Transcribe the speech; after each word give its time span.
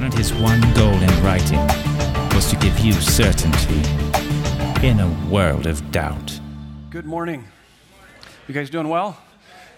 and 0.00 0.14
his 0.14 0.32
one 0.32 0.60
goal 0.74 0.94
in 0.94 1.22
writing 1.22 1.58
was 2.34 2.48
to 2.50 2.56
give 2.56 2.78
you 2.78 2.92
certainty 2.92 3.82
in 4.86 5.00
a 5.00 5.28
world 5.28 5.66
of 5.66 5.90
doubt. 5.90 6.40
Good 6.88 7.04
morning. 7.04 7.44
You 8.46 8.54
guys 8.54 8.70
doing 8.70 8.88
well? 8.88 9.18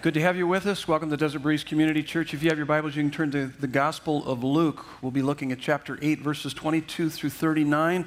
Good 0.02 0.14
to 0.14 0.20
have 0.20 0.36
you 0.36 0.46
with 0.46 0.66
us. 0.66 0.86
Welcome 0.86 1.08
to 1.10 1.16
Desert 1.16 1.40
Breeze 1.40 1.64
Community 1.64 2.02
Church. 2.02 2.34
If 2.34 2.42
you 2.42 2.50
have 2.50 2.58
your 2.58 2.66
Bibles, 2.66 2.96
you 2.96 3.02
can 3.02 3.10
turn 3.10 3.30
to 3.30 3.46
the 3.46 3.66
Gospel 3.66 4.26
of 4.26 4.44
Luke. 4.44 4.84
We'll 5.02 5.10
be 5.10 5.22
looking 5.22 5.52
at 5.52 5.58
chapter 5.58 5.98
8, 6.02 6.20
verses 6.20 6.52
22 6.52 7.08
through 7.08 7.30
39. 7.30 8.04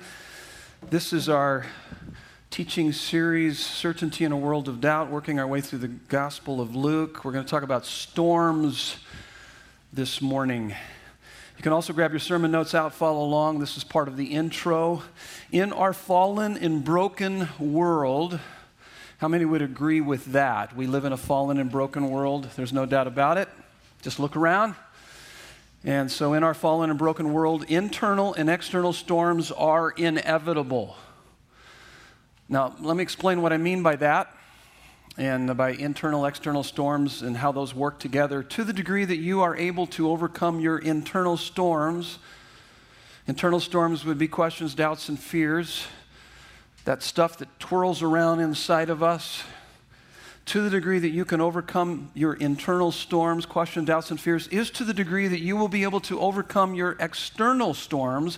This 0.90 1.14
is 1.14 1.30
our 1.30 1.66
teaching 2.52 2.92
series, 2.92 3.58
Certainty 3.60 4.24
in 4.24 4.32
a 4.32 4.38
World 4.38 4.68
of 4.68 4.80
Doubt, 4.80 5.10
working 5.10 5.40
our 5.40 5.48
way 5.48 5.62
through 5.62 5.80
the 5.80 5.88
Gospel 5.88 6.62
of 6.62 6.76
Luke. 6.76 7.26
We're 7.26 7.32
going 7.32 7.46
to 7.46 7.50
talk 7.50 7.64
about 7.64 7.88
storms 7.88 8.98
this 9.92 10.22
morning. 10.22 10.76
You 11.58 11.64
can 11.64 11.72
also 11.72 11.94
grab 11.94 12.12
your 12.12 12.20
sermon 12.20 12.52
notes 12.52 12.74
out, 12.74 12.94
follow 12.94 13.24
along. 13.24 13.60
This 13.60 13.78
is 13.78 13.84
part 13.84 14.08
of 14.08 14.18
the 14.18 14.26
intro. 14.26 15.04
In 15.52 15.72
our 15.72 15.94
fallen 15.94 16.58
and 16.58 16.84
broken 16.84 17.48
world, 17.60 18.40
how 19.20 19.28
many 19.28 19.46
would 19.46 19.62
agree 19.62 20.02
with 20.02 20.26
that? 20.34 20.76
We 20.76 20.88
live 20.88 21.06
in 21.06 21.14
a 21.14 21.18
fallen 21.18 21.60
and 21.60 21.72
broken 21.72 22.10
world. 22.10 22.50
There's 22.56 22.74
no 22.74 22.86
doubt 22.86 23.08
about 23.08 23.38
it. 23.38 23.48
Just 24.02 24.20
look 24.20 24.36
around. 24.36 24.76
And 25.86 26.12
so, 26.12 26.34
in 26.34 26.44
our 26.44 26.54
fallen 26.54 26.90
and 26.90 26.98
broken 26.98 27.34
world, 27.34 27.66
internal 27.68 28.34
and 28.34 28.50
external 28.50 28.92
storms 28.92 29.52
are 29.52 29.92
inevitable. 29.92 30.96
Now, 32.50 32.76
let 32.80 32.98
me 32.98 33.04
explain 33.04 33.42
what 33.42 33.54
I 33.54 33.58
mean 33.58 33.84
by 33.84 33.96
that 33.98 34.36
and 35.18 35.56
by 35.56 35.72
internal, 35.72 36.26
external 36.26 36.64
storms 36.64 37.22
and 37.22 37.38
how 37.38 37.52
those 37.52 37.74
work 37.74 38.00
together. 38.00 38.42
To 38.44 38.64
the 38.64 38.74
degree 38.74 39.06
that 39.06 39.18
you 39.18 39.42
are 39.42 39.56
able 39.56 39.86
to 39.88 40.10
overcome 40.10 40.60
your 40.60 40.80
internal 40.80 41.38
storms, 41.38 42.18
internal 43.28 43.60
storms 43.60 44.06
would 44.06 44.18
be 44.18 44.28
questions, 44.28 44.74
doubts, 44.74 45.10
and 45.10 45.20
fears 45.20 45.86
that 46.86 47.04
stuff 47.04 47.38
that 47.38 47.60
twirls 47.60 48.02
around 48.02 48.40
inside 48.40 48.90
of 48.90 49.02
us, 49.02 49.44
to 50.46 50.62
the 50.62 50.70
degree 50.70 51.00
that 51.00 51.10
you 51.10 51.24
can 51.24 51.40
overcome 51.40 52.12
your 52.14 52.34
internal 52.34 52.92
storms, 52.92 53.46
questions, 53.46 53.88
doubts, 53.88 54.12
and 54.12 54.20
fears, 54.20 54.48
is 54.50 54.70
to 54.72 54.84
the 54.84 54.94
degree 54.94 55.28
that 55.28 55.40
you 55.40 55.56
will 55.56 55.70
be 55.70 55.84
able 55.84 56.02
to 56.02 56.20
overcome 56.20 56.76
your 56.76 56.98
external 57.00 57.74
storms, 57.74 58.38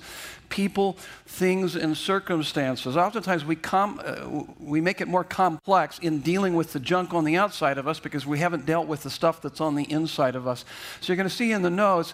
people, 0.49 0.93
things, 1.25 1.75
and 1.75 1.97
circumstances. 1.97 2.95
Oftentimes 2.95 3.43
we, 3.43 3.55
com- 3.55 3.99
uh, 4.05 4.43
we 4.59 4.81
make 4.81 5.01
it 5.01 5.07
more 5.07 5.23
complex 5.23 5.97
in 5.99 6.19
dealing 6.19 6.55
with 6.55 6.73
the 6.73 6.79
junk 6.79 7.13
on 7.13 7.23
the 7.23 7.37
outside 7.37 7.79
of 7.79 7.87
us 7.87 7.99
because 7.99 8.25
we 8.25 8.37
haven't 8.37 8.67
dealt 8.67 8.87
with 8.87 9.01
the 9.01 9.09
stuff 9.09 9.41
that's 9.41 9.59
on 9.59 9.73
the 9.73 9.91
inside 9.91 10.35
of 10.35 10.47
us. 10.47 10.63
So 11.01 11.11
you're 11.11 11.17
going 11.17 11.29
to 11.29 11.35
see 11.35 11.51
in 11.51 11.63
the 11.63 11.71
notes, 11.71 12.13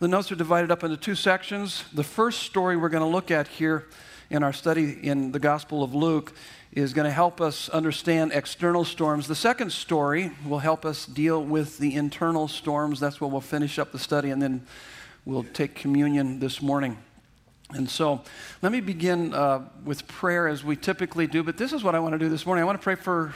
the 0.00 0.08
notes 0.08 0.32
are 0.32 0.36
divided 0.36 0.72
up 0.72 0.82
into 0.82 0.96
two 0.96 1.14
sections. 1.14 1.84
The 1.92 2.04
first 2.04 2.42
story 2.42 2.76
we're 2.76 2.88
going 2.88 3.04
to 3.04 3.08
look 3.08 3.30
at 3.30 3.46
here 3.46 3.86
in 4.30 4.42
our 4.42 4.52
study 4.52 4.98
in 5.06 5.30
the 5.30 5.38
Gospel 5.38 5.84
of 5.84 5.94
Luke 5.94 6.32
is 6.76 6.92
going 6.92 7.06
to 7.06 7.10
help 7.10 7.40
us 7.40 7.70
understand 7.70 8.32
external 8.34 8.84
storms. 8.84 9.26
The 9.26 9.34
second 9.34 9.72
story 9.72 10.30
will 10.46 10.58
help 10.58 10.84
us 10.84 11.06
deal 11.06 11.42
with 11.42 11.78
the 11.78 11.94
internal 11.94 12.48
storms. 12.48 13.00
That's 13.00 13.18
where 13.18 13.30
we'll 13.30 13.40
finish 13.40 13.78
up 13.78 13.92
the 13.92 13.98
study, 13.98 14.28
and 14.28 14.42
then 14.42 14.66
we'll 15.24 15.46
take 15.54 15.74
communion 15.74 16.38
this 16.38 16.60
morning. 16.60 16.98
And 17.70 17.88
so 17.88 18.20
let 18.60 18.72
me 18.72 18.82
begin 18.82 19.32
uh, 19.32 19.70
with 19.86 20.06
prayer 20.06 20.48
as 20.48 20.62
we 20.62 20.76
typically 20.76 21.26
do, 21.26 21.42
but 21.42 21.56
this 21.56 21.72
is 21.72 21.82
what 21.82 21.94
I 21.94 21.98
want 21.98 22.12
to 22.12 22.18
do 22.18 22.28
this 22.28 22.44
morning. 22.44 22.62
I 22.62 22.66
want 22.66 22.78
to 22.78 22.84
pray 22.84 22.94
for 22.94 23.32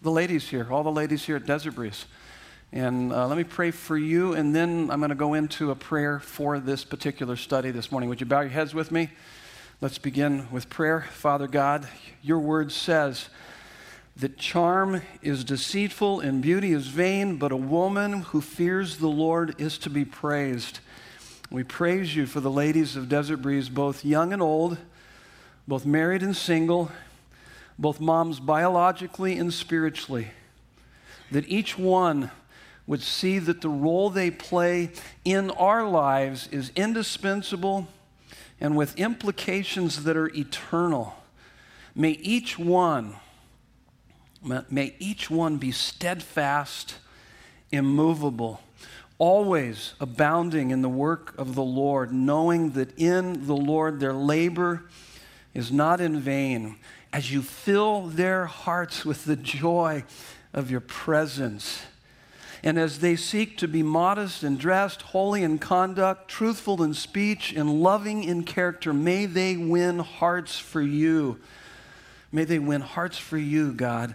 the 0.00 0.10
ladies 0.10 0.48
here, 0.48 0.66
all 0.70 0.82
the 0.82 0.90
ladies 0.90 1.26
here 1.26 1.36
at 1.36 1.44
Desert 1.44 1.74
Breeze. 1.74 2.06
And 2.72 3.12
uh, 3.12 3.26
let 3.28 3.36
me 3.36 3.44
pray 3.44 3.70
for 3.70 3.98
you, 3.98 4.32
and 4.32 4.56
then 4.56 4.90
I'm 4.90 5.00
going 5.00 5.10
to 5.10 5.14
go 5.14 5.34
into 5.34 5.70
a 5.70 5.76
prayer 5.76 6.20
for 6.20 6.58
this 6.58 6.84
particular 6.84 7.36
study 7.36 7.70
this 7.70 7.92
morning. 7.92 8.08
Would 8.08 8.20
you 8.20 8.26
bow 8.26 8.40
your 8.40 8.50
heads 8.50 8.74
with 8.74 8.90
me? 8.90 9.10
Let's 9.80 9.98
begin 9.98 10.50
with 10.50 10.68
prayer. 10.68 11.02
Father 11.02 11.46
God, 11.46 11.86
your 12.20 12.40
word 12.40 12.72
says 12.72 13.28
that 14.16 14.36
charm 14.36 15.02
is 15.22 15.44
deceitful 15.44 16.18
and 16.18 16.42
beauty 16.42 16.72
is 16.72 16.88
vain, 16.88 17.36
but 17.36 17.52
a 17.52 17.56
woman 17.56 18.22
who 18.22 18.40
fears 18.40 18.96
the 18.96 19.06
Lord 19.06 19.54
is 19.60 19.78
to 19.78 19.88
be 19.88 20.04
praised. 20.04 20.80
We 21.48 21.62
praise 21.62 22.16
you 22.16 22.26
for 22.26 22.40
the 22.40 22.50
ladies 22.50 22.96
of 22.96 23.08
Desert 23.08 23.36
Breeze, 23.36 23.68
both 23.68 24.04
young 24.04 24.32
and 24.32 24.42
old, 24.42 24.78
both 25.68 25.86
married 25.86 26.24
and 26.24 26.36
single, 26.36 26.90
both 27.78 28.00
moms 28.00 28.40
biologically 28.40 29.38
and 29.38 29.54
spiritually, 29.54 30.32
that 31.30 31.48
each 31.48 31.78
one 31.78 32.32
would 32.88 33.02
see 33.02 33.38
that 33.38 33.60
the 33.60 33.68
role 33.68 34.10
they 34.10 34.32
play 34.32 34.90
in 35.24 35.52
our 35.52 35.88
lives 35.88 36.48
is 36.50 36.72
indispensable 36.74 37.86
and 38.60 38.76
with 38.76 38.98
implications 38.98 40.04
that 40.04 40.16
are 40.16 40.28
eternal. 40.34 41.16
May 41.94 42.12
each 42.12 42.58
one, 42.58 43.16
may 44.70 44.94
each 44.98 45.30
one 45.30 45.58
be 45.58 45.72
steadfast, 45.72 46.96
immovable, 47.70 48.60
always 49.18 49.94
abounding 50.00 50.70
in 50.70 50.82
the 50.82 50.88
work 50.88 51.36
of 51.38 51.54
the 51.54 51.62
Lord, 51.62 52.12
knowing 52.12 52.70
that 52.70 52.96
in 52.98 53.46
the 53.46 53.56
Lord 53.56 54.00
their 54.00 54.12
labor 54.12 54.84
is 55.54 55.72
not 55.72 56.00
in 56.00 56.20
vain, 56.20 56.76
as 57.12 57.32
you 57.32 57.42
fill 57.42 58.02
their 58.02 58.46
hearts 58.46 59.04
with 59.04 59.24
the 59.24 59.36
joy 59.36 60.04
of 60.52 60.70
your 60.70 60.80
presence 60.80 61.82
and 62.62 62.78
as 62.78 62.98
they 62.98 63.16
seek 63.16 63.56
to 63.58 63.68
be 63.68 63.82
modest 63.82 64.42
and 64.42 64.58
dressed, 64.58 65.02
holy 65.02 65.42
in 65.42 65.58
conduct, 65.58 66.28
truthful 66.28 66.82
in 66.82 66.94
speech, 66.94 67.52
and 67.52 67.82
loving 67.82 68.24
in 68.24 68.42
character, 68.42 68.92
may 68.92 69.26
they 69.26 69.56
win 69.56 70.00
hearts 70.00 70.58
for 70.58 70.82
you. 70.82 71.38
May 72.32 72.44
they 72.44 72.58
win 72.58 72.80
hearts 72.80 73.16
for 73.16 73.38
you, 73.38 73.72
God, 73.72 74.14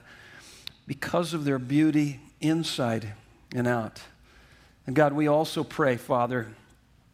because 0.85 1.33
of 1.33 1.45
their 1.45 1.59
beauty 1.59 2.19
inside 2.41 3.13
and 3.55 3.67
out. 3.67 4.01
And 4.85 4.95
God, 4.95 5.13
we 5.13 5.27
also 5.27 5.63
pray, 5.63 5.95
Father, 5.95 6.47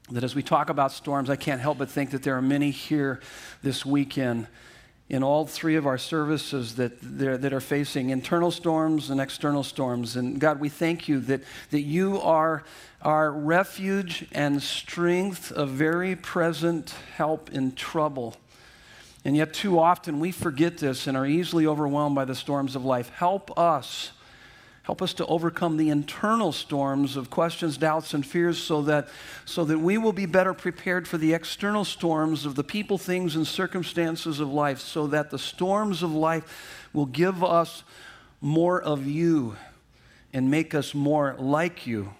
that 0.09 0.23
as 0.23 0.33
we 0.35 0.41
talk 0.41 0.69
about 0.69 0.91
storms, 0.91 1.29
I 1.29 1.35
can't 1.35 1.61
help 1.61 1.77
but 1.77 1.89
think 1.89 2.11
that 2.11 2.23
there 2.23 2.35
are 2.35 2.41
many 2.41 2.71
here 2.71 3.21
this 3.61 3.85
weekend 3.85 4.47
in 5.09 5.23
all 5.23 5.47
three 5.47 5.75
of 5.75 5.87
our 5.87 5.97
services 5.97 6.75
that, 6.75 6.93
that 7.01 7.51
are 7.51 7.59
facing 7.59 8.11
internal 8.11 8.51
storms 8.51 9.09
and 9.09 9.19
external 9.19 9.63
storms. 9.63 10.15
And 10.15 10.39
God, 10.39 10.59
we 10.59 10.69
thank 10.69 11.07
you 11.07 11.19
that, 11.21 11.41
that 11.71 11.81
you 11.81 12.21
are 12.21 12.63
our 13.01 13.31
refuge 13.31 14.27
and 14.31 14.61
strength, 14.61 15.51
a 15.55 15.65
very 15.65 16.15
present 16.15 16.93
help 17.15 17.51
in 17.51 17.71
trouble. 17.71 18.35
And 19.25 19.35
yet, 19.35 19.53
too 19.53 19.79
often, 19.79 20.19
we 20.19 20.31
forget 20.31 20.77
this 20.77 21.07
and 21.07 21.17
are 21.17 21.25
easily 21.25 21.65
overwhelmed 21.65 22.15
by 22.15 22.25
the 22.25 22.35
storms 22.35 22.75
of 22.75 22.85
life. 22.85 23.09
Help 23.09 23.57
us 23.57 24.11
Help 24.89 25.03
us 25.03 25.13
to 25.13 25.25
overcome 25.27 25.77
the 25.77 25.91
internal 25.91 26.51
storms 26.51 27.15
of 27.15 27.29
questions, 27.29 27.77
doubts, 27.77 28.15
and 28.15 28.25
fears 28.25 28.57
so 28.57 28.81
that, 28.81 29.07
so 29.45 29.63
that 29.63 29.77
we 29.77 29.99
will 29.99 30.13
be 30.13 30.25
better 30.25 30.51
prepared 30.51 31.07
for 31.07 31.19
the 31.19 31.31
external 31.31 31.85
storms 31.85 32.43
of 32.43 32.55
the 32.55 32.63
people, 32.63 32.97
things, 32.97 33.35
and 33.35 33.45
circumstances 33.45 34.39
of 34.39 34.51
life, 34.51 34.79
so 34.79 35.05
that 35.05 35.29
the 35.29 35.37
storms 35.37 36.01
of 36.01 36.11
life 36.11 36.89
will 36.91 37.05
give 37.05 37.43
us 37.43 37.83
more 38.41 38.81
of 38.81 39.05
you 39.05 39.55
and 40.33 40.49
make 40.49 40.73
us 40.73 40.95
more 40.95 41.35
like 41.37 41.85
you 41.85 42.11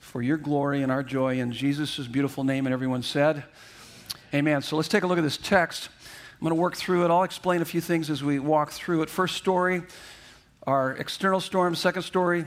for 0.00 0.20
your 0.20 0.36
glory 0.36 0.82
and 0.82 0.90
our 0.90 1.04
joy 1.04 1.38
in 1.38 1.52
Jesus' 1.52 2.08
beautiful 2.08 2.42
name. 2.42 2.66
And 2.66 2.72
everyone 2.72 3.04
said, 3.04 3.44
Amen. 4.34 4.62
So 4.62 4.74
let's 4.74 4.88
take 4.88 5.04
a 5.04 5.06
look 5.06 5.18
at 5.18 5.22
this 5.22 5.38
text. 5.38 5.90
I'm 6.32 6.44
going 6.44 6.50
to 6.50 6.60
work 6.60 6.74
through 6.74 7.04
it. 7.04 7.10
I'll 7.12 7.22
explain 7.22 7.62
a 7.62 7.64
few 7.64 7.80
things 7.80 8.10
as 8.10 8.24
we 8.24 8.40
walk 8.40 8.72
through 8.72 9.02
it. 9.02 9.10
First 9.10 9.36
story 9.36 9.84
our 10.66 10.92
external 10.92 11.40
storms, 11.40 11.78
second 11.78 12.02
story, 12.02 12.44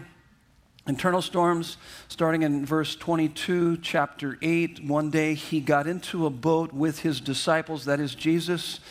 internal 0.86 1.22
storms, 1.22 1.78
starting 2.10 2.42
in 2.42 2.66
verse 2.66 2.96
22, 2.98 3.78
chapter 3.78 4.38
8. 4.42 4.84
One 4.84 5.10
day 5.10 5.36
he 5.36 5.62
got 5.62 5.88
into 5.88 6.26
a 6.26 6.30
boat 6.30 6.74
with 6.74 7.00
his 7.00 7.22
disciples, 7.22 7.86
that 7.86 8.02
is 8.02 8.16
Jesus, 8.16 8.82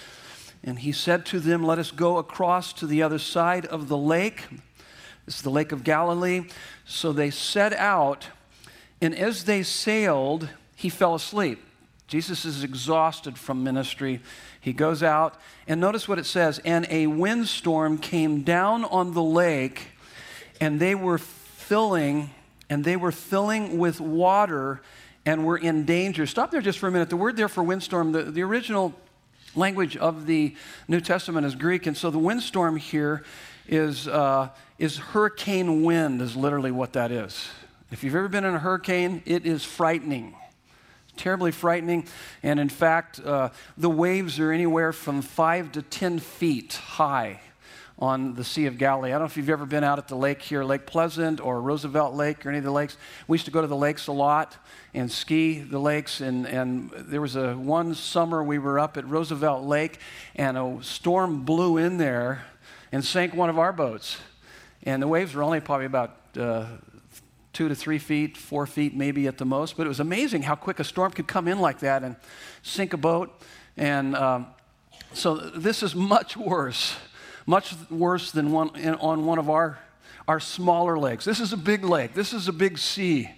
and 0.65 0.79
he 0.79 0.93
said 0.93 1.27
to 1.27 1.41
them, 1.41 1.63
Let 1.63 1.79
us 1.79 1.91
go 1.91 2.17
across 2.17 2.73
to 2.75 2.87
the 2.87 3.03
other 3.03 3.19
side 3.19 3.67
of 3.67 3.89
the 3.89 3.99
lake. 3.99 4.45
This 5.27 5.37
is 5.37 5.43
the 5.43 5.51
Lake 5.51 5.73
of 5.73 5.85
Galilee. 5.85 6.49
So 6.87 7.13
they 7.13 7.29
set 7.29 7.75
out, 7.75 8.29
and 9.03 9.15
as 9.15 9.45
they 9.45 9.63
sailed, 9.63 10.49
he 10.75 10.89
fell 10.89 11.15
asleep. 11.15 11.63
Jesus 12.09 12.47
is 12.47 12.65
exhausted 12.65 13.39
from 13.39 13.63
ministry. 13.63 14.21
He 14.63 14.73
goes 14.73 15.03
out, 15.03 15.39
and 15.67 15.79
notice 15.79 16.09
what 16.09 16.19
it 16.19 16.25
says 16.25 16.59
and 16.65 16.87
a 16.89 17.07
windstorm 17.07 17.99
came 17.99 18.43
down 18.43 18.87
on 18.87 19.13
the 19.13 19.23
lake, 19.23 19.89
and 20.59 20.81
they 20.81 20.95
were 20.95 21.19
filling, 21.19 22.31
and 22.71 22.83
they 22.83 22.97
were 22.97 23.13
filling 23.13 23.77
with 23.77 24.01
water 24.01 24.81
and 25.27 25.45
were 25.45 25.59
in 25.59 25.85
danger. 25.85 26.25
Stop 26.27 26.51
there 26.51 26.63
just 26.63 26.79
for 26.79 26.89
a 26.89 26.91
minute. 26.91 27.11
The 27.11 27.17
word 27.17 27.37
there 27.37 27.49
for 27.49 27.63
windstorm, 27.63 28.13
the, 28.13 28.23
the 28.23 28.43
original 28.43 28.95
language 29.55 29.95
of 29.95 30.25
the 30.25 30.57
New 30.89 31.03
Testament 31.03 31.47
is 31.47 31.55
Greek, 31.55 31.87
and 31.87 31.95
so 31.95 32.11
the 32.11 32.19
windstorm 32.19 32.77
here 32.77 33.23
is, 33.67 34.09
uh, 34.09 34.49
is 34.79 34.97
hurricane 34.97 35.83
wind, 35.83 36.23
is 36.23 36.35
literally 36.37 36.71
what 36.71 36.95
that 36.95 37.13
is. 37.13 37.51
If 37.91 38.03
you've 38.03 38.15
ever 38.15 38.29
been 38.29 38.45
in 38.45 38.55
a 38.55 38.59
hurricane, 38.59 39.23
it 39.27 39.45
is 39.45 39.63
frightening 39.63 40.35
terribly 41.19 41.51
frightening. 41.51 42.07
And 42.43 42.59
in 42.59 42.69
fact, 42.69 43.21
uh, 43.21 43.51
the 43.77 43.91
waves 43.91 44.39
are 44.39 44.53
anywhere 44.53 44.93
from 44.93 45.23
five 45.23 45.73
to 45.73 45.83
10 45.83 46.19
feet 46.21 46.75
high 46.75 47.41
on 47.99 48.35
the 48.35 48.45
Sea 48.45 48.67
of 48.67 48.79
Galilee. 48.79 49.11
I 49.11 49.13
don't 49.13 49.23
know 49.23 49.27
if 49.27 49.37
you've 49.37 49.51
ever 49.51 49.67
been 49.67 49.83
out 49.83 49.99
at 49.99 50.07
the 50.07 50.15
lake 50.15 50.41
here, 50.41 50.63
Lake 50.63 50.87
Pleasant 50.87 51.41
or 51.41 51.61
Roosevelt 51.61 52.15
Lake 52.15 52.47
or 52.47 52.51
any 52.51 52.59
of 52.59 52.65
the 52.65 52.71
lakes. 52.71 52.97
We 53.27 53.35
used 53.35 53.47
to 53.47 53.51
go 53.51 53.61
to 53.61 53.67
the 53.67 53.77
lakes 53.77 54.07
a 54.07 54.13
lot 54.13 54.57
and 54.95 55.11
ski 55.11 55.59
the 55.59 55.81
lakes. 55.81 56.21
And, 56.21 56.47
and 56.47 56.91
there 56.91 57.21
was 57.21 57.35
a 57.35 57.55
one 57.55 57.95
summer 57.95 58.43
we 58.43 58.59
were 58.59 58.79
up 58.79 58.97
at 58.97 59.09
Roosevelt 59.09 59.65
Lake, 59.65 59.99
and 60.37 60.57
a 60.57 60.79
storm 60.81 61.45
blew 61.45 61.77
in 61.77 61.99
there 61.99 62.45
and 62.93 63.05
sank 63.05 63.35
one 63.35 63.51
of 63.51 63.59
our 63.59 63.73
boats. 63.73 64.19
And 64.85 65.03
the 65.03 65.09
waves 65.09 65.35
were 65.35 65.43
only 65.43 65.61
probably 65.61 65.87
about 65.87 66.17
uh, 66.39 66.67
two 67.53 67.69
to 67.69 67.75
three 67.75 67.99
feet, 67.99 68.37
four 68.37 68.67
feet 68.67 68.95
maybe 68.95 69.27
at 69.27 69.39
the 69.39 69.45
most. 69.45 69.77
But 69.77 69.87
it 69.87 69.89
was 69.89 70.01
amazing 70.01 70.43
how 70.43 70.55
quick 70.55 70.81
a 70.81 70.85
storm 70.85 71.13
could 71.13 71.27
come 71.27 71.49
in 71.49 71.59
like 71.59 71.81
that 71.81 72.03
and 72.03 72.17
sink 72.63 72.93
a 72.93 72.97
boat. 72.97 73.31
And 73.77 74.15
um, 74.17 74.47
so 75.13 75.37
this 75.37 75.83
is 75.83 75.95
much 75.95 76.37
worse 76.37 76.97
much 77.49 77.75
worse 77.91 78.31
than 78.31 78.53
one, 78.53 78.77
in, 78.77 78.95
on 78.97 79.25
one 79.25 79.39
of 79.39 79.49
our, 79.49 79.79
our 80.29 80.39
smaller 80.39 80.99
lakes. 80.99 81.25
This 81.25 81.41
is 81.41 81.55
a 81.55 81.57
big 81.57 81.83
lake, 81.83 82.13
this 82.13 82.33
is 82.33 82.47
a 82.47 82.53
big 82.53 82.79
sea. 82.79 83.31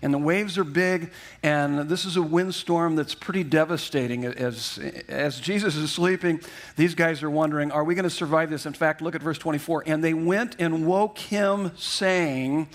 And 0.00 0.14
the 0.14 0.18
waves 0.18 0.56
are 0.58 0.64
big, 0.64 1.10
and 1.42 1.88
this 1.88 2.04
is 2.04 2.16
a 2.16 2.22
windstorm 2.22 2.94
that's 2.94 3.16
pretty 3.16 3.42
devastating. 3.42 4.24
As, 4.24 4.78
as 5.08 5.40
Jesus 5.40 5.74
is 5.74 5.90
sleeping, 5.90 6.40
these 6.76 6.94
guys 6.94 7.20
are 7.24 7.30
wondering, 7.30 7.72
Are 7.72 7.82
we 7.82 7.96
going 7.96 8.04
to 8.04 8.10
survive 8.10 8.48
this? 8.48 8.64
In 8.64 8.74
fact, 8.74 9.02
look 9.02 9.16
at 9.16 9.22
verse 9.22 9.38
24. 9.38 9.82
And 9.86 10.04
they 10.04 10.14
went 10.14 10.54
and 10.60 10.86
woke 10.86 11.18
him, 11.18 11.72
saying, 11.76 12.68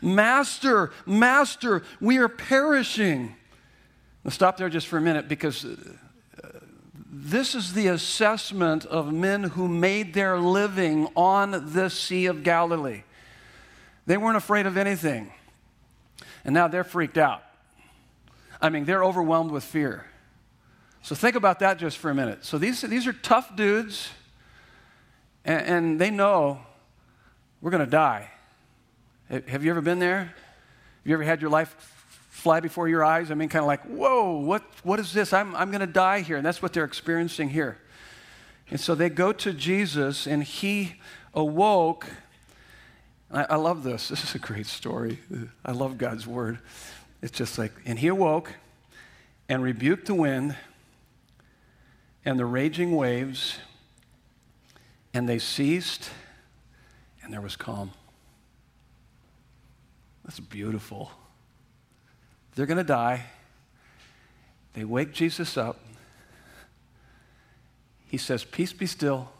Master, 0.00 0.90
Master, 1.06 1.82
we 2.00 2.18
are 2.18 2.28
perishing. 2.28 3.34
Now, 4.24 4.30
stop 4.30 4.56
there 4.56 4.68
just 4.68 4.86
for 4.86 4.98
a 4.98 5.00
minute 5.00 5.28
because 5.28 5.64
uh, 5.64 5.76
this 7.10 7.54
is 7.54 7.72
the 7.72 7.88
assessment 7.88 8.84
of 8.86 9.12
men 9.12 9.44
who 9.44 9.68
made 9.68 10.14
their 10.14 10.38
living 10.38 11.08
on 11.16 11.72
the 11.72 11.88
Sea 11.88 12.26
of 12.26 12.42
Galilee. 12.42 13.02
They 14.06 14.16
weren't 14.16 14.36
afraid 14.36 14.66
of 14.66 14.76
anything. 14.76 15.32
And 16.44 16.54
now 16.54 16.68
they're 16.68 16.84
freaked 16.84 17.18
out. 17.18 17.42
I 18.60 18.70
mean, 18.70 18.84
they're 18.84 19.04
overwhelmed 19.04 19.50
with 19.50 19.64
fear. 19.64 20.06
So 21.02 21.14
think 21.14 21.36
about 21.36 21.60
that 21.60 21.78
just 21.78 21.98
for 21.98 22.10
a 22.10 22.14
minute. 22.14 22.44
So 22.44 22.58
these, 22.58 22.80
these 22.82 23.06
are 23.06 23.12
tough 23.12 23.54
dudes, 23.54 24.10
and, 25.44 25.66
and 25.66 26.00
they 26.00 26.10
know 26.10 26.60
we're 27.60 27.70
going 27.70 27.84
to 27.84 27.90
die. 27.90 28.30
Have 29.28 29.62
you 29.62 29.70
ever 29.70 29.82
been 29.82 29.98
there? 29.98 30.20
Have 30.20 30.32
you 31.04 31.14
ever 31.14 31.22
had 31.22 31.42
your 31.42 31.50
life 31.50 31.68
fly 32.30 32.60
before 32.60 32.88
your 32.88 33.04
eyes? 33.04 33.30
I 33.30 33.34
mean, 33.34 33.50
kind 33.50 33.62
of 33.62 33.66
like, 33.66 33.82
whoa, 33.82 34.38
what, 34.38 34.62
what 34.82 34.98
is 34.98 35.12
this? 35.12 35.34
I'm, 35.34 35.54
I'm 35.54 35.70
going 35.70 35.80
to 35.80 35.86
die 35.86 36.20
here. 36.20 36.38
And 36.38 36.46
that's 36.46 36.62
what 36.62 36.72
they're 36.72 36.84
experiencing 36.84 37.50
here. 37.50 37.78
And 38.70 38.80
so 38.80 38.94
they 38.94 39.10
go 39.10 39.32
to 39.32 39.52
Jesus, 39.52 40.26
and 40.26 40.42
he 40.42 40.94
awoke. 41.34 42.06
I, 43.30 43.44
I 43.50 43.56
love 43.56 43.82
this. 43.82 44.08
This 44.10 44.24
is 44.24 44.34
a 44.34 44.38
great 44.38 44.66
story. 44.66 45.18
I 45.64 45.72
love 45.72 45.98
God's 45.98 46.26
word. 46.26 46.58
It's 47.20 47.36
just 47.36 47.58
like, 47.58 47.72
and 47.84 47.98
he 47.98 48.08
awoke 48.08 48.54
and 49.48 49.62
rebuked 49.62 50.06
the 50.06 50.14
wind 50.14 50.56
and 52.24 52.38
the 52.38 52.46
raging 52.46 52.94
waves, 52.94 53.58
and 55.14 55.28
they 55.28 55.38
ceased, 55.38 56.10
and 57.22 57.32
there 57.32 57.40
was 57.40 57.56
calm. 57.56 57.92
That's 60.28 60.40
beautiful. 60.40 61.10
They're 62.54 62.66
going 62.66 62.76
to 62.76 62.84
die. 62.84 63.24
They 64.74 64.84
wake 64.84 65.14
Jesus 65.14 65.56
up. 65.56 65.80
He 68.08 68.18
says, 68.18 68.44
Peace 68.44 68.74
be 68.74 68.84
still. 68.84 69.30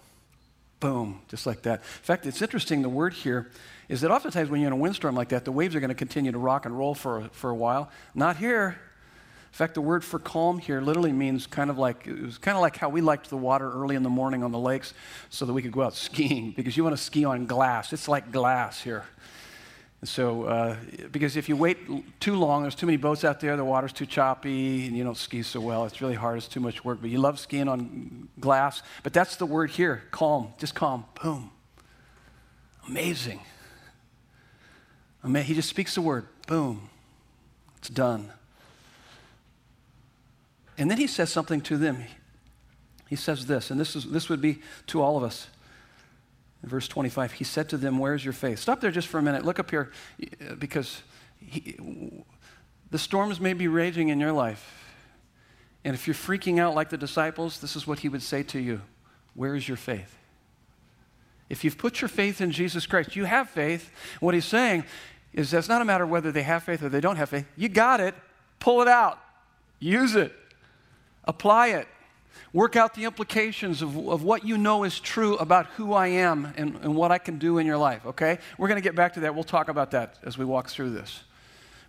Boom, 0.80 1.20
just 1.28 1.44
like 1.44 1.60
that. 1.62 1.80
In 1.80 2.04
fact, 2.04 2.24
it's 2.24 2.40
interesting, 2.40 2.80
the 2.80 2.88
word 2.88 3.12
here 3.12 3.50
is 3.90 4.00
that 4.00 4.10
oftentimes 4.10 4.48
when 4.48 4.62
you're 4.62 4.68
in 4.68 4.72
a 4.72 4.76
windstorm 4.76 5.14
like 5.14 5.28
that, 5.28 5.44
the 5.44 5.52
waves 5.52 5.74
are 5.74 5.80
going 5.80 5.88
to 5.90 5.94
continue 5.94 6.32
to 6.32 6.38
rock 6.38 6.64
and 6.64 6.78
roll 6.78 6.94
for, 6.94 7.28
for 7.32 7.50
a 7.50 7.54
while. 7.54 7.90
Not 8.14 8.38
here. 8.38 8.68
In 8.68 9.52
fact, 9.52 9.74
the 9.74 9.82
word 9.82 10.02
for 10.02 10.18
calm 10.18 10.58
here 10.58 10.80
literally 10.80 11.12
means 11.12 11.46
kind 11.46 11.68
of 11.68 11.76
like, 11.76 12.06
it 12.06 12.22
was 12.22 12.38
kind 12.38 12.56
of 12.56 12.62
like 12.62 12.78
how 12.78 12.88
we 12.88 13.02
liked 13.02 13.28
the 13.28 13.36
water 13.36 13.70
early 13.70 13.94
in 13.94 14.04
the 14.04 14.08
morning 14.08 14.42
on 14.42 14.52
the 14.52 14.58
lakes 14.58 14.94
so 15.28 15.44
that 15.44 15.52
we 15.52 15.60
could 15.60 15.72
go 15.72 15.82
out 15.82 15.94
skiing 15.94 16.52
because 16.52 16.78
you 16.78 16.82
want 16.82 16.96
to 16.96 17.02
ski 17.02 17.26
on 17.26 17.44
glass. 17.44 17.92
It's 17.92 18.08
like 18.08 18.32
glass 18.32 18.80
here. 18.80 19.04
So, 20.04 20.44
uh, 20.44 20.76
because 21.10 21.36
if 21.36 21.48
you 21.48 21.56
wait 21.56 21.78
too 22.20 22.36
long, 22.36 22.62
there's 22.62 22.76
too 22.76 22.86
many 22.86 22.96
boats 22.96 23.24
out 23.24 23.40
there, 23.40 23.56
the 23.56 23.64
water's 23.64 23.92
too 23.92 24.06
choppy, 24.06 24.86
and 24.86 24.96
you 24.96 25.02
don't 25.02 25.16
ski 25.16 25.42
so 25.42 25.60
well. 25.60 25.86
It's 25.86 26.00
really 26.00 26.14
hard, 26.14 26.38
it's 26.38 26.46
too 26.46 26.60
much 26.60 26.84
work. 26.84 26.98
But 27.00 27.10
you 27.10 27.18
love 27.18 27.40
skiing 27.40 27.66
on 27.66 28.28
glass. 28.38 28.82
But 29.02 29.12
that's 29.12 29.36
the 29.36 29.46
word 29.46 29.70
here 29.70 30.04
calm, 30.12 30.52
just 30.58 30.76
calm. 30.76 31.04
Boom. 31.20 31.50
Amazing. 32.86 33.40
He 35.24 35.54
just 35.54 35.68
speaks 35.68 35.96
the 35.96 36.00
word, 36.00 36.26
boom. 36.46 36.88
It's 37.78 37.88
done. 37.88 38.32
And 40.78 40.88
then 40.88 40.98
he 40.98 41.08
says 41.08 41.30
something 41.30 41.60
to 41.62 41.76
them. 41.76 42.04
He 43.08 43.16
says 43.16 43.46
this, 43.46 43.70
and 43.70 43.80
this, 43.80 43.96
is, 43.96 44.04
this 44.04 44.28
would 44.28 44.40
be 44.40 44.60
to 44.86 45.02
all 45.02 45.16
of 45.16 45.24
us. 45.24 45.48
Verse 46.62 46.88
25, 46.88 47.32
he 47.32 47.44
said 47.44 47.68
to 47.68 47.76
them, 47.76 47.98
Where's 47.98 48.24
your 48.24 48.32
faith? 48.32 48.58
Stop 48.58 48.80
there 48.80 48.90
just 48.90 49.08
for 49.08 49.18
a 49.18 49.22
minute. 49.22 49.44
Look 49.44 49.58
up 49.58 49.70
here 49.70 49.92
uh, 50.22 50.54
because 50.56 51.02
he, 51.40 51.76
the 52.90 52.98
storms 52.98 53.40
may 53.40 53.52
be 53.52 53.68
raging 53.68 54.08
in 54.08 54.18
your 54.18 54.32
life. 54.32 54.74
And 55.84 55.94
if 55.94 56.06
you're 56.06 56.14
freaking 56.14 56.58
out 56.58 56.74
like 56.74 56.90
the 56.90 56.98
disciples, 56.98 57.60
this 57.60 57.76
is 57.76 57.86
what 57.86 58.00
he 58.00 58.08
would 58.08 58.22
say 58.22 58.42
to 58.44 58.58
you 58.58 58.80
Where 59.34 59.54
is 59.54 59.68
your 59.68 59.76
faith? 59.76 60.16
If 61.48 61.64
you've 61.64 61.78
put 61.78 62.00
your 62.00 62.08
faith 62.08 62.40
in 62.40 62.50
Jesus 62.50 62.86
Christ, 62.86 63.16
you 63.16 63.24
have 63.24 63.48
faith. 63.48 63.90
What 64.20 64.34
he's 64.34 64.44
saying 64.44 64.84
is 65.32 65.50
that's 65.50 65.68
not 65.68 65.80
a 65.80 65.84
matter 65.84 66.04
of 66.04 66.10
whether 66.10 66.32
they 66.32 66.42
have 66.42 66.62
faith 66.62 66.82
or 66.82 66.88
they 66.88 67.00
don't 67.00 67.16
have 67.16 67.30
faith. 67.30 67.46
You 67.56 67.68
got 67.68 68.00
it. 68.00 68.14
Pull 68.58 68.82
it 68.82 68.88
out. 68.88 69.18
Use 69.78 70.14
it. 70.14 70.32
Apply 71.24 71.68
it. 71.68 71.88
Work 72.52 72.76
out 72.76 72.94
the 72.94 73.04
implications 73.04 73.82
of, 73.82 73.96
of 74.08 74.22
what 74.22 74.44
you 74.44 74.56
know 74.56 74.84
is 74.84 74.98
true 74.98 75.36
about 75.36 75.66
who 75.66 75.92
I 75.92 76.08
am 76.08 76.52
and, 76.56 76.76
and 76.82 76.96
what 76.96 77.12
I 77.12 77.18
can 77.18 77.38
do 77.38 77.58
in 77.58 77.66
your 77.66 77.76
life, 77.76 78.06
okay? 78.06 78.38
We're 78.56 78.68
going 78.68 78.80
to 78.80 78.84
get 78.84 78.94
back 78.94 79.14
to 79.14 79.20
that. 79.20 79.34
We'll 79.34 79.44
talk 79.44 79.68
about 79.68 79.90
that 79.90 80.16
as 80.24 80.38
we 80.38 80.44
walk 80.44 80.68
through 80.68 80.90
this. 80.90 81.22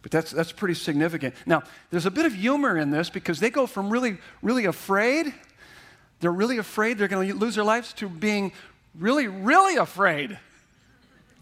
But 0.01 0.11
that's, 0.11 0.31
that's 0.31 0.51
pretty 0.51 0.75
significant. 0.75 1.35
Now, 1.45 1.63
there's 1.91 2.05
a 2.05 2.11
bit 2.11 2.25
of 2.25 2.33
humor 2.33 2.77
in 2.77 2.91
this 2.91 3.09
because 3.09 3.39
they 3.39 3.49
go 3.49 3.67
from 3.67 3.89
really, 3.89 4.17
really 4.41 4.65
afraid, 4.65 5.33
they're 6.19 6.31
really 6.31 6.57
afraid 6.57 6.97
they're 6.97 7.07
going 7.07 7.27
to 7.27 7.35
lose 7.35 7.55
their 7.55 7.63
lives, 7.63 7.93
to 7.93 8.09
being 8.09 8.51
really, 8.97 9.27
really 9.27 9.75
afraid. 9.77 10.37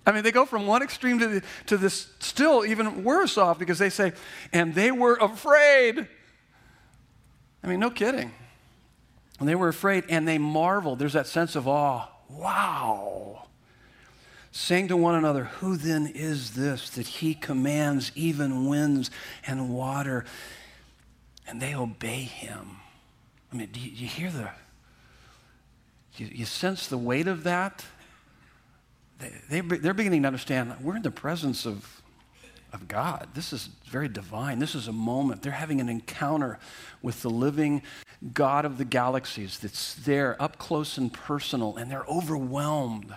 I 0.06 0.12
mean, 0.12 0.24
they 0.24 0.32
go 0.32 0.46
from 0.46 0.68
one 0.68 0.82
extreme 0.82 1.20
to, 1.20 1.28
the, 1.28 1.44
to 1.66 1.78
this 1.78 2.08
still 2.20 2.66
even 2.66 3.04
worse 3.04 3.38
off 3.38 3.60
because 3.60 3.78
they 3.78 3.90
say, 3.90 4.14
and 4.54 4.74
they 4.74 4.92
were 4.92 5.16
afraid. 5.16 6.08
I 7.64 7.68
mean, 7.68 7.80
no 7.80 7.90
kidding. 7.90 8.32
And 9.40 9.48
they 9.48 9.56
were 9.56 9.68
afraid 9.68 10.06
and 10.10 10.28
they 10.28 10.38
marveled. 10.38 11.00
There's 11.00 11.14
that 11.14 11.28
sense 11.28 11.56
of 11.56 11.68
awe. 11.68 12.08
Wow. 12.30 13.48
Saying 14.52 14.88
to 14.88 14.98
one 14.98 15.16
another, 15.16 15.46
Who 15.46 15.78
then 15.78 16.08
is 16.08 16.52
this 16.52 16.90
that 16.92 17.08
he 17.08 17.34
commands 17.34 18.12
even 18.16 18.68
winds 18.68 19.12
and 19.46 19.70
water? 19.70 20.26
And 21.48 21.62
they 21.62 21.76
obey 21.76 22.24
him. 22.24 22.78
I 23.52 23.56
mean, 23.56 23.70
do 23.72 23.80
you, 23.80 23.92
you 23.92 24.08
hear 24.08 24.32
the, 24.32 24.50
you, 26.18 26.28
you, 26.34 26.46
sense 26.46 26.88
the 26.88 26.98
weight 26.98 27.28
of 27.28 27.44
that? 27.44 27.86
They, 29.20 29.32
they, 29.50 29.62
they're 29.62 29.94
beginning 29.94 30.24
to 30.24 30.28
understand 30.28 30.74
we're 30.82 30.98
in 30.98 31.02
the 31.04 31.12
presence 31.12 31.66
of, 31.66 31.97
of 32.74 32.88
God. 32.88 33.30
This 33.34 33.54
is 33.54 33.70
very 33.86 34.08
divine. 34.08 34.60
This 34.60 34.76
is 34.76 34.88
a 34.88 34.94
moment. 34.94 35.42
They're 35.42 35.52
having 35.52 35.82
an 35.82 35.90
encounter 35.90 36.60
with 37.02 37.22
the 37.22 37.30
living 37.30 37.82
God 38.34 38.66
of 38.66 38.78
the 38.78 38.86
galaxies 38.86 39.60
that's 39.60 39.96
there 39.96 40.42
up 40.42 40.58
close 40.58 40.98
and 40.98 41.12
personal, 41.12 41.78
and 41.78 41.90
they're 41.90 42.06
overwhelmed. 42.10 43.14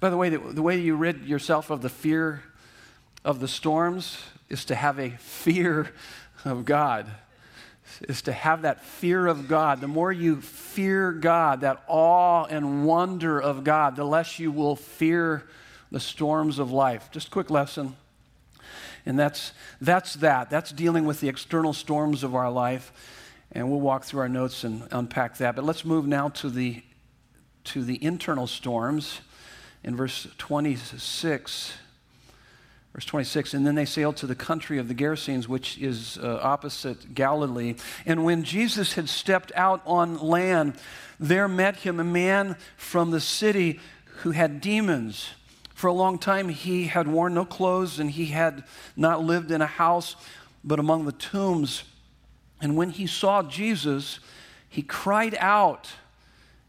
By 0.00 0.10
the 0.10 0.16
way, 0.16 0.28
the, 0.28 0.38
the 0.38 0.62
way 0.62 0.78
you 0.78 0.96
rid 0.96 1.24
yourself 1.24 1.70
of 1.70 1.82
the 1.82 1.88
fear 1.88 2.42
of 3.24 3.40
the 3.40 3.48
storms 3.48 4.22
is 4.48 4.64
to 4.66 4.74
have 4.74 4.98
a 4.98 5.10
fear 5.10 5.92
of 6.44 6.64
God 6.64 7.06
is 8.08 8.22
to 8.22 8.32
have 8.32 8.62
that 8.62 8.84
fear 8.84 9.26
of 9.26 9.48
God. 9.48 9.80
The 9.80 9.88
more 9.88 10.12
you 10.12 10.40
fear 10.40 11.12
God, 11.12 11.60
that 11.60 11.82
awe 11.86 12.44
and 12.44 12.84
wonder 12.84 13.40
of 13.40 13.64
God, 13.64 13.96
the 13.96 14.04
less 14.04 14.38
you 14.38 14.50
will 14.50 14.76
fear 14.76 15.44
the 15.90 16.00
storms 16.00 16.58
of 16.58 16.72
life. 16.72 17.10
Just 17.10 17.28
a 17.28 17.30
quick 17.30 17.50
lesson. 17.50 17.96
And 19.06 19.18
that's, 19.18 19.52
that's 19.80 20.14
that. 20.16 20.50
That's 20.50 20.72
dealing 20.72 21.06
with 21.06 21.20
the 21.20 21.28
external 21.28 21.72
storms 21.72 22.24
of 22.24 22.34
our 22.34 22.50
life 22.50 22.92
and 23.52 23.70
we'll 23.70 23.80
walk 23.80 24.04
through 24.04 24.20
our 24.20 24.28
notes 24.28 24.64
and 24.64 24.86
unpack 24.90 25.38
that. 25.38 25.56
But 25.56 25.64
let's 25.64 25.84
move 25.84 26.06
now 26.06 26.28
to 26.30 26.50
the, 26.50 26.82
to 27.64 27.82
the 27.84 28.02
internal 28.02 28.46
storms 28.46 29.20
in 29.84 29.96
verse 29.96 30.26
26. 30.38 31.72
Verse 32.92 33.04
26, 33.04 33.52
and 33.52 33.66
then 33.66 33.74
they 33.74 33.84
sailed 33.84 34.16
to 34.16 34.26
the 34.26 34.34
country 34.34 34.78
of 34.78 34.88
the 34.88 34.94
Gerasenes, 34.94 35.46
which 35.46 35.76
is 35.78 36.16
uh, 36.16 36.40
opposite 36.42 37.14
Galilee. 37.14 37.74
And 38.06 38.24
when 38.24 38.42
Jesus 38.42 38.94
had 38.94 39.10
stepped 39.10 39.52
out 39.54 39.82
on 39.84 40.18
land, 40.18 40.74
there 41.20 41.46
met 41.46 41.76
him 41.76 42.00
a 42.00 42.04
man 42.04 42.56
from 42.78 43.10
the 43.10 43.20
city 43.20 43.80
who 44.22 44.30
had 44.30 44.62
demons. 44.62 45.28
For 45.76 45.88
a 45.88 45.92
long 45.92 46.18
time, 46.18 46.48
he 46.48 46.84
had 46.86 47.06
worn 47.06 47.34
no 47.34 47.44
clothes 47.44 47.98
and 47.98 48.10
he 48.10 48.28
had 48.28 48.64
not 48.96 49.22
lived 49.22 49.50
in 49.50 49.60
a 49.60 49.66
house, 49.66 50.16
but 50.64 50.78
among 50.78 51.04
the 51.04 51.12
tombs. 51.12 51.84
And 52.62 52.78
when 52.78 52.88
he 52.88 53.06
saw 53.06 53.42
Jesus, 53.42 54.18
he 54.70 54.80
cried 54.80 55.36
out 55.38 55.90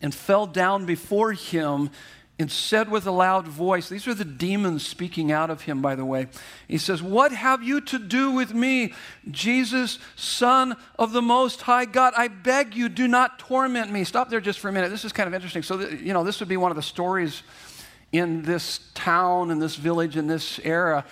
and 0.01 0.13
fell 0.13 0.45
down 0.45 0.85
before 0.85 1.31
him 1.31 1.89
and 2.37 2.51
said 2.51 2.91
with 2.91 3.07
a 3.07 3.11
loud 3.11 3.47
voice, 3.47 3.87
These 3.87 4.09
are 4.09 4.13
the 4.13 4.25
demons 4.25 4.85
speaking 4.85 5.31
out 5.31 5.49
of 5.49 5.61
him, 5.61 5.81
by 5.81 5.95
the 5.95 6.03
way. 6.03 6.27
He 6.67 6.77
says, 6.77 7.01
What 7.01 7.31
have 7.31 7.63
you 7.63 7.79
to 7.79 7.99
do 7.99 8.31
with 8.31 8.53
me, 8.53 8.93
Jesus, 9.31 9.99
Son 10.17 10.75
of 10.99 11.13
the 11.13 11.21
Most 11.21 11.61
High 11.61 11.85
God? 11.85 12.13
I 12.17 12.27
beg 12.27 12.75
you, 12.75 12.89
do 12.89 13.07
not 13.07 13.39
torment 13.39 13.89
me. 13.89 14.03
Stop 14.03 14.29
there 14.29 14.41
just 14.41 14.59
for 14.59 14.67
a 14.67 14.73
minute. 14.73 14.89
This 14.89 15.05
is 15.05 15.13
kind 15.13 15.29
of 15.29 15.33
interesting. 15.33 15.63
So, 15.63 15.79
you 15.79 16.11
know, 16.11 16.25
this 16.25 16.41
would 16.41 16.49
be 16.49 16.57
one 16.57 16.71
of 16.71 16.75
the 16.75 16.83
stories 16.83 17.41
in 18.11 18.43
this 18.43 18.79
town, 18.93 19.51
in 19.51 19.59
this 19.59 19.75
village, 19.75 20.17
in 20.17 20.27
this 20.27 20.59
era 20.63 21.05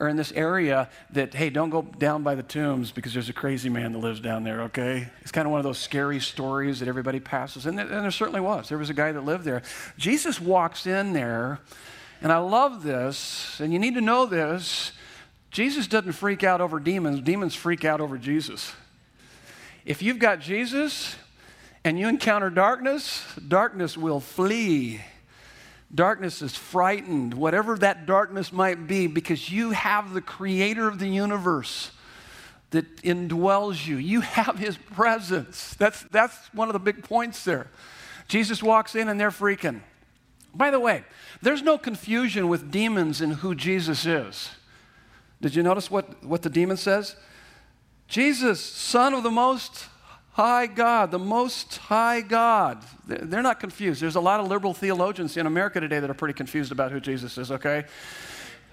or 0.00 0.08
in 0.08 0.16
this 0.16 0.32
area 0.32 0.88
that, 1.10 1.34
hey, 1.34 1.50
don't 1.50 1.68
go 1.68 1.82
down 1.82 2.22
by 2.22 2.34
the 2.34 2.42
tombs 2.42 2.90
because 2.90 3.12
there's 3.12 3.28
a 3.28 3.34
crazy 3.34 3.68
man 3.68 3.92
that 3.92 3.98
lives 3.98 4.18
down 4.18 4.42
there, 4.44 4.62
okay? 4.62 5.06
It's 5.20 5.30
kind 5.30 5.46
of 5.46 5.52
one 5.52 5.60
of 5.60 5.64
those 5.64 5.78
scary 5.78 6.20
stories 6.20 6.80
that 6.80 6.88
everybody 6.88 7.20
passes. 7.20 7.66
And, 7.66 7.78
and 7.78 7.90
there 7.90 8.10
certainly 8.10 8.40
was. 8.40 8.70
There 8.70 8.78
was 8.78 8.88
a 8.88 8.94
guy 8.94 9.12
that 9.12 9.24
lived 9.24 9.44
there. 9.44 9.60
Jesus 9.98 10.40
walks 10.40 10.86
in 10.86 11.12
there, 11.12 11.60
and 12.22 12.32
I 12.32 12.38
love 12.38 12.82
this, 12.82 13.60
and 13.60 13.74
you 13.74 13.78
need 13.78 13.94
to 13.94 14.00
know 14.00 14.24
this. 14.24 14.92
Jesus 15.50 15.86
doesn't 15.86 16.12
freak 16.12 16.44
out 16.44 16.62
over 16.62 16.80
demons, 16.80 17.20
demons 17.20 17.54
freak 17.54 17.84
out 17.84 18.00
over 18.00 18.16
Jesus. 18.16 18.72
If 19.84 20.02
you've 20.02 20.18
got 20.18 20.40
Jesus 20.40 21.16
and 21.84 21.98
you 21.98 22.08
encounter 22.08 22.48
darkness, 22.48 23.22
darkness 23.48 23.98
will 23.98 24.20
flee. 24.20 25.02
Darkness 25.92 26.40
is 26.40 26.54
frightened, 26.54 27.34
whatever 27.34 27.76
that 27.78 28.06
darkness 28.06 28.52
might 28.52 28.86
be, 28.86 29.06
because 29.08 29.50
you 29.50 29.72
have 29.72 30.14
the 30.14 30.20
creator 30.20 30.86
of 30.86 30.98
the 30.98 31.08
universe 31.08 31.90
that 32.70 33.02
indwells 33.02 33.86
you. 33.86 33.96
You 33.96 34.20
have 34.20 34.58
his 34.58 34.76
presence. 34.76 35.74
That's, 35.74 36.02
that's 36.04 36.36
one 36.54 36.68
of 36.68 36.72
the 36.74 36.78
big 36.78 37.02
points 37.02 37.44
there. 37.44 37.68
Jesus 38.28 38.62
walks 38.62 38.94
in 38.94 39.08
and 39.08 39.18
they're 39.18 39.30
freaking. 39.30 39.80
By 40.54 40.70
the 40.70 40.78
way, 40.78 41.04
there's 41.42 41.62
no 41.62 41.76
confusion 41.76 42.48
with 42.48 42.70
demons 42.70 43.20
in 43.20 43.32
who 43.32 43.56
Jesus 43.56 44.06
is. 44.06 44.50
Did 45.40 45.56
you 45.56 45.62
notice 45.62 45.90
what, 45.90 46.22
what 46.24 46.42
the 46.42 46.50
demon 46.50 46.76
says? 46.76 47.16
Jesus, 48.06 48.60
Son 48.60 49.14
of 49.14 49.22
the 49.22 49.30
Most 49.30 49.86
High 50.40 50.68
God, 50.68 51.10
the 51.10 51.18
Most 51.18 51.76
High 51.76 52.22
God. 52.22 52.82
They're 53.06 53.42
not 53.42 53.60
confused. 53.60 54.00
There's 54.00 54.16
a 54.16 54.22
lot 54.22 54.40
of 54.40 54.48
liberal 54.48 54.72
theologians 54.72 55.36
in 55.36 55.44
America 55.44 55.80
today 55.80 56.00
that 56.00 56.08
are 56.08 56.14
pretty 56.14 56.32
confused 56.32 56.72
about 56.72 56.92
who 56.92 56.98
Jesus 56.98 57.36
is, 57.36 57.50
okay? 57.52 57.84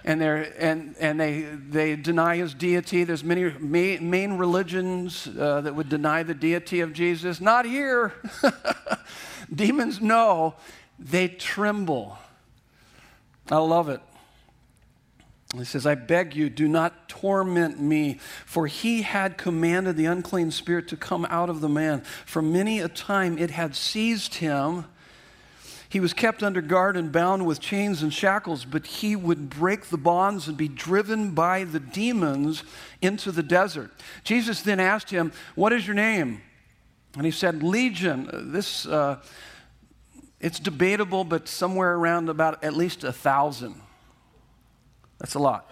And, 0.06 0.24
and, 0.24 0.96
and 0.98 1.20
they, 1.20 1.42
they 1.42 1.98
deny 1.98 2.38
his 2.38 2.54
deity. 2.54 3.04
There's 3.04 3.22
many 3.22 3.52
main, 3.60 4.10
main 4.10 4.38
religions 4.38 5.28
uh, 5.38 5.60
that 5.60 5.76
would 5.76 5.90
deny 5.90 6.24
the 6.24 6.34
deity 6.34 6.80
of 6.80 6.94
Jesus. 6.94 7.42
Not 7.42 7.66
here. 7.66 8.14
Demons 9.54 10.00
know, 10.00 10.56
they 10.98 11.28
tremble. 11.28 12.18
I 13.52 13.58
love 13.58 13.90
it. 13.90 14.00
He 15.56 15.64
says, 15.64 15.86
I 15.86 15.96
beg 15.96 16.36
you, 16.36 16.50
do 16.50 16.68
not 16.68 17.08
torment 17.08 17.80
me, 17.80 18.20
for 18.46 18.68
he 18.68 19.04
had 19.04 19.38
commanded 19.38 19.96
the 19.96 20.06
unclean 20.06 20.52
spirit 20.52 20.90
to 20.90 20.98
come 20.98 21.26
out 21.30 21.50
of 21.50 21.62
the 21.62 21.70
man. 21.70 22.02
For 22.26 22.42
many 22.42 22.80
a 22.80 22.90
time 22.90 23.38
it 23.38 23.52
had 23.52 23.74
seized 23.74 24.36
him. 24.36 24.86
He 25.90 26.02
was 26.02 26.12
kept 26.12 26.44
under 26.44 26.60
guard 26.60 26.98
and 26.98 27.14
bound 27.14 27.46
with 27.46 27.62
chains 27.62 28.04
and 28.04 28.14
shackles, 28.14 28.66
but 28.66 28.86
he 28.86 29.16
would 29.16 29.50
break 29.50 29.86
the 29.86 29.98
bonds 29.98 30.50
and 30.50 30.58
be 30.58 30.68
driven 30.68 31.32
by 31.32 31.64
the 31.64 31.80
demons 31.80 32.66
into 33.02 33.32
the 33.32 33.44
desert. 33.44 33.92
Jesus 34.26 34.62
then 34.62 34.82
asked 34.82 35.12
him, 35.12 35.32
What 35.56 35.72
is 35.72 35.88
your 35.88 35.96
name? 35.96 36.42
And 37.16 37.26
he 37.26 37.32
said, 37.32 37.64
Legion. 37.64 38.52
This, 38.52 38.86
uh, 38.86 39.22
it's 40.42 40.60
debatable, 40.60 41.24
but 41.24 41.48
somewhere 41.48 41.94
around 41.96 42.28
about 42.28 42.62
at 42.66 42.74
least 42.74 43.06
a 43.06 43.14
thousand. 43.14 43.82
That's 45.20 45.36
a 45.36 45.40
lot. 45.40 45.70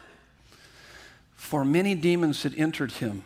For 1.36 1.64
many 1.64 1.96
demons 1.96 2.44
had 2.44 2.56
entered 2.56 2.94
him. 2.94 3.24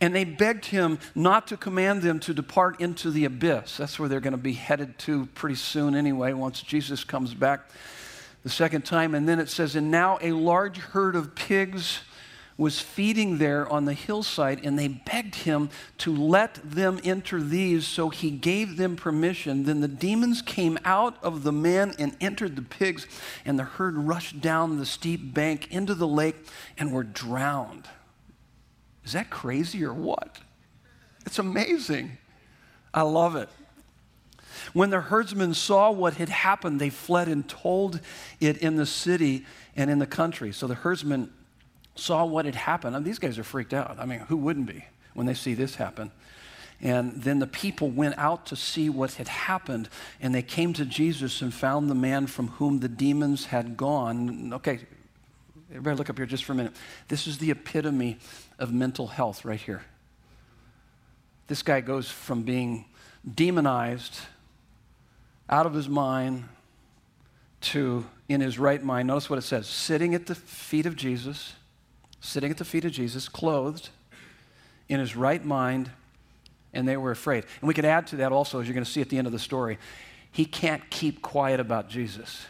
And 0.00 0.14
they 0.14 0.24
begged 0.24 0.66
him 0.66 0.98
not 1.14 1.46
to 1.48 1.56
command 1.56 2.02
them 2.02 2.18
to 2.20 2.34
depart 2.34 2.80
into 2.80 3.10
the 3.10 3.24
abyss. 3.24 3.76
That's 3.76 3.98
where 3.98 4.08
they're 4.08 4.20
going 4.20 4.32
to 4.32 4.36
be 4.36 4.52
headed 4.52 4.98
to 5.00 5.26
pretty 5.34 5.54
soon, 5.54 5.94
anyway, 5.94 6.32
once 6.32 6.62
Jesus 6.62 7.04
comes 7.04 7.34
back 7.34 7.70
the 8.42 8.50
second 8.50 8.84
time. 8.84 9.14
And 9.14 9.28
then 9.28 9.38
it 9.38 9.48
says, 9.48 9.76
And 9.76 9.90
now 9.90 10.18
a 10.20 10.32
large 10.32 10.78
herd 10.78 11.14
of 11.14 11.34
pigs 11.34 12.00
was 12.58 12.80
feeding 12.80 13.38
there 13.38 13.66
on 13.72 13.84
the 13.84 13.94
hillside, 13.94 14.64
and 14.64 14.76
they 14.76 14.88
begged 14.88 15.36
him 15.36 15.70
to 15.96 16.14
let 16.14 16.56
them 16.68 17.00
enter 17.04 17.40
these, 17.40 17.86
so 17.86 18.08
he 18.08 18.30
gave 18.32 18.76
them 18.76 18.96
permission. 18.96 19.62
Then 19.62 19.80
the 19.80 19.88
demons 19.88 20.42
came 20.42 20.76
out 20.84 21.16
of 21.22 21.44
the 21.44 21.52
man 21.52 21.94
and 22.00 22.16
entered 22.20 22.56
the 22.56 22.62
pigs, 22.62 23.06
and 23.44 23.56
the 23.58 23.64
herd 23.64 23.96
rushed 23.96 24.40
down 24.40 24.76
the 24.76 24.84
steep 24.84 25.32
bank 25.32 25.70
into 25.70 25.94
the 25.94 26.08
lake 26.08 26.36
and 26.76 26.92
were 26.92 27.04
drowned. 27.04 27.88
Is 29.04 29.12
that 29.12 29.30
crazy 29.30 29.84
or 29.84 29.94
what? 29.94 30.38
It's 31.24 31.38
amazing. 31.38 32.18
I 32.92 33.02
love 33.02 33.36
it. 33.36 33.48
When 34.72 34.90
the 34.90 35.00
herdsmen 35.00 35.54
saw 35.54 35.92
what 35.92 36.14
had 36.14 36.28
happened, 36.28 36.80
they 36.80 36.90
fled 36.90 37.28
and 37.28 37.48
told 37.48 38.00
it 38.40 38.58
in 38.58 38.74
the 38.74 38.84
city 38.84 39.46
and 39.76 39.90
in 39.90 40.00
the 40.00 40.06
country. 40.06 40.52
So 40.52 40.66
the 40.66 40.74
herdsmen 40.74 41.32
saw 41.98 42.24
what 42.24 42.44
had 42.44 42.54
happened. 42.54 42.94
I 42.94 42.98
mean, 42.98 43.04
these 43.04 43.18
guys 43.18 43.38
are 43.38 43.44
freaked 43.44 43.74
out. 43.74 43.98
I 43.98 44.06
mean, 44.06 44.20
who 44.20 44.36
wouldn't 44.36 44.66
be 44.66 44.84
when 45.14 45.26
they 45.26 45.34
see 45.34 45.54
this 45.54 45.74
happen? 45.74 46.10
And 46.80 47.22
then 47.22 47.40
the 47.40 47.46
people 47.46 47.90
went 47.90 48.16
out 48.18 48.46
to 48.46 48.56
see 48.56 48.88
what 48.88 49.14
had 49.14 49.26
happened, 49.26 49.88
and 50.20 50.32
they 50.32 50.42
came 50.42 50.72
to 50.74 50.84
Jesus 50.84 51.42
and 51.42 51.52
found 51.52 51.90
the 51.90 51.94
man 51.94 52.28
from 52.28 52.48
whom 52.48 52.78
the 52.78 52.88
demons 52.88 53.46
had 53.46 53.76
gone. 53.76 54.52
Okay, 54.52 54.78
everybody 55.70 55.96
look 55.96 56.08
up 56.08 56.16
here 56.16 56.26
just 56.26 56.44
for 56.44 56.52
a 56.52 56.54
minute. 56.54 56.74
This 57.08 57.26
is 57.26 57.38
the 57.38 57.50
epitome 57.50 58.18
of 58.60 58.72
mental 58.72 59.08
health 59.08 59.44
right 59.44 59.60
here. 59.60 59.82
This 61.48 61.62
guy 61.62 61.80
goes 61.80 62.08
from 62.08 62.42
being 62.42 62.84
demonized, 63.34 64.20
out 65.50 65.66
of 65.66 65.74
his 65.74 65.88
mind, 65.88 66.44
to 67.60 68.06
in 68.28 68.40
his 68.40 68.56
right 68.56 68.84
mind. 68.84 69.08
Notice 69.08 69.28
what 69.28 69.38
it 69.38 69.42
says 69.42 69.66
sitting 69.66 70.14
at 70.14 70.26
the 70.26 70.34
feet 70.36 70.86
of 70.86 70.94
Jesus 70.94 71.54
sitting 72.20 72.50
at 72.50 72.58
the 72.58 72.64
feet 72.64 72.84
of 72.84 72.92
Jesus, 72.92 73.28
clothed, 73.28 73.90
in 74.88 75.00
his 75.00 75.16
right 75.16 75.44
mind, 75.44 75.90
and 76.72 76.88
they 76.88 76.96
were 76.96 77.10
afraid. 77.10 77.44
And 77.60 77.68
we 77.68 77.74
could 77.74 77.84
add 77.84 78.06
to 78.08 78.16
that 78.16 78.32
also, 78.32 78.60
as 78.60 78.66
you're 78.66 78.74
going 78.74 78.84
to 78.84 78.90
see 78.90 79.00
at 79.00 79.08
the 79.08 79.18
end 79.18 79.26
of 79.26 79.32
the 79.32 79.38
story, 79.38 79.78
he 80.32 80.44
can't 80.44 80.88
keep 80.90 81.22
quiet 81.22 81.60
about 81.60 81.88
Jesus. 81.88 82.46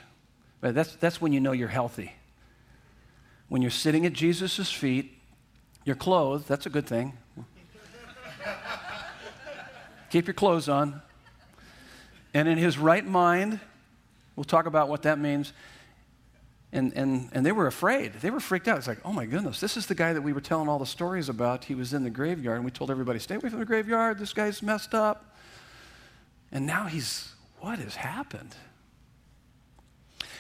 That's, 0.61 0.97
that's 0.97 1.21
when 1.21 1.33
you 1.33 1.41
know 1.41 1.53
you're 1.53 1.69
healthy. 1.69 2.13
When 3.49 3.63
you're 3.63 3.71
sitting 3.71 4.05
at 4.05 4.13
Jesus' 4.13 4.71
feet, 4.71 5.17
you're 5.85 5.97
clothed, 5.97 6.49
that's 6.49 6.67
a 6.67 6.71
good 6.71 6.87
thing. 6.87 7.17
Keep 10.11 10.27
your 10.27 10.35
clothes 10.35 10.69
on. 10.69 11.01
And 12.35 12.49
in 12.49 12.59
his 12.59 12.77
right 12.77 13.07
mind, 13.07 13.61
we'll 14.37 14.45
talk 14.45 14.67
about 14.67 14.89
what 14.89 15.03
that 15.03 15.19
means. 15.19 15.53
And, 16.71 16.93
and, 16.93 17.31
and 17.33 17.47
they 17.47 17.53
were 17.53 17.67
afraid. 17.67 18.13
They 18.21 18.31
were 18.31 18.41
freaked 18.41 18.69
out. 18.69 18.77
It's 18.77 18.87
like, 18.87 19.01
oh 19.05 19.13
my 19.13 19.25
goodness, 19.25 19.59
this 19.59 19.77
is 19.79 19.87
the 19.87 19.95
guy 19.95 20.13
that 20.13 20.21
we 20.21 20.35
were 20.35 20.41
telling 20.41 20.69
all 20.69 20.79
the 20.79 20.85
stories 20.85 21.31
about. 21.31 21.65
He 21.65 21.75
was 21.75 21.95
in 21.95 22.05
the 22.05 22.11
graveyard, 22.11 22.57
and 22.57 22.65
we 22.65 22.71
told 22.71 22.91
everybody, 22.91 23.19
stay 23.19 23.37
away 23.37 23.49
from 23.49 23.59
the 23.59 23.65
graveyard. 23.65 24.19
This 24.19 24.35
guy's 24.35 24.63
messed 24.63 24.95
up. 24.95 25.35
And 26.53 26.67
now 26.67 26.85
he's, 26.85 27.33
what 27.61 27.79
has 27.79 27.97
happened? 27.97 28.55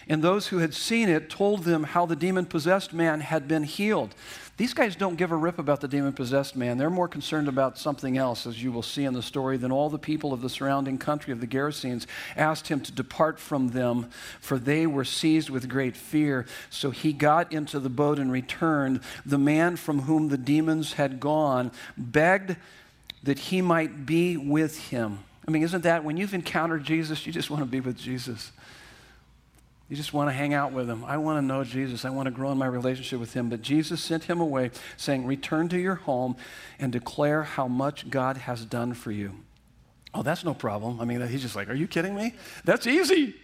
And 0.08 0.22
those 0.22 0.48
who 0.48 0.58
had 0.58 0.74
seen 0.74 1.08
it 1.08 1.28
told 1.28 1.64
them 1.64 1.84
how 1.84 2.06
the 2.06 2.16
demon 2.16 2.46
possessed 2.46 2.92
man 2.94 3.20
had 3.20 3.46
been 3.46 3.64
healed. 3.64 4.14
These 4.56 4.74
guys 4.74 4.96
don't 4.96 5.16
give 5.16 5.30
a 5.30 5.36
rip 5.36 5.58
about 5.58 5.80
the 5.80 5.86
demon 5.86 6.12
possessed 6.12 6.56
man. 6.56 6.78
They're 6.78 6.90
more 6.90 7.06
concerned 7.06 7.46
about 7.46 7.78
something 7.78 8.18
else, 8.18 8.44
as 8.44 8.60
you 8.60 8.72
will 8.72 8.82
see 8.82 9.04
in 9.04 9.12
the 9.12 9.22
story. 9.22 9.56
Then 9.56 9.70
all 9.70 9.88
the 9.88 9.98
people 9.98 10.32
of 10.32 10.40
the 10.40 10.48
surrounding 10.48 10.98
country 10.98 11.32
of 11.32 11.40
the 11.40 11.46
Gerasenes 11.46 12.06
asked 12.36 12.66
him 12.66 12.80
to 12.80 12.90
depart 12.90 13.38
from 13.38 13.68
them, 13.68 14.10
for 14.40 14.58
they 14.58 14.84
were 14.86 15.04
seized 15.04 15.48
with 15.48 15.68
great 15.68 15.96
fear. 15.96 16.44
So 16.70 16.90
he 16.90 17.12
got 17.12 17.52
into 17.52 17.78
the 17.78 17.88
boat 17.88 18.18
and 18.18 18.32
returned. 18.32 19.00
The 19.24 19.38
man 19.38 19.76
from 19.76 20.00
whom 20.00 20.28
the 20.28 20.38
demons 20.38 20.94
had 20.94 21.20
gone 21.20 21.70
begged 21.96 22.56
that 23.22 23.38
he 23.38 23.60
might 23.62 24.06
be 24.06 24.36
with 24.36 24.88
him. 24.88 25.20
I 25.46 25.50
mean, 25.50 25.62
isn't 25.62 25.82
that 25.82 26.02
when 26.02 26.16
you've 26.16 26.34
encountered 26.34 26.82
Jesus, 26.82 27.26
you 27.26 27.32
just 27.32 27.48
want 27.48 27.62
to 27.62 27.66
be 27.66 27.80
with 27.80 27.96
Jesus? 27.96 28.50
You 29.88 29.97
just 29.97 30.12
want 30.12 30.28
to 30.28 30.35
hang 30.35 30.52
out 30.52 30.73
with 30.73 30.88
him. 30.88 31.04
I 31.04 31.16
want 31.16 31.38
to 31.38 31.42
know 31.42 31.64
Jesus. 31.64 32.04
I 32.04 32.11
want 32.11 32.26
to 32.26 32.30
grow 32.30 32.52
in 32.52 32.59
my 32.59 32.66
relationship 32.66 33.18
with 33.21 33.33
him. 33.33 33.49
But 33.49 33.62
Jesus 33.62 34.02
sent 34.02 34.25
him 34.25 34.40
away, 34.40 34.71
saying, 34.99 35.26
Return 35.26 35.68
to 35.71 35.78
your 35.78 35.95
home 35.95 36.37
and 36.78 36.92
declare 36.92 37.42
how 37.45 37.68
much 37.68 38.11
God 38.11 38.37
has 38.37 38.64
done 38.66 38.92
for 38.92 39.11
you. 39.11 39.33
Oh, 40.12 40.23
that's 40.23 40.45
no 40.45 40.52
problem. 40.52 41.00
I 41.00 41.04
mean, 41.04 41.26
he's 41.26 41.42
just 41.42 41.57
like, 41.57 41.71
Are 41.71 41.75
you 41.75 41.87
kidding 41.87 42.14
me? 42.14 42.35
That's 42.64 42.87
easy. 42.87 43.35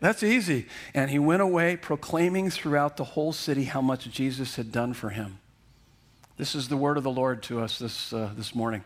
That's 0.00 0.24
easy. 0.24 0.66
And 0.94 1.10
he 1.10 1.20
went 1.20 1.42
away 1.42 1.76
proclaiming 1.76 2.50
throughout 2.50 2.96
the 2.96 3.04
whole 3.04 3.32
city 3.32 3.64
how 3.64 3.80
much 3.80 4.10
Jesus 4.10 4.56
had 4.56 4.72
done 4.72 4.94
for 4.94 5.10
him. 5.10 5.38
This 6.38 6.56
is 6.56 6.66
the 6.66 6.76
word 6.76 6.96
of 6.96 7.04
the 7.04 7.10
Lord 7.10 7.40
to 7.44 7.60
us 7.60 7.78
this, 7.78 8.12
uh, 8.12 8.30
this 8.36 8.52
morning. 8.52 8.82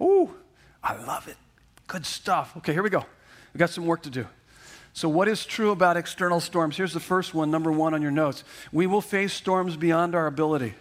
Ooh, 0.00 0.34
I 0.82 0.96
love 0.96 1.28
it. 1.28 1.36
Good 1.86 2.06
stuff. 2.06 2.56
Okay, 2.56 2.72
here 2.72 2.82
we 2.82 2.88
go. 2.88 3.04
We 3.52 3.58
got 3.58 3.68
some 3.68 3.84
work 3.84 4.02
to 4.04 4.10
do. 4.10 4.26
So, 4.96 5.10
what 5.10 5.28
is 5.28 5.44
true 5.44 5.72
about 5.72 5.98
external 5.98 6.40
storms? 6.40 6.78
Here's 6.78 6.94
the 6.94 7.00
first 7.00 7.34
one, 7.34 7.50
number 7.50 7.70
one 7.70 7.92
on 7.92 8.00
your 8.00 8.10
notes. 8.10 8.44
We 8.72 8.86
will 8.86 9.02
face 9.02 9.34
storms 9.34 9.76
beyond 9.76 10.14
our 10.14 10.26
ability. 10.26 10.72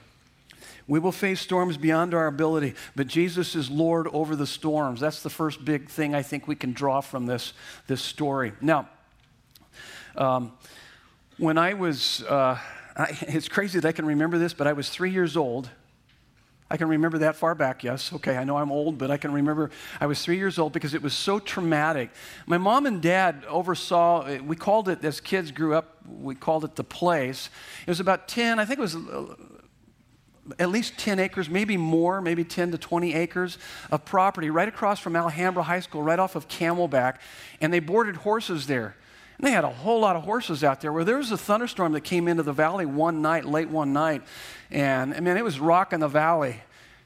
We 0.88 1.00
will 1.00 1.12
face 1.12 1.41
storms 1.41 1.75
beyond 1.75 2.13
our 2.13 2.27
ability, 2.27 2.75
but 2.95 3.07
Jesus 3.07 3.55
is 3.55 3.69
Lord 3.69 4.07
over 4.13 4.38
the 4.38 4.48
storms. 4.48 5.01
That's 5.01 5.22
the 5.22 5.29
first 5.29 5.65
big 5.65 5.89
thing 5.89 6.15
I 6.15 6.22
think 6.22 6.48
we 6.48 6.55
can 6.55 6.72
draw 6.72 7.01
from 7.01 7.25
this, 7.25 7.51
this 7.88 8.01
story. 8.01 8.53
Now, 8.62 8.88
um, 10.15 10.53
when 11.38 11.57
I 11.57 11.74
was, 11.74 12.24
uh, 12.24 12.57
I, 12.95 13.17
it's 13.24 13.50
crazy 13.50 13.81
that 13.81 13.88
I 13.89 13.91
can 13.91 14.05
remember 14.05 14.38
this, 14.38 14.53
but 14.53 14.65
I 14.65 14.72
was 14.72 14.88
three 14.88 15.12
years 15.12 15.36
old 15.36 15.69
I 16.69 16.77
can 16.77 16.88
remember 16.88 17.19
that 17.19 17.36
far 17.36 17.53
back, 17.53 17.84
yes. 17.84 18.12
Okay, 18.12 18.38
I 18.38 18.43
know 18.43 18.57
I'm 18.57 18.72
old, 18.72 18.98
but 18.98 19.12
I 19.12 19.17
can 19.17 19.31
remember 19.31 19.69
I 20.01 20.07
was 20.07 20.24
three 20.24 20.38
years 20.38 20.57
old 20.57 20.74
because 20.74 20.95
it 20.95 21.03
was 21.03 21.13
so 21.13 21.38
traumatic. 21.38 22.10
My 22.48 22.57
mom 22.57 22.88
and 22.88 23.01
dad 23.01 23.45
oversaw, 23.48 24.39
we 24.39 24.55
called 24.55 24.89
it, 24.89 25.05
as 25.05 25.19
kids 25.19 25.51
grew 25.51 25.75
up, 25.75 25.98
we 26.07 26.34
called 26.34 26.65
it 26.65 26.75
the 26.75 26.84
place. 26.84 27.51
It 27.86 27.89
was 27.91 28.00
about 28.00 28.27
10, 28.27 28.57
I 28.57 28.65
think 28.65 28.79
it 28.79 28.81
was 28.81 28.95
uh, 28.95 29.36
at 30.57 30.69
least 30.69 30.98
10 30.98 31.19
acres, 31.19 31.50
maybe 31.50 31.77
more, 31.77 32.19
maybe 32.19 32.43
10 32.43 32.72
to 32.72 32.79
20 32.79 33.13
acres 33.13 33.60
of 33.91 34.03
property 34.03 34.50
right 34.50 34.67
across 34.67 35.00
from 35.00 35.15
Alhambra 35.15 35.62
High 35.62 35.79
School, 35.81 36.01
right 36.01 36.19
off 36.19 36.36
of 36.36 36.48
Camelback. 36.48 37.17
And 37.62 37.72
they 37.72 37.79
boarded 37.79 38.17
horses 38.17 38.65
there. 38.65 38.95
And 39.38 39.48
they 39.48 39.51
had 39.51 39.63
a 39.63 39.70
whole 39.70 40.00
lot 40.00 40.15
of 40.15 40.24
horses 40.24 40.63
out 40.63 40.82
there. 40.82 40.94
Where 40.94 41.04
there 41.04 41.18
was 41.18 41.32
a 41.32 41.38
thunderstorm 41.38 41.92
that 41.94 42.01
came 42.01 42.27
into 42.27 42.44
the 42.44 42.54
valley 42.54 42.86
one 42.86 43.22
night, 43.22 43.46
late 43.46 43.70
one 43.70 43.94
night, 43.94 44.22
and 44.72 45.13
I 45.13 45.20
mean, 45.20 45.38
it 45.38 45.44
was 45.44 45.60
rocking 45.60 46.00
the 46.00 46.08
valley 46.08 46.62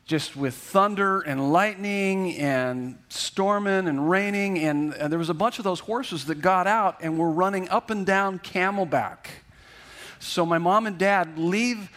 just 0.10 0.36
with 0.36 0.56
thunder 0.56 1.22
and 1.22 1.54
lightning 1.54 2.36
and 2.38 2.98
storming 3.10 3.88
and 3.88 4.10
raining. 4.10 4.58
And, 4.58 4.92
and, 4.96 5.12
there 5.12 5.20
was 5.20 5.30
a 5.30 5.36
bunch 5.36 5.60
of 5.60 5.64
those 5.64 5.82
horses 5.82 6.26
that 6.26 6.42
got 6.42 6.66
out 6.66 6.98
and 7.02 7.20
were 7.20 7.30
running 7.30 7.70
up 7.70 7.92
and 7.92 8.08
down 8.08 8.40
Camelback. 8.40 9.28
So 10.18 10.48
my 10.48 10.58
mom 10.58 10.88
and 10.88 10.98
dad 10.98 11.38
leave 11.38 11.92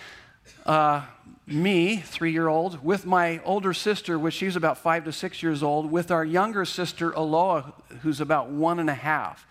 uh, 0.67 1.07
me, 1.47 1.97
three 1.97 2.33
year 2.33 2.49
old, 2.49 2.85
with 2.85 3.07
my 3.07 3.41
older 3.45 3.73
sister, 3.73 4.19
which 4.19 4.35
she's 4.35 4.57
about 4.57 4.77
five 4.77 5.05
to 5.05 5.13
six 5.13 5.43
years 5.43 5.63
old, 5.63 5.91
with 5.91 6.11
our 6.11 6.25
younger 6.25 6.67
sister, 6.67 7.13
Aloha, 7.13 7.71
who's 8.03 8.21
about 8.21 8.51
one 8.51 8.79
and 8.79 8.91
a 8.91 8.95
half, 8.95 9.47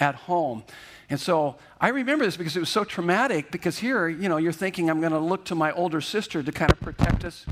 at 0.00 0.14
home. 0.14 0.64
And 1.08 1.20
so 1.20 1.56
I 1.80 1.88
remember 1.88 2.24
this 2.24 2.36
because 2.36 2.56
it 2.56 2.60
was 2.60 2.68
so 2.68 2.84
traumatic. 2.84 3.50
Because 3.50 3.78
here, 3.78 4.08
you 4.08 4.28
know, 4.28 4.36
you're 4.36 4.52
thinking, 4.52 4.90
I'm 4.90 5.00
going 5.00 5.12
to 5.12 5.18
look 5.18 5.44
to 5.46 5.54
my 5.54 5.72
older 5.72 6.00
sister 6.00 6.42
to 6.42 6.52
kind 6.52 6.72
of 6.72 6.80
protect 6.80 7.24
us. 7.24 7.46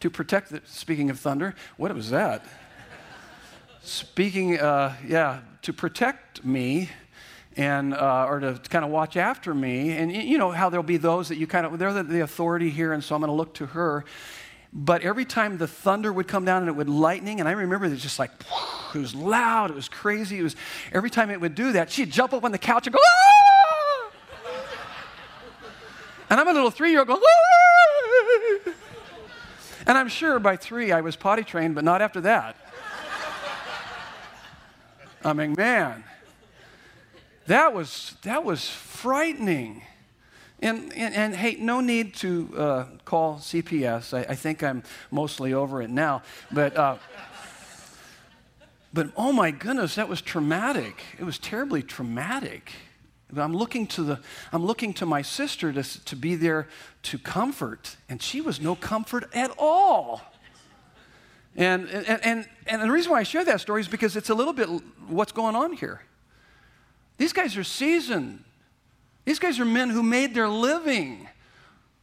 To 0.00 0.10
protect, 0.10 0.50
the, 0.50 0.60
speaking 0.64 1.10
of 1.10 1.20
thunder, 1.20 1.54
what 1.76 1.94
was 1.94 2.10
that? 2.10 2.44
speaking, 3.82 4.58
uh, 4.58 4.94
yeah, 5.06 5.40
to 5.62 5.72
protect 5.72 6.44
me 6.44 6.90
and 7.56 7.94
uh, 7.94 8.26
or 8.28 8.40
to 8.40 8.60
kind 8.68 8.84
of 8.84 8.90
watch 8.90 9.16
after 9.16 9.54
me 9.54 9.90
and 9.92 10.10
you 10.10 10.38
know 10.38 10.50
how 10.50 10.70
there'll 10.70 10.82
be 10.82 10.96
those 10.96 11.28
that 11.28 11.36
you 11.36 11.46
kind 11.46 11.66
of 11.66 11.78
they're 11.78 11.92
the, 11.92 12.02
the 12.02 12.20
authority 12.20 12.70
here 12.70 12.92
and 12.92 13.04
so 13.04 13.14
i'm 13.14 13.20
going 13.20 13.28
to 13.28 13.34
look 13.34 13.52
to 13.52 13.66
her 13.66 14.04
but 14.72 15.02
every 15.02 15.26
time 15.26 15.58
the 15.58 15.66
thunder 15.66 16.12
would 16.12 16.26
come 16.26 16.44
down 16.46 16.62
and 16.62 16.68
it 16.68 16.72
would 16.72 16.88
lightning, 16.88 17.40
and 17.40 17.48
I 17.48 17.52
remember 17.52 17.86
it 17.86 17.90
was 17.90 18.02
just 18.02 18.18
like, 18.18 18.30
it 18.94 18.98
was 18.98 19.14
loud, 19.14 19.70
it 19.70 19.74
was 19.74 19.88
crazy. 19.88 20.38
It 20.38 20.42
was 20.42 20.56
every 20.92 21.10
time 21.10 21.30
it 21.30 21.40
would 21.40 21.54
do 21.54 21.72
that, 21.72 21.90
she'd 21.90 22.10
jump 22.10 22.32
up 22.32 22.44
on 22.44 22.52
the 22.52 22.58
couch 22.58 22.86
and 22.86 22.94
go, 22.94 23.00
ah! 23.04 24.10
And 26.30 26.40
I'm 26.40 26.48
a 26.48 26.52
little 26.52 26.70
three 26.70 26.90
year 26.90 27.00
old 27.00 27.08
going, 27.08 27.20
ah! 27.22 28.72
And 29.86 29.98
I'm 29.98 30.08
sure 30.08 30.38
by 30.38 30.56
three 30.56 30.92
I 30.92 31.02
was 31.02 31.16
potty 31.16 31.42
trained, 31.42 31.74
but 31.74 31.84
not 31.84 32.00
after 32.00 32.20
that. 32.22 32.56
I 35.24 35.32
mean, 35.34 35.54
man, 35.56 36.04
that 37.46 37.74
was, 37.74 38.16
that 38.22 38.44
was 38.44 38.68
frightening. 38.68 39.82
And, 40.62 40.92
and, 40.96 41.12
and, 41.14 41.34
hey, 41.34 41.56
no 41.58 41.80
need 41.80 42.14
to 42.16 42.48
uh, 42.56 42.84
call 43.04 43.38
CPS. 43.38 44.16
I, 44.16 44.30
I, 44.30 44.34
think 44.36 44.62
I'm 44.62 44.84
mostly 45.10 45.52
over 45.52 45.82
it 45.82 45.90
now. 45.90 46.22
But, 46.52 46.76
uh, 46.76 46.96
but 48.92 49.08
oh 49.16 49.32
my 49.32 49.50
goodness, 49.50 49.96
that 49.96 50.08
was 50.08 50.22
traumatic. 50.22 51.02
It 51.18 51.24
was 51.24 51.36
terribly 51.36 51.82
traumatic. 51.82 52.70
I'm 53.36 53.56
looking 53.56 53.88
to, 53.88 54.04
the, 54.04 54.20
I'm 54.52 54.64
looking 54.64 54.94
to 54.94 55.06
my 55.06 55.22
sister 55.22 55.72
to, 55.72 56.04
to 56.04 56.14
be 56.14 56.36
there 56.36 56.68
to 57.04 57.18
comfort, 57.18 57.96
and 58.08 58.22
she 58.22 58.40
was 58.40 58.60
no 58.60 58.76
comfort 58.76 59.28
at 59.34 59.50
all. 59.58 60.20
And, 61.56 61.88
and, 61.88 62.24
and, 62.24 62.48
and 62.66 62.82
the 62.82 62.90
reason 62.90 63.10
why 63.10 63.18
I 63.18 63.22
share 63.24 63.44
that 63.44 63.60
story 63.60 63.80
is 63.80 63.88
because 63.88 64.16
it's 64.16 64.30
a 64.30 64.34
little 64.34 64.52
bit 64.52 64.68
what's 65.08 65.32
going 65.32 65.56
on 65.56 65.72
here. 65.72 66.02
These 67.18 67.32
guys 67.32 67.56
are 67.56 67.64
seasoned. 67.64 68.44
These 69.24 69.38
guys 69.38 69.60
are 69.60 69.64
men 69.64 69.90
who 69.90 70.02
made 70.02 70.34
their 70.34 70.48
living 70.48 71.28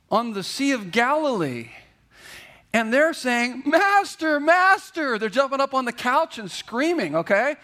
on 0.09 0.33
the 0.33 0.43
Sea 0.43 0.71
of 0.71 0.91
Galilee. 0.91 1.69
And 2.73 2.93
they're 2.93 3.13
saying, 3.13 3.63
Master, 3.65 4.39
Master. 4.39 5.17
They're 5.17 5.29
jumping 5.29 5.59
up 5.59 5.73
on 5.73 5.85
the 5.85 5.91
couch 5.91 6.37
and 6.37 6.49
screaming, 6.49 7.15
okay? 7.15 7.55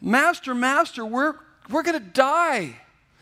Master, 0.00 0.54
Master, 0.54 1.04
we're, 1.04 1.34
we're 1.68 1.82
going 1.82 1.98
to 1.98 2.10
die. 2.10 2.76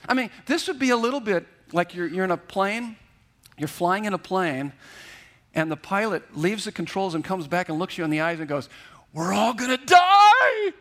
I 0.09 0.15
mean, 0.15 0.31
this 0.47 0.69
would 0.69 0.79
be 0.79 0.91
a 0.91 0.97
little 0.97 1.21
bit 1.21 1.47
like 1.73 1.95
you're, 1.95 2.07
you're 2.07 2.25
in 2.25 2.31
a 2.31 2.37
plane, 2.37 2.97
you're 3.59 3.69
flying 3.69 4.05
in 4.05 4.15
a 4.15 4.19
plane, 4.19 4.73
and 5.55 5.71
the 5.71 5.77
pilot 5.77 6.37
leaves 6.37 6.65
the 6.65 6.73
controls 6.73 7.15
and 7.15 7.25
comes 7.25 7.47
back 7.47 7.69
and 7.69 7.79
looks 7.79 7.99
you 7.99 8.05
in 8.05 8.11
the 8.11 8.21
eyes 8.21 8.39
and 8.39 8.49
goes, 8.49 8.69
We're 9.13 9.33
all 9.33 9.53
going 9.53 9.77
to 9.77 9.85
die. 9.85 10.73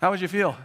How 0.00 0.10
would 0.10 0.20
you 0.20 0.28
feel? 0.28 0.56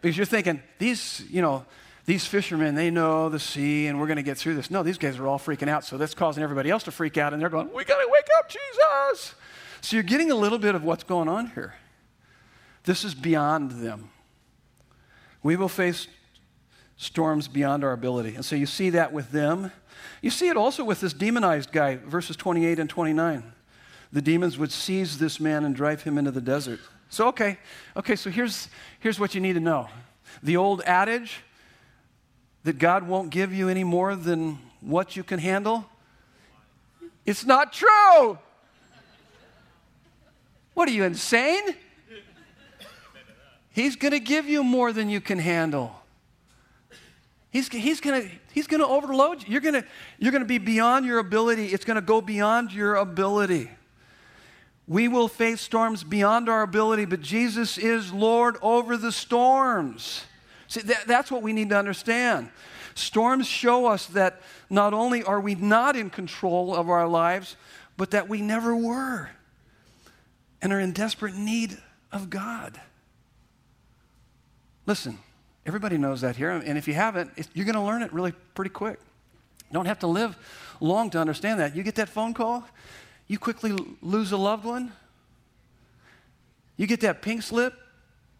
Because 0.00 0.16
you're 0.16 0.26
thinking, 0.26 0.62
these, 0.78 1.24
you 1.28 1.42
know, 1.42 1.64
these 2.06 2.24
fishermen, 2.24 2.74
they 2.74 2.90
know 2.90 3.28
the 3.28 3.38
sea 3.38 3.86
and 3.86 4.00
we're 4.00 4.06
going 4.06 4.16
to 4.16 4.22
get 4.22 4.38
through 4.38 4.54
this. 4.54 4.70
No, 4.70 4.82
these 4.82 4.98
guys 4.98 5.18
are 5.18 5.26
all 5.26 5.38
freaking 5.38 5.68
out. 5.68 5.84
So 5.84 5.98
that's 5.98 6.14
causing 6.14 6.42
everybody 6.42 6.70
else 6.70 6.84
to 6.84 6.90
freak 6.90 7.18
out 7.18 7.32
and 7.32 7.42
they're 7.42 7.50
going, 7.50 7.70
we 7.74 7.84
got 7.84 8.00
to 8.00 8.08
wake 8.10 8.28
up, 8.38 8.48
Jesus. 8.48 9.34
So 9.80 9.96
you're 9.96 10.02
getting 10.02 10.30
a 10.30 10.34
little 10.34 10.58
bit 10.58 10.74
of 10.74 10.82
what's 10.82 11.04
going 11.04 11.28
on 11.28 11.50
here. 11.50 11.74
This 12.84 13.04
is 13.04 13.14
beyond 13.14 13.72
them. 13.72 14.10
We 15.42 15.56
will 15.56 15.68
face 15.68 16.08
storms 16.96 17.46
beyond 17.46 17.84
our 17.84 17.92
ability. 17.92 18.34
And 18.34 18.44
so 18.44 18.56
you 18.56 18.66
see 18.66 18.90
that 18.90 19.12
with 19.12 19.30
them. 19.30 19.70
You 20.22 20.30
see 20.30 20.48
it 20.48 20.56
also 20.56 20.84
with 20.84 21.00
this 21.00 21.12
demonized 21.12 21.72
guy, 21.72 21.96
verses 21.96 22.36
28 22.36 22.78
and 22.78 22.88
29. 22.90 23.52
The 24.12 24.22
demons 24.22 24.58
would 24.58 24.72
seize 24.72 25.18
this 25.18 25.38
man 25.38 25.64
and 25.64 25.76
drive 25.76 26.02
him 26.02 26.16
into 26.16 26.30
the 26.30 26.40
desert. 26.40 26.80
So, 27.10 27.28
okay, 27.28 27.58
okay, 27.96 28.16
so 28.16 28.30
here's, 28.30 28.68
here's 29.00 29.18
what 29.18 29.34
you 29.34 29.40
need 29.40 29.54
to 29.54 29.60
know. 29.60 29.88
The 30.42 30.56
old 30.56 30.82
adage 30.82 31.40
that 32.64 32.78
God 32.78 33.08
won't 33.08 33.30
give 33.30 33.52
you 33.52 33.68
any 33.68 33.84
more 33.84 34.14
than 34.14 34.58
what 34.80 35.16
you 35.16 35.22
can 35.22 35.38
handle, 35.38 35.86
it's 37.24 37.44
not 37.44 37.72
true. 37.72 38.38
What 40.74 40.88
are 40.88 40.92
you, 40.92 41.04
insane? 41.04 41.74
He's 43.70 43.96
going 43.96 44.12
to 44.12 44.20
give 44.20 44.48
you 44.48 44.62
more 44.62 44.92
than 44.92 45.08
you 45.08 45.20
can 45.20 45.38
handle. 45.38 45.94
He's, 47.50 47.68
he's 47.68 48.00
going 48.00 48.22
to 48.22 48.28
he's 48.52 48.66
to 48.66 48.86
overload 48.86 49.42
you. 49.42 49.48
You're 49.52 49.60
going 49.60 49.84
you're 50.18 50.32
going 50.32 50.42
to 50.42 50.48
be 50.48 50.58
beyond 50.58 51.06
your 51.06 51.18
ability. 51.18 51.66
It's 51.66 51.84
going 51.84 51.96
to 51.96 52.02
go 52.02 52.20
beyond 52.20 52.72
your 52.72 52.96
ability. 52.96 53.70
We 54.88 55.06
will 55.06 55.28
face 55.28 55.60
storms 55.60 56.02
beyond 56.02 56.48
our 56.48 56.62
ability, 56.62 57.04
but 57.04 57.20
Jesus 57.20 57.76
is 57.76 58.10
Lord 58.10 58.56
over 58.62 58.96
the 58.96 59.12
storms. 59.12 60.24
See, 60.66 60.80
that, 60.80 61.06
that's 61.06 61.30
what 61.30 61.42
we 61.42 61.52
need 61.52 61.68
to 61.68 61.76
understand. 61.76 62.50
Storms 62.94 63.46
show 63.46 63.86
us 63.86 64.06
that 64.06 64.40
not 64.70 64.94
only 64.94 65.22
are 65.22 65.40
we 65.40 65.54
not 65.54 65.94
in 65.94 66.08
control 66.08 66.74
of 66.74 66.88
our 66.88 67.06
lives, 67.06 67.56
but 67.98 68.12
that 68.12 68.28
we 68.28 68.40
never 68.40 68.74
were 68.74 69.28
and 70.62 70.72
are 70.72 70.80
in 70.80 70.92
desperate 70.92 71.34
need 71.34 71.76
of 72.10 72.30
God. 72.30 72.80
Listen, 74.86 75.18
everybody 75.66 75.98
knows 75.98 76.22
that 76.22 76.36
here, 76.36 76.50
and 76.50 76.78
if 76.78 76.88
you 76.88 76.94
haven't, 76.94 77.30
you're 77.52 77.66
going 77.66 77.74
to 77.74 77.82
learn 77.82 78.02
it 78.02 78.12
really 78.12 78.32
pretty 78.54 78.70
quick. 78.70 78.98
You 79.68 79.74
don't 79.74 79.86
have 79.86 79.98
to 79.98 80.06
live 80.06 80.36
long 80.80 81.10
to 81.10 81.18
understand 81.18 81.60
that. 81.60 81.76
You 81.76 81.82
get 81.82 81.96
that 81.96 82.08
phone 82.08 82.32
call, 82.32 82.66
you 83.28 83.38
quickly 83.38 83.76
lose 84.02 84.32
a 84.32 84.36
loved 84.36 84.64
one. 84.64 84.92
You 86.76 86.86
get 86.86 87.00
that 87.00 87.22
pink 87.22 87.42
slip. 87.42 87.74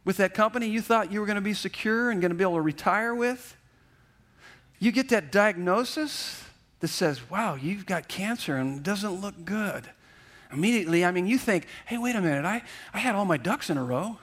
with 0.05 0.17
that 0.17 0.33
company 0.33 0.67
you 0.67 0.81
thought 0.81 1.13
you 1.13 1.21
were 1.21 1.27
going 1.27 1.37
to 1.37 1.43
be 1.43 1.53
secure 1.53 2.11
and 2.11 2.23
going 2.23 2.31
to 2.31 2.35
be 2.35 2.43
able 2.43 2.55
to 2.55 2.63
retire 2.63 3.15
with. 3.15 3.57
You 4.79 4.91
get 4.91 5.11
that 5.11 5.31
diagnosis 5.31 6.45
that 6.81 6.89
says, 6.89 7.29
wow, 7.31 7.57
you've 7.57 7.85
got 7.85 8.09
cancer 8.09 8.57
and 8.57 8.79
it 8.79 8.83
doesn't 8.83 9.21
look 9.21 9.45
good. 9.45 9.91
Immediately, 10.51 11.05
I 11.05 11.11
mean, 11.11 11.27
you 11.27 11.37
think, 11.37 11.67
hey, 11.85 11.99
wait 11.99 12.17
a 12.17 12.23
minute, 12.23 12.47
I, 12.47 12.63
I 12.95 12.99
had 13.01 13.15
all 13.15 13.27
my 13.27 13.37
ducks 13.37 13.69
in 13.69 13.77
a 13.77 13.85
row. 13.85 14.17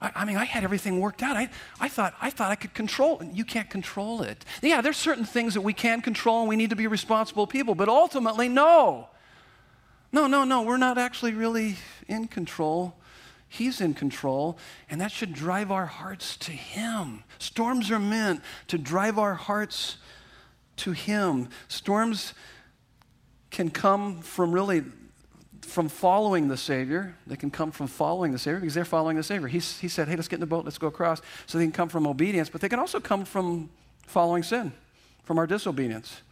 I, 0.00 0.10
I 0.14 0.24
mean, 0.24 0.38
I 0.38 0.46
had 0.46 0.64
everything 0.64 1.00
worked 1.00 1.22
out. 1.22 1.36
I, 1.36 1.50
I, 1.78 1.88
thought, 1.88 2.14
I 2.22 2.30
thought 2.30 2.50
I 2.50 2.54
could 2.54 2.72
control 2.72 3.20
it. 3.20 3.28
You 3.34 3.44
can't 3.44 3.68
control 3.68 4.22
it. 4.22 4.42
Yeah, 4.62 4.80
there's 4.80 4.96
certain 4.96 5.26
things 5.26 5.52
that 5.52 5.60
we 5.60 5.74
can 5.74 6.00
control 6.00 6.40
and 6.40 6.48
we 6.48 6.56
need 6.56 6.70
to 6.70 6.76
be 6.76 6.86
responsible 6.86 7.46
people, 7.46 7.74
but 7.74 7.90
ultimately, 7.90 8.48
no. 8.48 9.08
No, 10.12 10.26
no, 10.26 10.44
no, 10.44 10.62
we're 10.62 10.76
not 10.76 10.98
actually 10.98 11.32
really 11.32 11.76
in 12.08 12.26
control. 12.26 12.94
He's 13.48 13.80
in 13.80 13.94
control, 13.94 14.58
and 14.88 15.00
that 15.00 15.10
should 15.10 15.32
drive 15.32 15.70
our 15.72 15.86
hearts 15.86 16.36
to 16.38 16.52
Him. 16.52 17.24
Storms 17.38 17.90
are 17.90 17.98
meant 17.98 18.42
to 18.68 18.78
drive 18.78 19.18
our 19.18 19.34
hearts 19.34 19.96
to 20.76 20.92
Him. 20.92 21.48
Storms 21.68 22.34
can 23.50 23.70
come 23.70 24.20
from 24.20 24.52
really 24.52 24.84
from 25.62 25.88
following 25.88 26.48
the 26.48 26.56
Savior. 26.56 27.14
They 27.26 27.36
can 27.36 27.50
come 27.50 27.70
from 27.70 27.86
following 27.86 28.32
the 28.32 28.38
Savior 28.38 28.60
because 28.60 28.74
they're 28.74 28.84
following 28.84 29.16
the 29.16 29.22
Savior. 29.22 29.46
He, 29.46 29.58
he 29.58 29.88
said, 29.88 30.08
hey, 30.08 30.16
let's 30.16 30.26
get 30.26 30.36
in 30.36 30.40
the 30.40 30.46
boat, 30.46 30.64
let's 30.64 30.78
go 30.78 30.88
across. 30.88 31.20
So 31.46 31.58
they 31.58 31.64
can 31.64 31.72
come 31.72 31.88
from 31.88 32.06
obedience, 32.06 32.48
but 32.48 32.60
they 32.60 32.68
can 32.68 32.80
also 32.80 32.98
come 32.98 33.24
from 33.24 33.70
following 34.06 34.42
sin, 34.42 34.72
from 35.22 35.38
our 35.38 35.46
disobedience. 35.46 36.22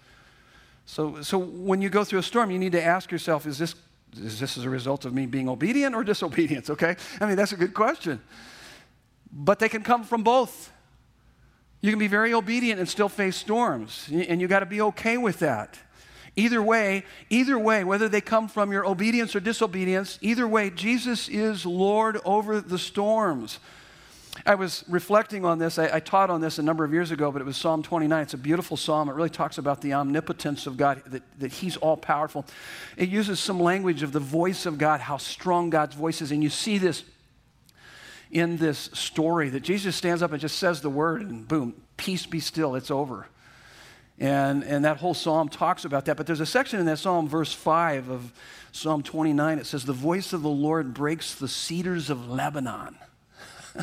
So, 0.89 1.21
so 1.21 1.37
when 1.37 1.83
you 1.83 1.91
go 1.91 2.03
through 2.03 2.21
a 2.21 2.23
storm, 2.23 2.51
you 2.51 2.59
need 2.59 2.73
to 2.73 2.83
ask 2.83 3.13
yourself, 3.13 3.45
is 3.47 3.59
this 3.59 3.75
is 4.17 4.41
this 4.41 4.57
as 4.57 4.65
a 4.65 4.71
result 4.71 5.05
of 5.05 5.13
me 5.13 5.27
being 5.27 5.47
obedient 5.47 5.95
or 5.95 6.03
disobedience? 6.03 6.71
Okay? 6.71 6.97
I 7.21 7.27
mean, 7.27 7.37
that's 7.37 7.53
a 7.53 7.59
good 7.59 7.75
question. 7.75 8.23
But 9.31 9.59
they 9.59 9.69
can 9.69 9.83
come 9.83 10.03
from 10.03 10.23
both. 10.23 10.73
You 11.83 11.91
can 11.91 11.99
be 11.99 12.07
very 12.07 12.33
obedient 12.33 12.81
and 12.81 12.89
still 12.89 13.11
face 13.11 13.37
storms, 13.37 14.09
and 14.11 14.41
you 14.41 14.49
got 14.49 14.61
to 14.61 14.67
be 14.67 14.81
okay 14.81 15.19
with 15.19 15.41
that. 15.41 15.79
Either 16.37 16.63
way, 16.63 17.05
either 17.29 17.59
way, 17.59 17.85
whether 17.85 18.09
they 18.09 18.23
come 18.23 18.49
from 18.49 18.73
your 18.73 18.87
obedience 18.87 19.37
or 19.37 19.41
disobedience, 19.41 20.19
either 20.23 20.49
way, 20.49 20.71
Jesus 20.71 21.29
is 21.29 21.67
Lord 21.67 22.19
over 22.25 22.63
the 22.63 22.79
storms. 22.79 23.61
I 24.47 24.55
was 24.55 24.85
reflecting 24.89 25.45
on 25.45 25.59
this. 25.59 25.79
I, 25.79 25.97
I, 25.97 26.01
taught 26.01 26.31
on 26.31 26.41
this 26.41 26.59
a 26.59 26.63
number 26.63 26.85
of 26.85 26.93
years 26.93 27.11
ago, 27.11 27.31
but 27.31 27.43
it 27.43 27.45
was 27.45 27.57
Psalm 27.57 27.83
29. 27.83 28.23
It's 28.23 28.35
a 28.35 28.39
beautiful 28.39 28.77
psalm. 28.77 29.09
It 29.09 29.15
really 29.15 29.31
talks 29.31 29.59
about 29.59 29.81
the 29.81 29.95
omnipotence 29.95 30.67
of 30.67 30.77
God, 30.77 31.03
that, 31.07 31.23
that 31.39 31.53
He's 31.53 31.77
all 31.77 31.97
powerful. 31.97 32.45
It 32.97 33.09
uses 33.09 33.41
some 33.41 33.61
language 33.61 34.03
of 34.03 34.13
the 34.13 34.21
voice 34.21 34.67
of 34.67 34.79
God, 34.79 35.01
how 35.01 35.17
strong 35.17 35.71
God's 35.71 35.95
voice 35.95 36.23
is. 36.23 36.33
And 36.33 36.43
you 36.43 36.51
see 36.51 36.79
this 36.79 37.05
in 38.31 38.59
this 38.59 38.91
story 38.93 39.49
that 39.51 39.61
Jesus 39.61 39.97
stands 39.97 40.23
up 40.23 40.33
and 40.33 40.41
just 40.41 40.59
says 40.59 40.81
the 40.81 40.91
word, 40.91 41.23
and 41.23 41.49
boom, 41.49 41.81
peace 41.97 42.27
be 42.27 42.41
still, 42.41 42.75
it's 42.75 42.91
over. 42.91 43.27
And, 44.19 44.65
and 44.65 44.85
that 44.85 44.97
whole 44.97 45.15
psalm 45.15 45.49
talks 45.49 45.85
about 45.85 46.07
that. 46.07 46.17
But 46.17 46.27
there's 46.27 46.41
a 46.41 46.47
section 46.47 46.81
in 46.81 46.87
that 46.87 46.99
psalm, 46.99 47.29
verse 47.29 47.53
5 47.53 48.11
of 48.11 48.33
Psalm 48.73 49.03
29, 49.03 49.59
it 49.59 49.67
says, 49.67 49.85
The 49.85 49.93
voice 49.93 50.33
of 50.33 50.43
the 50.43 50.49
Lord 50.49 50.93
breaks 50.93 51.35
the 51.35 51.49
cedars 51.49 52.11
of 52.11 52.29
Lebanon. 52.29 52.97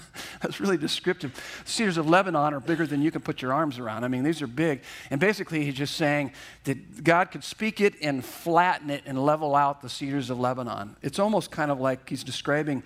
That's 0.41 0.60
really 0.60 0.77
descriptive. 0.77 1.63
Cedars 1.65 1.97
of 1.97 2.10
Lebanon 2.10 2.53
are 2.53 2.60
bigger 2.60 2.86
than 2.86 3.01
you 3.01 3.12
can 3.12 3.21
put 3.21 3.41
your 3.41 3.53
arms 3.53 3.79
around. 3.79 4.03
I 4.03 4.08
mean, 4.08 4.23
these 4.23 4.41
are 4.41 4.47
big. 4.47 4.81
And 5.10 5.19
basically, 5.19 5.65
he's 5.65 5.75
just 5.75 5.95
saying 5.95 6.31
that 6.65 7.03
God 7.03 7.31
could 7.31 7.43
speak 7.43 7.81
it 7.81 7.95
and 8.01 8.23
flatten 8.23 8.89
it 8.89 9.03
and 9.05 9.23
level 9.23 9.55
out 9.55 9.81
the 9.81 9.89
cedars 9.89 10.29
of 10.29 10.39
Lebanon. 10.39 10.95
It's 11.01 11.19
almost 11.19 11.51
kind 11.51 11.71
of 11.71 11.79
like 11.79 12.10
he's 12.10 12.23
describing 12.23 12.84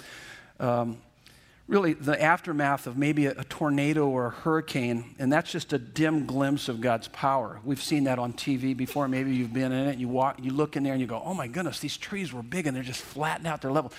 um, 0.60 0.98
really 1.68 1.94
the 1.94 2.22
aftermath 2.22 2.88
of 2.88 2.98
maybe 2.98 3.28
a, 3.28 3.32
a, 3.32 3.44
tornado 3.46 4.08
or 4.08 4.26
a 4.26 4.30
hurricane, 4.32 5.16
and 5.20 5.32
that's 5.32 5.52
just 5.52 5.72
a 5.72 5.78
dim 5.78 6.26
glimpse 6.26 6.68
of 6.68 6.82
God's 6.82 7.08
power. 7.10 7.60
We've 7.64 7.82
seen 7.82 8.06
that 8.06 8.20
on 8.20 8.34
TV 8.34 8.76
before. 8.76 9.08
Maybe 9.08 9.34
you've 9.36 9.54
been 9.54 9.72
in 9.72 9.88
it. 9.88 10.00
You 10.00 10.08
walk, 10.08 10.40
you 10.42 10.52
look 10.52 10.76
in 10.76 10.84
there, 10.84 10.94
and 10.94 11.02
you 11.02 11.08
go, 11.08 11.22
"Oh 11.24 11.34
my 11.34 11.48
goodness, 11.48 11.80
these 11.80 11.96
trees 11.96 12.34
were 12.34 12.42
big, 12.42 12.68
and 12.68 12.76
they're 12.76 12.84
just 12.84 13.02
flattened 13.02 13.48
out. 13.48 13.62
They're 13.62 13.72
level." 13.72 13.94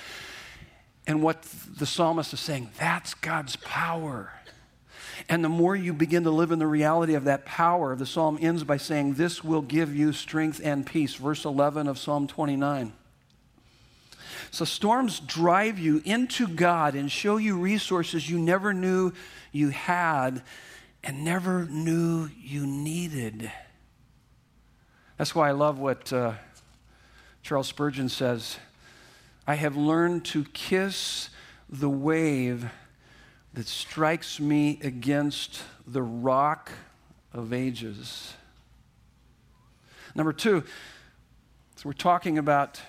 And 1.11 1.25
what 1.25 1.43
the 1.43 1.87
psalmist 1.87 2.33
is 2.33 2.39
saying, 2.39 2.71
that's 2.79 3.15
God's 3.15 3.57
power. 3.57 4.33
And 5.29 5.43
the 5.43 5.49
more 5.49 5.75
you 5.75 5.93
begin 5.93 6.23
to 6.23 6.31
live 6.31 6.53
in 6.53 6.61
the 6.61 6.69
reality 6.69 7.15
of 7.15 7.25
that 7.25 7.45
power, 7.45 7.97
the 7.97 8.07
psalm 8.07 8.39
ends 8.41 8.63
by 8.63 8.77
saying, 8.77 9.15
This 9.15 9.43
will 9.43 9.61
give 9.61 9.93
you 9.93 10.13
strength 10.13 10.61
and 10.63 10.87
peace. 10.87 11.17
Verse 11.17 11.45
11 11.45 11.89
of 11.89 11.99
Psalm 11.99 12.29
29. 12.29 12.93
So 14.53 14.65
storms 14.65 15.19
drive 15.19 15.81
you 15.81 16.01
into 16.05 16.47
God 16.47 16.95
and 16.95 17.11
show 17.11 17.39
you 17.39 17.59
resources 17.59 18.31
you 18.31 18.39
never 18.39 18.73
knew 18.73 19.13
you 19.51 19.71
had 19.71 20.45
and 21.03 21.25
never 21.25 21.65
knew 21.65 22.31
you 22.41 22.69
needed. 22.69 23.51
That's 25.17 25.35
why 25.35 25.49
I 25.49 25.53
love 25.53 25.81
what 25.81 26.13
uh, 26.13 26.35
Charles 27.43 27.67
Spurgeon 27.67 28.09
says. 28.09 28.59
I 29.51 29.57
have 29.57 29.77
learned 29.77 30.25
to 30.27 30.45
kiss 30.45 31.29
the 31.69 31.91
wave 31.91 32.71
that 33.53 33.67
strikes 33.67 34.39
me 34.39 34.79
against 34.81 35.65
the 35.89 36.05
rock 36.05 36.71
of 37.33 37.53
ages. 37.53 38.35
Number 40.15 40.33
two, 40.33 40.63
so 41.75 41.83
we're 41.85 41.95
talking 41.95 42.39
about 42.39 42.81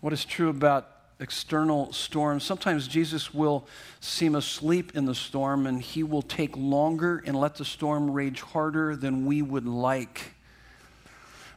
what 0.00 0.12
is 0.12 0.24
true 0.24 0.48
about 0.48 0.92
external 1.18 1.92
storms. 1.92 2.44
Sometimes 2.44 2.86
Jesus 2.86 3.34
will 3.34 3.66
seem 3.98 4.36
asleep 4.36 4.92
in 4.94 5.06
the 5.06 5.14
storm 5.14 5.66
and 5.66 5.82
he 5.82 6.04
will 6.04 6.22
take 6.22 6.56
longer 6.56 7.20
and 7.26 7.34
let 7.34 7.56
the 7.56 7.64
storm 7.64 8.12
rage 8.12 8.42
harder 8.42 8.94
than 8.94 9.26
we 9.26 9.42
would 9.42 9.66
like. 9.66 10.34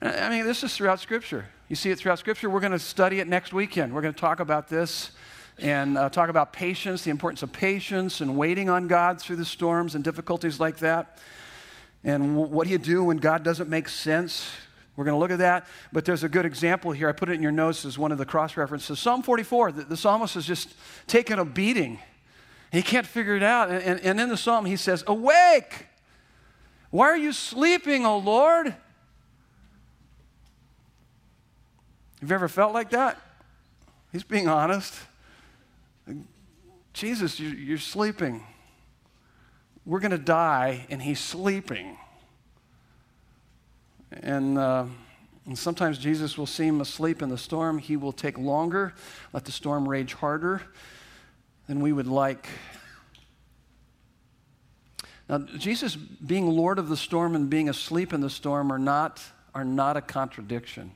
I 0.02 0.28
mean, 0.30 0.48
this 0.48 0.64
is 0.64 0.76
throughout 0.76 1.00
Scripture. 1.00 1.46
You 1.72 1.76
see 1.76 1.90
it 1.90 2.00
throughout 2.00 2.20
Scripture. 2.20 2.50
We're 2.50 2.60
going 2.60 2.74
to 2.74 2.80
study 2.80 3.22
it 3.22 3.30
next 3.30 3.54
weekend. 3.54 3.96
We're 3.96 4.02
going 4.02 4.14
to 4.14 4.20
talk 4.20 4.42
about 4.42 4.68
this 4.68 5.12
and 5.58 5.98
uh, 5.98 6.10
talk 6.10 6.28
about 6.28 6.52
patience, 6.52 7.06
the 7.06 7.12
importance 7.12 7.44
of 7.44 7.54
patience 7.54 8.20
and 8.20 8.36
waiting 8.36 8.70
on 8.70 8.90
God 8.90 9.22
through 9.22 9.38
the 9.38 9.46
storms 9.46 9.96
and 9.96 10.04
difficulties 10.04 10.60
like 10.60 10.80
that. 10.80 11.18
And 12.04 12.36
w- 12.36 12.54
what 12.54 12.66
do 12.66 12.72
you 12.72 12.78
do 12.78 13.06
when 13.06 13.16
God 13.16 13.44
doesn't 13.44 13.70
make 13.70 13.88
sense? 13.88 14.52
We're 14.98 15.06
going 15.06 15.16
to 15.16 15.20
look 15.20 15.32
at 15.32 15.38
that, 15.38 15.66
but 15.94 16.04
there's 16.04 16.26
a 16.26 16.28
good 16.28 16.46
example 16.46 16.92
here. 16.92 17.08
I 17.08 17.14
put 17.14 17.30
it 17.30 17.36
in 17.36 17.42
your 17.42 17.54
notes 17.54 17.86
as 17.86 17.98
one 17.98 18.12
of 18.12 18.18
the 18.18 18.26
cross 18.26 18.58
references. 18.58 19.00
Psalm 19.00 19.24
44, 19.24 19.72
the, 19.72 19.84
the 19.86 19.96
psalmist 19.96 20.36
is 20.36 20.46
just 20.46 20.74
taking 21.08 21.40
a 21.40 21.46
beating. 21.46 22.00
He 22.74 22.82
can't 22.82 23.08
figure 23.08 23.38
it 23.38 23.44
out. 23.44 23.70
And, 23.70 23.82
and, 23.82 24.00
and 24.02 24.20
in 24.20 24.28
the 24.28 24.36
psalm, 24.36 24.66
he 24.66 24.76
says, 24.76 25.06
Awake! 25.08 25.86
Why 26.90 27.06
are 27.06 27.18
you 27.18 27.32
sleeping, 27.32 28.06
O 28.06 28.18
Lord? 28.18 28.76
Have 32.22 32.30
you 32.30 32.36
ever 32.36 32.48
felt 32.48 32.72
like 32.72 32.92
that? 32.92 33.20
He's 34.12 34.24
being 34.24 34.48
honest. 34.48 34.94
Jesus, 36.94 37.40
you're 37.40 37.80
sleeping. 37.80 38.44
We're 39.86 40.00
going 40.00 40.12
to 40.12 40.20
die, 40.20 40.86
and 40.92 41.02
he's 41.02 41.20
sleeping. 41.20 41.98
And, 44.12 44.60
uh, 44.60 44.86
and 45.48 45.58
sometimes 45.58 45.98
Jesus 45.98 46.38
will 46.38 46.46
seem 46.46 46.80
asleep 46.80 47.24
in 47.24 47.30
the 47.30 47.38
storm. 47.40 47.80
He 47.80 47.98
will 47.98 48.12
take 48.12 48.38
longer, 48.38 48.94
let 49.34 49.46
the 49.46 49.52
storm 49.52 49.90
rage 49.90 50.14
harder 50.14 50.62
than 51.66 51.80
we 51.80 51.92
would 51.92 52.08
like. 52.08 52.48
Now, 55.28 55.40
Jesus 55.40 55.96
being 55.96 56.52
Lord 56.52 56.78
of 56.78 56.88
the 56.88 56.98
storm 56.98 57.36
and 57.36 57.50
being 57.50 57.68
asleep 57.68 58.14
in 58.14 58.22
the 58.22 58.30
storm 58.30 58.72
are 58.72 58.78
not, 58.78 59.24
are 59.56 59.66
not 59.66 59.98
a 59.98 60.02
contradiction. 60.02 60.92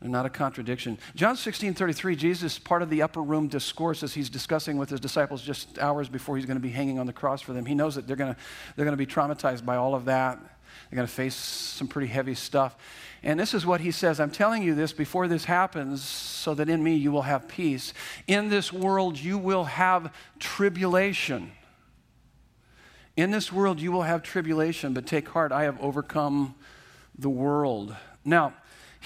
They're 0.00 0.10
not 0.10 0.26
a 0.26 0.30
contradiction. 0.30 0.98
John 1.14 1.36
16, 1.36 1.74
33, 1.74 2.16
Jesus, 2.16 2.58
part 2.58 2.82
of 2.82 2.90
the 2.90 3.00
upper 3.00 3.22
room 3.22 3.48
discourse 3.48 4.02
as 4.02 4.12
he's 4.12 4.28
discussing 4.28 4.76
with 4.76 4.90
his 4.90 5.00
disciples 5.00 5.42
just 5.42 5.78
hours 5.78 6.08
before 6.08 6.36
he's 6.36 6.44
going 6.44 6.58
to 6.58 6.62
be 6.62 6.70
hanging 6.70 6.98
on 6.98 7.06
the 7.06 7.14
cross 7.14 7.40
for 7.40 7.54
them. 7.54 7.64
He 7.64 7.74
knows 7.74 7.94
that 7.94 8.06
they're 8.06 8.16
going 8.16 8.34
to, 8.34 8.40
they're 8.76 8.84
going 8.84 8.96
to 8.96 9.04
be 9.04 9.10
traumatized 9.10 9.64
by 9.64 9.76
all 9.76 9.94
of 9.94 10.04
that. 10.04 10.38
They're 10.90 10.96
going 10.96 11.08
to 11.08 11.12
face 11.12 11.34
some 11.34 11.88
pretty 11.88 12.08
heavy 12.08 12.34
stuff. 12.34 12.76
And 13.22 13.40
this 13.40 13.54
is 13.54 13.64
what 13.64 13.80
he 13.80 13.90
says 13.90 14.20
I'm 14.20 14.30
telling 14.30 14.62
you 14.62 14.74
this 14.74 14.92
before 14.92 15.28
this 15.28 15.46
happens, 15.46 16.02
so 16.02 16.54
that 16.54 16.68
in 16.68 16.82
me 16.82 16.94
you 16.94 17.10
will 17.10 17.22
have 17.22 17.48
peace. 17.48 17.94
In 18.26 18.50
this 18.50 18.72
world 18.72 19.18
you 19.18 19.38
will 19.38 19.64
have 19.64 20.12
tribulation. 20.38 21.52
In 23.16 23.30
this 23.30 23.50
world 23.50 23.80
you 23.80 23.90
will 23.90 24.02
have 24.02 24.22
tribulation, 24.22 24.92
but 24.92 25.06
take 25.06 25.28
heart, 25.28 25.52
I 25.52 25.62
have 25.62 25.80
overcome 25.80 26.54
the 27.18 27.30
world. 27.30 27.96
Now, 28.24 28.52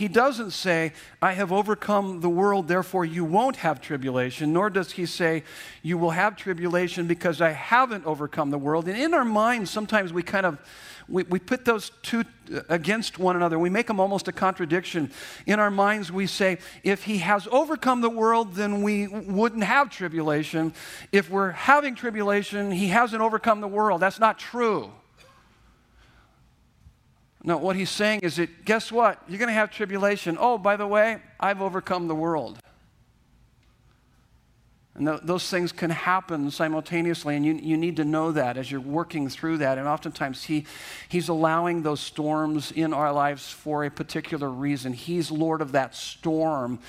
he 0.00 0.08
doesn't 0.08 0.52
say, 0.52 0.94
I 1.20 1.32
have 1.34 1.52
overcome 1.52 2.22
the 2.22 2.28
world, 2.30 2.68
therefore 2.68 3.04
you 3.04 3.22
won't 3.22 3.56
have 3.56 3.82
tribulation, 3.82 4.50
nor 4.50 4.70
does 4.70 4.92
he 4.92 5.04
say, 5.04 5.44
You 5.82 5.98
will 5.98 6.12
have 6.12 6.36
tribulation 6.36 7.06
because 7.06 7.42
I 7.42 7.50
haven't 7.50 8.06
overcome 8.06 8.50
the 8.50 8.56
world. 8.56 8.88
And 8.88 8.96
in 8.96 9.12
our 9.12 9.26
minds, 9.26 9.70
sometimes 9.70 10.10
we 10.10 10.22
kind 10.22 10.46
of 10.46 10.58
we, 11.06 11.24
we 11.24 11.38
put 11.38 11.66
those 11.66 11.90
two 12.00 12.24
against 12.70 13.18
one 13.18 13.36
another. 13.36 13.58
We 13.58 13.68
make 13.68 13.88
them 13.88 14.00
almost 14.00 14.26
a 14.26 14.32
contradiction. 14.32 15.10
In 15.44 15.60
our 15.60 15.70
minds, 15.70 16.10
we 16.10 16.26
say, 16.26 16.60
if 16.82 17.04
he 17.04 17.18
has 17.18 17.46
overcome 17.52 18.00
the 18.00 18.08
world, 18.08 18.54
then 18.54 18.80
we 18.80 19.06
wouldn't 19.06 19.64
have 19.64 19.90
tribulation. 19.90 20.72
If 21.12 21.28
we're 21.28 21.50
having 21.50 21.94
tribulation, 21.94 22.70
he 22.70 22.88
hasn't 22.88 23.20
overcome 23.20 23.60
the 23.60 23.68
world. 23.68 24.00
That's 24.00 24.20
not 24.20 24.38
true. 24.38 24.92
No, 27.42 27.56
what 27.56 27.76
he's 27.76 27.90
saying 27.90 28.20
is 28.22 28.36
that, 28.36 28.64
guess 28.64 28.92
what? 28.92 29.22
You're 29.26 29.38
going 29.38 29.48
to 29.48 29.54
have 29.54 29.70
tribulation. 29.70 30.36
Oh, 30.38 30.58
by 30.58 30.76
the 30.76 30.86
way, 30.86 31.18
I've 31.38 31.62
overcome 31.62 32.06
the 32.06 32.14
world. 32.14 32.58
And 34.94 35.06
th- 35.06 35.20
those 35.22 35.48
things 35.48 35.72
can 35.72 35.88
happen 35.88 36.50
simultaneously, 36.50 37.36
and 37.36 37.46
you, 37.46 37.54
you 37.54 37.78
need 37.78 37.96
to 37.96 38.04
know 38.04 38.32
that 38.32 38.58
as 38.58 38.70
you're 38.70 38.80
working 38.80 39.30
through 39.30 39.58
that. 39.58 39.78
And 39.78 39.88
oftentimes, 39.88 40.44
he, 40.44 40.66
He's 41.08 41.28
allowing 41.30 41.82
those 41.82 42.00
storms 42.00 42.72
in 42.72 42.92
our 42.92 43.10
lives 43.10 43.50
for 43.50 43.84
a 43.84 43.90
particular 43.90 44.50
reason. 44.50 44.92
He's 44.92 45.30
Lord 45.30 45.62
of 45.62 45.72
that 45.72 45.94
storm 45.94 46.80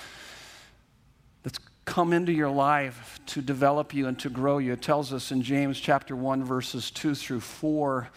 that's 1.44 1.60
come 1.86 2.12
into 2.12 2.34
your 2.34 2.50
life 2.50 3.20
to 3.28 3.42
develop 3.42 3.94
you 3.94 4.08
and 4.08 4.20
to 4.20 4.30
grow 4.30 4.58
you. 4.58 4.74
It 4.74 4.82
tells 4.82 5.14
us 5.14 5.32
in 5.32 5.42
James 5.42 5.80
chapter 5.80 6.16
1, 6.16 6.44
verses 6.44 6.92
2 6.92 7.16
through 7.16 7.40
4 7.40 8.10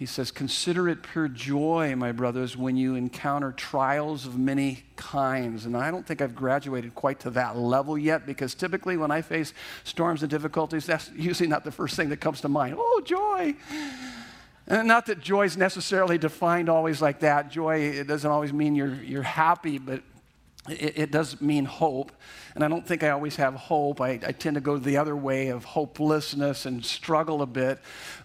he 0.00 0.06
says, 0.06 0.30
Consider 0.30 0.88
it 0.88 1.02
pure 1.02 1.28
joy, 1.28 1.94
my 1.94 2.10
brothers, 2.10 2.56
when 2.56 2.74
you 2.74 2.94
encounter 2.94 3.52
trials 3.52 4.24
of 4.24 4.38
many 4.38 4.84
kinds. 4.96 5.66
And 5.66 5.76
I 5.76 5.90
don't 5.90 6.06
think 6.06 6.22
I've 6.22 6.34
graduated 6.34 6.94
quite 6.94 7.20
to 7.20 7.30
that 7.32 7.54
level 7.58 7.98
yet 7.98 8.24
because 8.24 8.54
typically 8.54 8.96
when 8.96 9.10
I 9.10 9.20
face 9.20 9.52
storms 9.84 10.22
and 10.22 10.30
difficulties, 10.30 10.86
that's 10.86 11.10
usually 11.14 11.50
not 11.50 11.64
the 11.64 11.70
first 11.70 11.96
thing 11.96 12.08
that 12.08 12.16
comes 12.16 12.40
to 12.40 12.48
mind. 12.48 12.76
Oh, 12.78 13.02
joy. 13.04 13.54
And 14.66 14.88
not 14.88 15.04
that 15.04 15.20
joy 15.20 15.44
is 15.44 15.58
necessarily 15.58 16.16
defined 16.16 16.70
always 16.70 17.02
like 17.02 17.20
that. 17.20 17.50
Joy, 17.50 17.80
it 17.80 18.06
doesn't 18.06 18.30
always 18.30 18.54
mean 18.54 18.74
you're, 18.74 18.94
you're 19.02 19.22
happy, 19.22 19.76
but 19.76 20.02
it, 20.68 20.98
it, 20.98 21.10
does 21.10 21.40
mean 21.40 21.64
hope. 21.64 22.12
And 22.54 22.62
I 22.62 22.68
don't 22.68 22.86
think 22.86 23.02
I 23.02 23.10
always 23.10 23.36
have 23.36 23.54
hope. 23.54 24.00
I, 24.00 24.10
I, 24.10 24.32
tend 24.32 24.56
to 24.56 24.60
go 24.60 24.76
the 24.76 24.98
other 24.98 25.16
way 25.16 25.48
of 25.48 25.64
hopelessness 25.64 26.66
and 26.66 26.84
struggle 26.84 27.40
a 27.40 27.46
bit. 27.46 27.78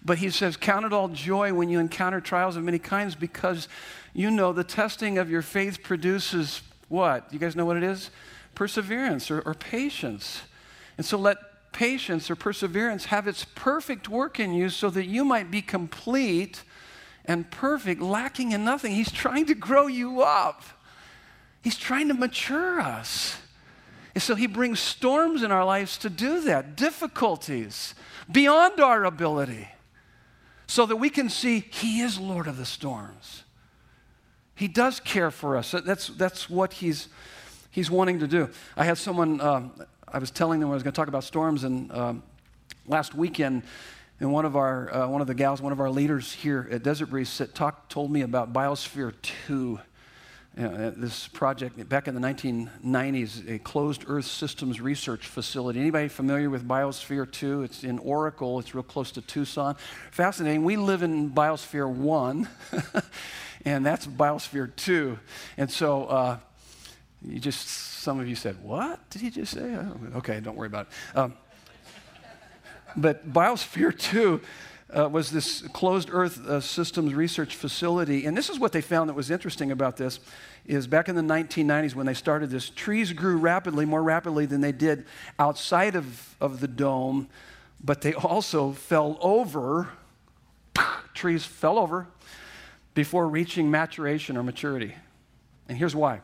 But 0.04 0.18
he 0.18 0.28
says, 0.28 0.56
Count 0.56 0.84
it 0.84 0.92
all 0.92 1.08
joy 1.08 1.54
when 1.54 1.70
you 1.70 1.78
encounter 1.78 2.20
trials 2.20 2.56
of 2.56 2.62
many 2.62 2.78
kinds 2.78 3.14
because 3.14 3.68
you 4.12 4.30
know 4.30 4.52
the 4.52 4.64
testing 4.64 5.16
of 5.16 5.30
your 5.30 5.42
faith 5.42 5.82
produces 5.82 6.62
what? 6.88 7.32
You 7.32 7.38
guys 7.38 7.56
know 7.56 7.64
what 7.64 7.78
it 7.78 7.82
is? 7.82 8.10
Perseverance 8.54 9.30
or, 9.30 9.40
or 9.40 9.54
patience. 9.54 10.42
And 10.98 11.06
so 11.06 11.16
let 11.16 11.38
patience 11.72 12.30
or 12.30 12.36
perseverance 12.36 13.06
have 13.06 13.26
its 13.26 13.46
perfect 13.54 14.08
work 14.08 14.38
in 14.38 14.52
you 14.52 14.68
so 14.68 14.90
that 14.90 15.06
you 15.06 15.24
might 15.24 15.50
be 15.50 15.62
complete 15.62 16.62
and 17.24 17.50
perfect, 17.50 18.00
lacking 18.00 18.52
in 18.52 18.64
nothing. 18.64 18.92
He's 18.92 19.10
trying 19.10 19.46
to 19.46 19.54
grow 19.54 19.86
you 19.86 20.22
up. 20.22 20.62
He's 21.66 21.76
trying 21.76 22.06
to 22.06 22.14
mature 22.14 22.78
us. 22.78 23.38
And 24.14 24.22
so 24.22 24.36
he 24.36 24.46
brings 24.46 24.78
storms 24.78 25.42
in 25.42 25.50
our 25.50 25.64
lives 25.64 25.98
to 25.98 26.08
do 26.08 26.42
that, 26.42 26.76
difficulties 26.76 27.96
beyond 28.30 28.78
our 28.78 29.02
ability, 29.04 29.66
so 30.68 30.86
that 30.86 30.94
we 30.94 31.10
can 31.10 31.28
see 31.28 31.64
he 31.68 32.02
is 32.02 32.20
Lord 32.20 32.46
of 32.46 32.56
the 32.56 32.64
storms. 32.64 33.42
He 34.54 34.68
does 34.68 35.00
care 35.00 35.32
for 35.32 35.56
us. 35.56 35.72
That's, 35.72 36.06
that's 36.06 36.48
what 36.48 36.74
he's, 36.74 37.08
he's 37.72 37.90
wanting 37.90 38.20
to 38.20 38.28
do. 38.28 38.48
I 38.76 38.84
had 38.84 38.96
someone, 38.96 39.40
um, 39.40 39.72
I 40.06 40.20
was 40.20 40.30
telling 40.30 40.60
them 40.60 40.70
I 40.70 40.74
was 40.74 40.84
going 40.84 40.92
to 40.92 40.96
talk 40.96 41.08
about 41.08 41.24
storms, 41.24 41.64
and 41.64 41.90
um, 41.90 42.22
last 42.86 43.12
weekend, 43.12 43.64
and 44.20 44.32
one 44.32 44.44
of 44.44 44.54
our 44.54 44.94
uh, 44.94 45.08
one 45.08 45.20
of 45.20 45.26
the 45.26 45.34
gals, 45.34 45.60
one 45.60 45.72
of 45.72 45.80
our 45.80 45.90
leaders 45.90 46.32
here 46.32 46.68
at 46.70 46.84
Desert 46.84 47.06
Breeze, 47.06 47.42
talk, 47.54 47.88
told 47.88 48.12
me 48.12 48.20
about 48.20 48.52
Biosphere 48.52 49.14
2 49.48 49.80
know, 50.62 50.90
this 50.90 51.28
project 51.28 51.88
back 51.88 52.08
in 52.08 52.14
the 52.14 52.20
1990s, 52.20 53.48
a 53.48 53.58
closed 53.58 54.04
Earth 54.06 54.24
systems 54.24 54.80
research 54.80 55.26
facility. 55.26 55.80
Anybody 55.80 56.08
familiar 56.08 56.48
with 56.48 56.66
Biosphere 56.66 57.30
2? 57.30 57.62
It's 57.62 57.84
in 57.84 57.98
Oracle, 57.98 58.58
it's 58.58 58.74
real 58.74 58.82
close 58.82 59.10
to 59.12 59.20
Tucson. 59.20 59.76
Fascinating. 60.10 60.64
We 60.64 60.76
live 60.76 61.02
in 61.02 61.30
Biosphere 61.30 61.90
1, 61.90 62.48
and 63.66 63.84
that's 63.84 64.06
Biosphere 64.06 64.74
2. 64.76 65.18
And 65.58 65.70
so, 65.70 66.06
uh, 66.06 66.38
you 67.22 67.38
just, 67.38 67.68
some 67.68 68.18
of 68.18 68.26
you 68.26 68.36
said, 68.36 68.62
What 68.62 69.10
did 69.10 69.20
he 69.20 69.30
just 69.30 69.52
say? 69.52 69.78
Okay, 70.16 70.40
don't 70.40 70.56
worry 70.56 70.68
about 70.68 70.86
it. 70.86 71.18
Um, 71.18 71.34
but 72.96 73.30
Biosphere 73.30 73.96
2 73.98 74.40
uh, 74.96 75.08
was 75.08 75.30
this 75.30 75.62
closed 75.72 76.08
earth 76.10 76.46
uh, 76.46 76.60
systems 76.60 77.12
research 77.12 77.54
facility. 77.54 78.24
And 78.24 78.36
this 78.36 78.48
is 78.48 78.58
what 78.58 78.72
they 78.72 78.80
found 78.80 79.08
that 79.10 79.14
was 79.14 79.30
interesting 79.30 79.70
about 79.70 79.96
this 79.96 80.20
is 80.64 80.86
back 80.86 81.08
in 81.08 81.14
the 81.14 81.22
1990s 81.22 81.94
when 81.94 82.06
they 82.06 82.14
started 82.14 82.50
this 82.50 82.70
trees 82.70 83.12
grew 83.12 83.36
rapidly 83.36 83.84
more 83.84 84.02
rapidly 84.02 84.46
than 84.46 84.60
they 84.60 84.72
did 84.72 85.04
outside 85.38 85.94
of, 85.94 86.34
of 86.40 86.60
the 86.60 86.68
dome 86.68 87.28
but 87.82 88.00
they 88.00 88.14
also 88.14 88.72
fell 88.72 89.18
over 89.20 89.88
trees 91.14 91.44
fell 91.44 91.78
over 91.78 92.06
before 92.94 93.28
reaching 93.28 93.70
maturation 93.70 94.36
or 94.36 94.42
maturity. 94.42 94.94
And 95.68 95.76
here's 95.76 95.94
why. 95.94 96.20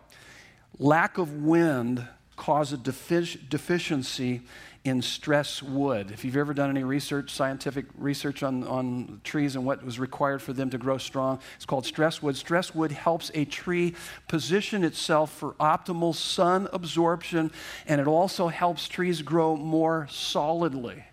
Lack 0.79 1.19
of 1.19 1.45
wind 1.45 2.07
caused 2.37 2.73
a 2.73 2.77
defic- 2.77 3.49
deficiency 3.49 4.43
in 4.85 5.01
stress 5.01 5.63
wood. 5.63 6.11
If 6.11 6.25
you've 6.25 6.37
ever 6.37 6.53
done 6.53 6.69
any 6.69 6.83
research, 6.83 7.31
scientific 7.31 7.87
research 7.97 8.43
on, 8.43 8.65
on 8.65 9.21
trees 9.23 9.55
and 9.55 9.65
what 9.65 9.85
was 9.85 10.01
required 10.01 10.43
for 10.43 10.53
them 10.53 10.71
to 10.71 10.79
grow 10.79 10.99
strong, 10.99 11.39
it's 11.55 11.65
called 11.65 11.87
stress 11.87 12.21
wood. 12.21 12.37
Stress 12.37 12.75
wood 12.75 12.91
helps 12.91 13.31
a 13.35 13.45
tree 13.45 13.95
position 14.27 14.83
itself 14.83 15.33
for 15.33 15.53
optimal 15.55 16.15
sun 16.15 16.69
absorption, 16.73 17.53
and 17.87 18.01
it 18.01 18.09
also 18.09 18.49
helps 18.49 18.89
trees 18.89 19.23
grow 19.23 19.57
more 19.57 20.09
solidly. 20.11 21.05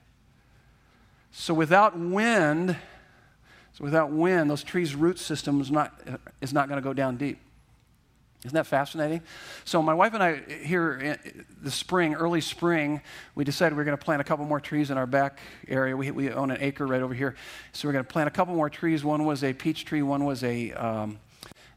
So 1.32 1.54
without 1.54 1.98
wind, 1.98 2.76
so 3.74 3.84
without 3.84 4.12
wind, 4.12 4.50
those 4.50 4.64
trees' 4.64 4.96
root 4.96 5.20
system 5.20 5.62
is 5.62 5.70
not, 5.70 6.02
is 6.42 6.54
not 6.54 6.70
going 6.70 6.82
to 6.82 6.84
go 6.84 6.94
down 6.94 7.18
deep. 7.18 7.40
Isn't 8.46 8.56
that 8.56 8.68
fascinating? 8.68 9.22
So, 9.66 9.82
my 9.82 9.94
wife 9.94 10.14
and 10.14 10.24
I, 10.24 10.38
here 10.64 10.94
in 10.94 11.46
the 11.62 11.70
spring, 11.70 12.16
early 12.16 12.40
spring, 12.40 13.02
we 13.36 13.44
decided 13.44 13.76
we 13.76 13.82
are 13.82 13.86
going 13.86 13.98
to 13.98 14.04
plant 14.04 14.22
a 14.22 14.24
couple 14.24 14.46
more 14.46 14.62
trees 14.62 14.92
in 14.92 14.98
our 14.98 15.06
back 15.06 15.40
area. 15.68 15.96
We, 15.96 16.12
we 16.12 16.32
own 16.32 16.50
an 16.50 16.58
acre 16.62 16.88
right 16.88 17.02
over 17.02 17.14
here. 17.14 17.36
So, 17.74 17.88
we're 17.90 17.92
going 17.92 18.06
to 18.06 18.10
plant 18.10 18.30
a 18.30 18.32
couple 18.32 18.56
more 18.56 18.70
trees. 18.70 19.04
One 19.04 19.26
was 19.26 19.44
a 19.44 19.52
peach 19.52 19.84
tree, 19.84 20.02
one 20.02 20.24
was 20.24 20.42
a, 20.46 20.72
um, 20.72 21.20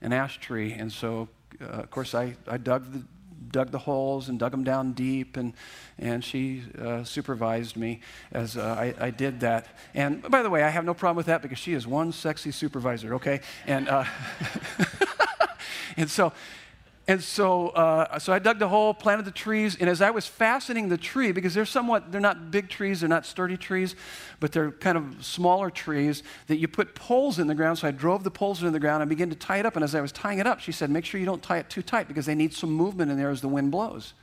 an 0.02 0.12
ash 0.12 0.38
tree. 0.38 0.72
And 0.72 0.92
so, 0.92 1.28
uh, 1.60 1.64
of 1.64 1.90
course, 1.90 2.14
I, 2.14 2.36
I 2.46 2.58
dug, 2.58 2.92
the, 2.92 3.02
dug 3.50 3.72
the 3.72 3.80
holes 3.80 4.28
and 4.28 4.38
dug 4.38 4.52
them 4.52 4.62
down 4.62 4.92
deep, 4.92 5.36
and, 5.36 5.54
and 5.98 6.24
she 6.24 6.62
uh, 6.80 7.02
supervised 7.02 7.76
me 7.76 8.02
as 8.30 8.56
uh, 8.56 8.62
I, 8.62 8.94
I, 9.06 9.10
did 9.10 9.40
that. 9.40 9.66
And 9.94 10.22
by 10.22 10.44
the 10.44 10.50
way, 10.50 10.62
I 10.62 10.68
have 10.68 10.84
no 10.84 10.94
problem 10.94 11.16
with 11.16 11.26
that 11.26 11.42
because 11.42 11.58
she 11.58 11.72
is 11.72 11.88
one 11.88 12.12
sexy 12.12 12.52
supervisor, 12.52 13.14
okay? 13.16 13.40
And. 13.66 13.88
And 15.96 16.10
so, 16.10 16.32
and 17.08 17.20
so, 17.22 17.70
uh, 17.70 18.20
so 18.20 18.32
I 18.32 18.38
dug 18.38 18.60
the 18.60 18.68
hole, 18.68 18.94
planted 18.94 19.24
the 19.24 19.32
trees, 19.32 19.76
and 19.80 19.90
as 19.90 20.00
I 20.00 20.10
was 20.10 20.26
fastening 20.26 20.88
the 20.88 20.96
tree, 20.96 21.32
because 21.32 21.52
they're 21.52 21.66
somewhat, 21.66 22.12
they're 22.12 22.20
not 22.20 22.52
big 22.52 22.68
trees, 22.68 23.00
they're 23.00 23.08
not 23.08 23.26
sturdy 23.26 23.56
trees, 23.56 23.96
but 24.38 24.52
they're 24.52 24.70
kind 24.70 24.96
of 24.96 25.24
smaller 25.24 25.68
trees 25.68 26.22
that 26.46 26.58
you 26.58 26.68
put 26.68 26.94
poles 26.94 27.40
in 27.40 27.48
the 27.48 27.56
ground. 27.56 27.78
So 27.78 27.88
I 27.88 27.90
drove 27.90 28.22
the 28.22 28.30
poles 28.30 28.60
into 28.60 28.70
the 28.70 28.78
ground 28.78 29.02
and 29.02 29.08
began 29.08 29.30
to 29.30 29.36
tie 29.36 29.58
it 29.58 29.66
up. 29.66 29.74
And 29.74 29.82
as 29.82 29.96
I 29.96 30.00
was 30.00 30.12
tying 30.12 30.38
it 30.38 30.46
up, 30.46 30.60
she 30.60 30.70
said, 30.70 30.90
make 30.90 31.04
sure 31.04 31.18
you 31.18 31.26
don't 31.26 31.42
tie 31.42 31.58
it 31.58 31.68
too 31.68 31.82
tight 31.82 32.06
because 32.06 32.26
they 32.26 32.36
need 32.36 32.54
some 32.54 32.70
movement 32.70 33.10
in 33.10 33.16
there 33.16 33.30
as 33.30 33.40
the 33.40 33.48
wind 33.48 33.72
blows. 33.72 34.14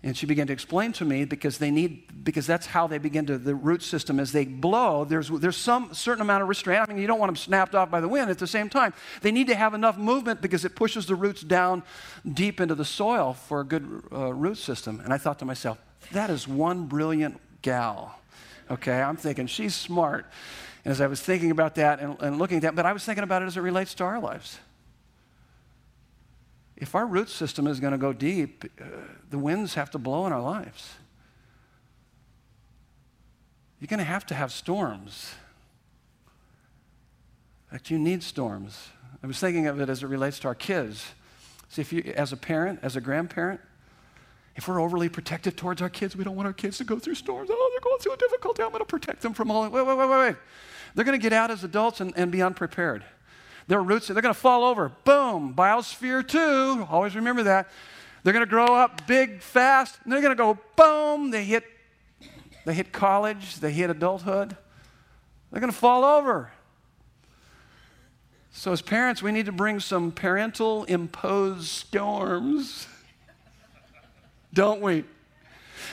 And 0.00 0.16
she 0.16 0.26
began 0.26 0.46
to 0.46 0.52
explain 0.52 0.92
to 0.92 1.04
me 1.04 1.24
because 1.24 1.58
they 1.58 1.72
need, 1.72 2.24
because 2.24 2.46
that's 2.46 2.66
how 2.66 2.86
they 2.86 2.98
begin 2.98 3.26
to, 3.26 3.36
the 3.36 3.54
root 3.54 3.82
system, 3.82 4.20
as 4.20 4.30
they 4.30 4.44
blow, 4.44 5.04
there's, 5.04 5.28
there's 5.28 5.56
some 5.56 5.92
certain 5.92 6.22
amount 6.22 6.42
of 6.42 6.48
restraint. 6.48 6.82
I 6.88 6.92
mean, 6.92 7.02
you 7.02 7.08
don't 7.08 7.18
want 7.18 7.30
them 7.30 7.36
snapped 7.36 7.74
off 7.74 7.90
by 7.90 8.00
the 8.00 8.06
wind. 8.06 8.30
At 8.30 8.38
the 8.38 8.46
same 8.46 8.68
time, 8.68 8.94
they 9.22 9.32
need 9.32 9.48
to 9.48 9.56
have 9.56 9.74
enough 9.74 9.98
movement 9.98 10.40
because 10.40 10.64
it 10.64 10.76
pushes 10.76 11.06
the 11.06 11.16
roots 11.16 11.42
down 11.42 11.82
deep 12.32 12.60
into 12.60 12.76
the 12.76 12.84
soil 12.84 13.32
for 13.32 13.60
a 13.60 13.64
good 13.64 14.04
uh, 14.12 14.32
root 14.32 14.58
system. 14.58 15.00
And 15.02 15.12
I 15.12 15.18
thought 15.18 15.40
to 15.40 15.44
myself, 15.44 15.78
that 16.12 16.30
is 16.30 16.46
one 16.46 16.86
brilliant 16.86 17.40
gal. 17.62 18.20
Okay, 18.70 19.02
I'm 19.02 19.16
thinking 19.16 19.48
she's 19.48 19.74
smart. 19.74 20.26
And 20.84 20.92
as 20.92 21.00
I 21.00 21.08
was 21.08 21.20
thinking 21.20 21.50
about 21.50 21.74
that 21.74 21.98
and, 21.98 22.16
and 22.20 22.38
looking 22.38 22.58
at 22.58 22.62
that, 22.62 22.76
but 22.76 22.86
I 22.86 22.92
was 22.92 23.04
thinking 23.04 23.24
about 23.24 23.42
it 23.42 23.46
as 23.46 23.56
it 23.56 23.62
relates 23.62 23.94
to 23.94 24.04
our 24.04 24.20
lives 24.20 24.60
if 26.80 26.94
our 26.94 27.06
root 27.06 27.28
system 27.28 27.66
is 27.66 27.80
going 27.80 27.90
to 27.90 27.98
go 27.98 28.12
deep, 28.12 28.64
uh, 28.80 28.84
the 29.30 29.38
winds 29.38 29.74
have 29.74 29.90
to 29.90 29.98
blow 29.98 30.26
in 30.26 30.32
our 30.32 30.40
lives. 30.40 30.94
You're 33.80 33.88
going 33.88 33.98
to 33.98 34.04
have 34.04 34.24
to 34.26 34.34
have 34.34 34.52
storms. 34.52 35.34
In 37.72 37.80
you 37.88 37.98
need 37.98 38.22
storms. 38.22 38.88
I 39.22 39.26
was 39.26 39.40
thinking 39.40 39.66
of 39.66 39.80
it 39.80 39.88
as 39.88 40.04
it 40.04 40.06
relates 40.06 40.38
to 40.40 40.48
our 40.48 40.54
kids. 40.54 41.04
See, 41.68 41.82
if 41.82 41.92
you, 41.92 42.12
as 42.16 42.32
a 42.32 42.36
parent, 42.36 42.78
as 42.82 42.94
a 42.94 43.00
grandparent, 43.00 43.60
if 44.54 44.68
we're 44.68 44.80
overly 44.80 45.08
protective 45.08 45.56
towards 45.56 45.82
our 45.82 45.90
kids, 45.90 46.16
we 46.16 46.22
don't 46.22 46.36
want 46.36 46.46
our 46.46 46.52
kids 46.52 46.78
to 46.78 46.84
go 46.84 46.98
through 46.98 47.16
storms. 47.16 47.50
Oh, 47.52 47.70
they're 47.72 47.80
going 47.80 47.98
through 47.98 48.14
a 48.14 48.16
difficulty. 48.16 48.62
I'm 48.62 48.70
going 48.70 48.80
to 48.80 48.86
protect 48.86 49.22
them 49.22 49.34
from 49.34 49.50
all. 49.50 49.62
Wait, 49.62 49.72
wait, 49.72 49.86
wait, 49.86 50.08
wait, 50.08 50.18
wait. 50.18 50.36
They're 50.94 51.04
going 51.04 51.18
to 51.18 51.22
get 51.22 51.32
out 51.32 51.50
as 51.50 51.64
adults 51.64 52.00
and, 52.00 52.12
and 52.16 52.30
be 52.30 52.40
unprepared. 52.40 53.04
Their 53.68 53.82
roots, 53.82 54.08
they're 54.08 54.20
going 54.20 54.34
to 54.34 54.40
fall 54.40 54.64
over. 54.64 54.88
Boom. 55.04 55.54
Biosphere 55.54 56.26
two. 56.26 56.86
Always 56.90 57.14
remember 57.14 57.44
that. 57.44 57.68
They're 58.24 58.32
going 58.32 58.44
to 58.44 58.50
grow 58.50 58.74
up 58.74 59.06
big, 59.06 59.40
fast, 59.40 59.98
and 60.02 60.12
they're 60.12 60.20
going 60.20 60.36
to 60.36 60.42
go 60.42 60.58
boom. 60.74 61.30
They 61.30 61.44
hit, 61.44 61.64
they 62.64 62.74
hit 62.74 62.92
college. 62.92 63.60
They 63.60 63.72
hit 63.72 63.90
adulthood. 63.90 64.56
They're 65.50 65.60
going 65.60 65.72
to 65.72 65.78
fall 65.78 66.04
over. 66.04 66.50
So, 68.50 68.72
as 68.72 68.82
parents, 68.82 69.22
we 69.22 69.30
need 69.30 69.46
to 69.46 69.52
bring 69.52 69.78
some 69.78 70.10
parental 70.10 70.84
imposed 70.84 71.68
storms, 71.68 72.88
don't 74.52 74.80
we? 74.80 75.04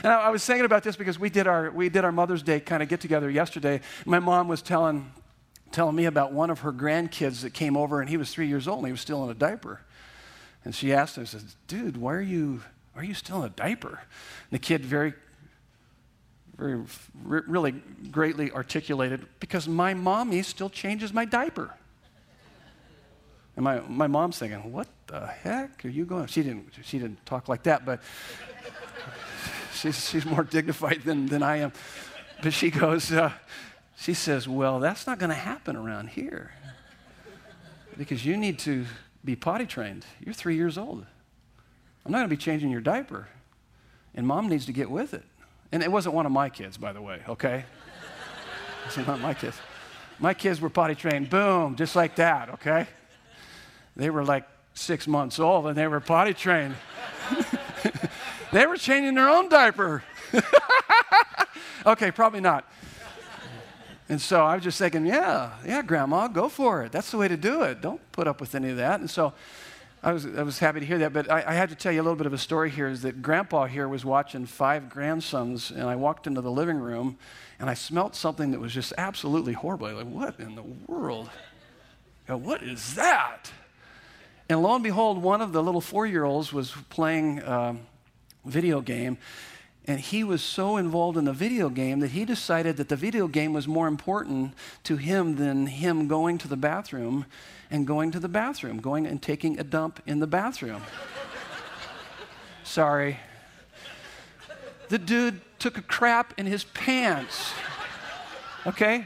And 0.04 0.12
I, 0.12 0.22
I, 0.22 0.30
was 0.30 0.44
thinking 0.44 0.66
about 0.66 0.82
this 0.82 0.96
because 0.96 1.20
we 1.20 1.30
did 1.30 1.46
our, 1.46 1.70
we 1.70 1.90
did 1.90 2.04
our 2.04 2.12
Mother's 2.12 2.42
Day 2.42 2.60
kind 2.60 2.82
of 2.82 2.90
get 2.90 3.02
together 3.02 3.30
yesterday. 3.30 3.82
My 4.06 4.20
mom 4.20 4.48
was 4.48 4.62
telling, 4.62 5.12
telling 5.76 5.96
me 5.96 6.06
about 6.06 6.32
one 6.32 6.50
of 6.50 6.60
her 6.60 6.72
grandkids 6.72 7.42
that 7.42 7.54
came 7.54 7.76
over, 7.76 8.00
and 8.00 8.10
he 8.10 8.16
was 8.16 8.32
three 8.32 8.48
years 8.48 8.66
old 8.68 8.80
and 8.80 8.88
he 8.88 8.92
was 8.92 9.02
still 9.02 9.24
in 9.26 9.30
a 9.30 9.34
diaper. 9.34 9.82
And 10.64 10.74
she 10.74 10.94
asked 10.94 11.18
him, 11.18 11.26
says, 11.26 11.56
Dude, 11.68 11.98
why 11.98 12.14
are 12.14 12.22
you, 12.22 12.64
why 12.94 13.02
are 13.02 13.06
you 13.06 13.14
still 13.14 13.40
in 13.40 13.48
a 13.48 13.50
diaper? 13.50 13.90
And 13.90 14.52
the 14.52 14.60
kid 14.60 14.86
very 14.86 15.14
very 16.58 16.82
really 17.22 17.74
greatly 18.12 18.50
articulated 18.52 19.26
because 19.42 19.68
my 19.68 19.94
mommy 19.94 20.42
still 20.42 20.70
changes 20.70 21.12
my 21.12 21.26
diaper. 21.26 21.74
And 23.58 23.64
my, 23.66 23.82
my 23.82 24.08
mom's 24.08 24.40
thinking, 24.40 24.72
what 24.72 24.88
the 25.08 25.28
heck 25.28 25.84
are 25.84 25.90
you 25.90 26.06
going? 26.06 26.28
She 26.28 26.44
didn't, 26.44 26.72
she 26.84 26.98
didn't 26.98 27.26
talk 27.26 27.50
like 27.50 27.64
that, 27.64 27.86
but 27.86 28.02
she's, 29.74 30.10
she's 30.10 30.26
more 30.26 30.46
dignified 30.46 31.02
than, 31.04 31.26
than 31.26 31.44
I 31.44 31.58
am. 31.58 31.74
But 32.42 32.54
she 32.54 32.72
goes, 32.72 33.12
uh, 33.12 33.32
she 33.98 34.14
says, 34.14 34.48
well, 34.48 34.80
that's 34.80 35.08
not 35.08 35.20
going 35.20 35.30
to 35.30 35.36
happen 35.36 35.76
around 35.76 36.10
here 36.10 36.52
because 37.98 38.26
you 38.26 38.36
need 38.38 38.60
to 38.60 38.86
be 39.24 39.36
potty 39.36 39.66
trained. 39.66 40.06
You're 40.24 40.34
three 40.34 40.56
years 40.56 40.78
old. 40.78 41.06
I'm 42.06 42.12
not 42.12 42.20
going 42.20 42.30
to 42.30 42.36
be 42.36 42.42
changing 42.42 42.70
your 42.70 42.82
diaper. 42.82 43.28
And 44.14 44.28
mom 44.28 44.48
needs 44.48 44.66
to 44.68 44.74
get 44.74 44.90
with 44.90 45.14
it. 45.14 45.24
And 45.72 45.82
it 45.82 45.92
wasn't 45.92 46.16
one 46.16 46.26
of 46.26 46.32
my 46.32 46.50
kids, 46.50 46.78
by 46.78 46.94
the 46.94 47.02
way, 47.02 47.22
okay? 47.28 47.66
It's 48.86 48.98
not 48.98 49.20
my 49.20 49.34
kids. 49.34 49.58
My 50.20 50.36
kids 50.36 50.62
were 50.62 50.70
potty 50.70 50.94
trained, 50.94 51.32
boom, 51.32 51.76
just 51.76 51.96
like 51.96 52.18
that, 52.18 52.50
okay? 52.52 52.86
They 53.96 54.12
were 54.12 54.24
like 54.24 54.48
six 54.76 55.08
months 55.08 55.40
old 55.40 55.66
and 55.66 55.76
they 55.76 55.88
were 55.88 56.00
potty 56.00 56.36
trained. 56.36 56.76
they 58.52 58.68
were 58.68 58.78
changing 58.78 59.16
their 59.16 59.28
own 59.28 59.50
diaper. 59.50 60.04
okay, 61.88 62.12
probably 62.12 62.42
not. 62.42 62.70
And 64.08 64.22
so 64.22 64.44
I 64.44 64.56
was 64.56 64.64
just 64.64 64.78
thinking, 64.78 65.06
yeah, 65.06 65.54
yeah, 65.66 65.82
Grandma, 65.82 66.28
go 66.28 66.48
for 66.48 66.84
it. 66.84 66.92
That's 66.92 67.10
the 67.10 67.18
way 67.18 67.28
to 67.28 67.38
do 67.38 67.64
it. 67.64 67.82
Don't 67.82 68.02
put 68.12 68.28
up 68.28 68.40
with 68.40 68.54
any 68.54 68.70
of 68.70 68.78
that. 68.78 69.00
And 69.00 69.10
so 69.10 69.34
I 70.04 70.12
was, 70.14 70.28
I 70.28 70.44
was 70.44 70.60
happy 70.60 70.80
to 70.80 70.86
hear 70.86 71.00
that. 71.00 71.12
But 71.12 71.32
I, 71.32 71.44
I 71.48 71.54
had 71.54 71.70
to 71.70 71.76
tell 71.76 71.92
you 71.92 72.02
a 72.02 72.04
little 72.04 72.16
bit 72.16 72.28
of 72.28 72.34
a 72.34 72.38
story 72.38 72.70
here 72.70 72.88
is 72.88 73.02
that 73.02 73.24
Grandpa 73.24 73.66
here 73.66 73.88
was 73.88 74.06
watching 74.06 74.46
five 74.46 74.90
grandsons, 74.90 75.72
and 75.72 75.84
I 75.84 75.96
walked 75.96 76.28
into 76.28 76.42
the 76.42 76.52
living 76.52 76.78
room 76.78 77.18
and 77.60 77.70
I 77.70 77.74
smelt 77.74 78.16
something 78.16 78.52
that 78.52 78.60
was 78.60 78.74
just 78.74 78.94
absolutely 78.98 79.54
horrible. 79.54 79.92
Like, 79.92 80.06
what 80.06 80.40
in 80.40 80.56
the 80.56 80.64
world? 80.88 81.30
what 82.28 82.62
is 82.62 82.96
that? 82.96 83.52
And 84.50 84.62
lo 84.62 84.76
and 84.76 84.84
behold, 84.84 85.22
one 85.22 85.42
of 85.42 85.54
the 85.54 85.64
little 85.64 85.82
four 85.82 86.06
year 86.06 86.24
olds 86.24 86.54
was 86.54 86.72
playing 86.90 87.40
a 87.40 87.52
um, 87.52 87.80
video 88.46 88.82
game. 88.82 89.18
And 89.88 90.00
he 90.00 90.24
was 90.24 90.42
so 90.42 90.78
involved 90.78 91.16
in 91.16 91.26
the 91.26 91.34
video 91.34 91.70
game 91.70 92.00
that 92.00 92.12
he 92.12 92.26
decided 92.26 92.78
that 92.78 92.90
the 92.90 92.96
video 92.96 93.28
game 93.28 93.54
was 93.54 93.68
more 93.68 93.88
important 93.88 94.54
to 94.84 94.98
him 94.98 95.36
than 95.36 95.68
him 95.68 96.08
going 96.08 96.40
to 96.40 96.48
the 96.48 96.58
bathroom 96.58 97.26
and 97.70 97.86
going 97.86 98.12
to 98.12 98.20
the 98.20 98.28
bathroom, 98.28 98.80
going 98.80 99.06
and 99.06 99.22
taking 99.22 99.60
a 99.60 99.64
dump 99.64 100.02
in 100.08 100.20
the 100.20 100.28
bathroom. 100.28 100.82
Sorry. 102.64 103.20
The 104.90 104.98
dude 104.98 105.40
took 105.60 105.78
a 105.78 105.84
crap 105.84 106.34
in 106.40 106.48
his 106.48 106.64
pants. 106.64 107.54
Okay? 108.66 109.06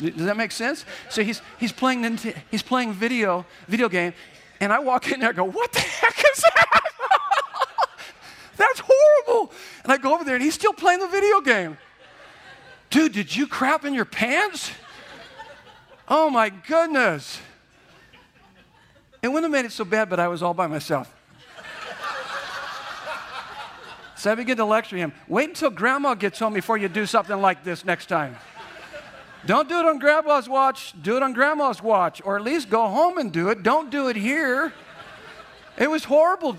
Does 0.00 0.26
that 0.26 0.36
make 0.36 0.52
sense? 0.52 0.84
So 1.10 1.22
he's, 1.22 1.42
he's 1.58 1.72
playing 1.72 2.18
he's 2.50 2.62
playing 2.62 2.92
video 2.92 3.44
video 3.66 3.88
game, 3.88 4.14
and 4.60 4.72
I 4.72 4.78
walk 4.78 5.10
in 5.10 5.20
there 5.20 5.30
and 5.30 5.36
go, 5.36 5.44
What 5.44 5.72
the 5.72 5.80
heck 5.80 6.18
is 6.18 6.42
that? 6.54 6.87
That's 8.58 8.82
horrible. 8.84 9.52
And 9.84 9.92
I 9.92 9.96
go 9.96 10.14
over 10.14 10.24
there 10.24 10.34
and 10.34 10.44
he's 10.44 10.54
still 10.54 10.74
playing 10.74 11.00
the 11.00 11.08
video 11.08 11.40
game. 11.40 11.78
Dude, 12.90 13.12
did 13.12 13.34
you 13.34 13.46
crap 13.46 13.84
in 13.84 13.94
your 13.94 14.04
pants? 14.04 14.70
Oh 16.08 16.28
my 16.28 16.50
goodness. 16.50 17.40
It 19.22 19.28
wouldn't 19.28 19.44
have 19.44 19.62
made 19.62 19.66
it 19.66 19.72
so 19.72 19.84
bad, 19.84 20.10
but 20.10 20.20
I 20.20 20.28
was 20.28 20.42
all 20.42 20.54
by 20.54 20.66
myself. 20.66 21.14
So 24.16 24.32
I 24.32 24.34
begin 24.34 24.56
to 24.56 24.64
lecture 24.64 24.96
him. 24.96 25.12
Wait 25.28 25.48
until 25.50 25.70
grandma 25.70 26.14
gets 26.14 26.40
home 26.40 26.52
before 26.52 26.76
you 26.76 26.88
do 26.88 27.06
something 27.06 27.40
like 27.40 27.62
this 27.62 27.84
next 27.84 28.06
time. 28.06 28.36
Don't 29.46 29.68
do 29.68 29.78
it 29.78 29.86
on 29.86 30.00
grandma's 30.00 30.48
watch, 30.48 30.92
do 31.00 31.16
it 31.16 31.22
on 31.22 31.32
grandma's 31.32 31.80
watch, 31.80 32.20
or 32.24 32.36
at 32.36 32.42
least 32.42 32.68
go 32.68 32.88
home 32.88 33.18
and 33.18 33.32
do 33.32 33.48
it. 33.50 33.62
Don't 33.62 33.90
do 33.90 34.08
it 34.08 34.16
here. 34.16 34.72
It 35.76 35.88
was 35.88 36.02
horrible 36.02 36.56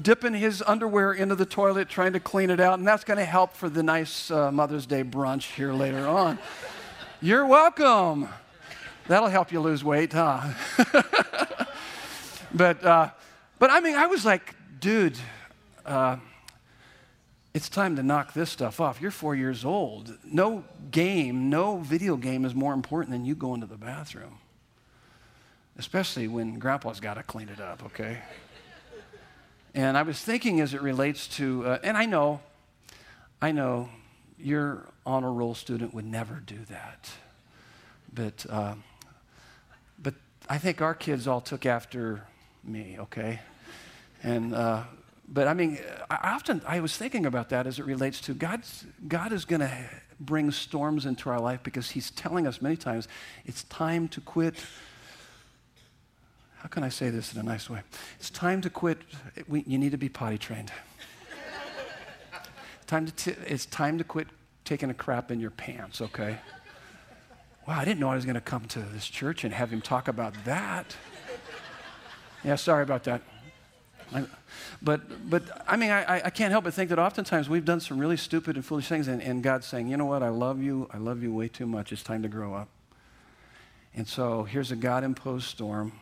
dipping 0.00 0.34
his 0.34 0.62
underwear 0.66 1.12
into 1.12 1.34
the 1.34 1.46
toilet, 1.46 1.88
trying 1.88 2.12
to 2.12 2.20
clean 2.20 2.50
it 2.50 2.60
out, 2.60 2.78
and 2.78 2.86
that's 2.86 3.04
going 3.04 3.18
to 3.18 3.24
help 3.24 3.54
for 3.54 3.68
the 3.68 3.82
nice 3.82 4.30
uh, 4.30 4.50
Mother's 4.50 4.86
Day 4.86 5.04
brunch 5.04 5.54
here 5.54 5.72
later 5.72 6.06
on. 6.06 6.38
You're 7.22 7.46
welcome. 7.46 8.28
That'll 9.08 9.28
help 9.28 9.52
you 9.52 9.60
lose 9.60 9.84
weight, 9.84 10.12
huh? 10.12 10.52
but, 12.54 12.84
uh, 12.84 13.10
but 13.58 13.70
I 13.70 13.80
mean, 13.80 13.96
I 13.96 14.06
was 14.06 14.24
like, 14.24 14.54
dude, 14.80 15.18
uh, 15.84 16.16
it's 17.52 17.68
time 17.68 17.96
to 17.96 18.02
knock 18.02 18.32
this 18.32 18.50
stuff 18.50 18.80
off. 18.80 19.00
You're 19.00 19.10
four 19.10 19.34
years 19.34 19.64
old. 19.64 20.16
No 20.24 20.64
game, 20.90 21.50
no 21.50 21.78
video 21.78 22.16
game 22.16 22.44
is 22.44 22.54
more 22.54 22.72
important 22.72 23.10
than 23.10 23.24
you 23.24 23.34
going 23.34 23.60
to 23.60 23.66
the 23.66 23.76
bathroom, 23.76 24.38
especially 25.76 26.28
when 26.28 26.58
grandpa's 26.58 27.00
got 27.00 27.14
to 27.14 27.22
clean 27.22 27.48
it 27.48 27.60
up, 27.60 27.84
okay? 27.86 28.18
And 29.74 29.96
I 29.96 30.02
was 30.02 30.20
thinking 30.20 30.60
as 30.60 30.74
it 30.74 30.82
relates 30.82 31.28
to, 31.36 31.64
uh, 31.64 31.78
and 31.84 31.96
I 31.96 32.04
know, 32.06 32.40
I 33.40 33.52
know 33.52 33.88
your 34.36 34.88
honor 35.06 35.32
roll 35.32 35.54
student 35.54 35.94
would 35.94 36.04
never 36.04 36.42
do 36.44 36.58
that. 36.68 37.08
But, 38.12 38.46
uh, 38.50 38.74
but 40.02 40.14
I 40.48 40.58
think 40.58 40.82
our 40.82 40.94
kids 40.94 41.28
all 41.28 41.40
took 41.40 41.66
after 41.66 42.24
me, 42.64 42.96
okay? 42.98 43.40
And, 44.24 44.54
uh, 44.54 44.82
but 45.28 45.46
I 45.46 45.54
mean, 45.54 45.78
I 46.10 46.32
often, 46.34 46.62
I 46.66 46.80
was 46.80 46.96
thinking 46.96 47.24
about 47.24 47.50
that 47.50 47.68
as 47.68 47.78
it 47.78 47.84
relates 47.84 48.20
to 48.22 48.34
God's, 48.34 48.84
God 49.06 49.32
is 49.32 49.44
going 49.44 49.60
to 49.60 49.72
bring 50.18 50.50
storms 50.50 51.06
into 51.06 51.30
our 51.30 51.40
life 51.40 51.62
because 51.62 51.90
He's 51.90 52.10
telling 52.10 52.46
us 52.46 52.60
many 52.60 52.76
times 52.76 53.06
it's 53.46 53.62
time 53.64 54.08
to 54.08 54.20
quit 54.20 54.56
how 56.60 56.68
can 56.68 56.84
I 56.84 56.90
say 56.90 57.08
this 57.08 57.32
in 57.32 57.40
a 57.40 57.42
nice 57.42 57.70
way? 57.70 57.80
It's 58.18 58.28
time 58.28 58.60
to 58.60 58.70
quit. 58.70 58.98
We, 59.48 59.64
you 59.66 59.78
need 59.78 59.92
to 59.92 59.98
be 59.98 60.10
potty 60.10 60.36
trained. 60.36 60.70
time 62.86 63.06
to 63.06 63.12
t- 63.12 63.40
it's 63.46 63.64
time 63.64 63.96
to 63.96 64.04
quit 64.04 64.28
taking 64.66 64.90
a 64.90 64.94
crap 64.94 65.30
in 65.30 65.40
your 65.40 65.50
pants, 65.50 66.02
okay? 66.02 66.36
Wow, 67.66 67.78
I 67.78 67.84
didn't 67.86 67.98
know 67.98 68.10
I 68.10 68.14
was 68.14 68.26
going 68.26 68.34
to 68.34 68.42
come 68.42 68.66
to 68.66 68.80
this 68.80 69.08
church 69.08 69.42
and 69.42 69.54
have 69.54 69.70
him 69.70 69.80
talk 69.80 70.06
about 70.06 70.34
that. 70.44 70.94
Yeah, 72.44 72.56
sorry 72.56 72.82
about 72.82 73.04
that. 73.04 73.22
I, 74.12 74.26
but, 74.82 75.30
but 75.30 75.64
I 75.66 75.76
mean, 75.76 75.90
I, 75.90 76.20
I 76.26 76.30
can't 76.30 76.50
help 76.50 76.64
but 76.64 76.74
think 76.74 76.90
that 76.90 76.98
oftentimes 76.98 77.48
we've 77.48 77.64
done 77.64 77.80
some 77.80 77.98
really 77.98 78.18
stupid 78.18 78.56
and 78.56 78.64
foolish 78.64 78.86
things, 78.86 79.08
and, 79.08 79.22
and 79.22 79.42
God's 79.42 79.66
saying, 79.66 79.88
you 79.88 79.96
know 79.96 80.04
what, 80.04 80.22
I 80.22 80.28
love 80.28 80.62
you. 80.62 80.88
I 80.92 80.98
love 80.98 81.22
you 81.22 81.32
way 81.32 81.48
too 81.48 81.66
much. 81.66 81.90
It's 81.90 82.02
time 82.02 82.22
to 82.22 82.28
grow 82.28 82.52
up. 82.52 82.68
And 83.94 84.06
so 84.06 84.44
here's 84.44 84.70
a 84.70 84.76
God 84.76 85.04
imposed 85.04 85.46
storm 85.46 85.92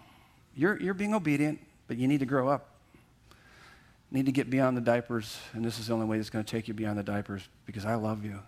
you're, 0.58 0.78
you're 0.80 0.92
being 0.92 1.14
obedient, 1.14 1.60
but 1.86 1.98
you 1.98 2.08
need 2.08 2.18
to 2.18 2.26
grow 2.26 2.48
up. 2.48 2.74
You 4.10 4.16
need 4.16 4.26
to 4.26 4.32
get 4.32 4.50
beyond 4.50 4.76
the 4.76 4.80
diapers, 4.80 5.38
and 5.52 5.64
this 5.64 5.78
is 5.78 5.86
the 5.86 5.94
only 5.94 6.06
way 6.06 6.16
that's 6.16 6.30
going 6.30 6.44
to 6.44 6.50
take 6.50 6.66
you 6.66 6.74
beyond 6.74 6.98
the 6.98 7.04
diapers 7.04 7.48
because 7.64 7.84
I 7.84 7.94
love 7.94 8.24
you. 8.24 8.40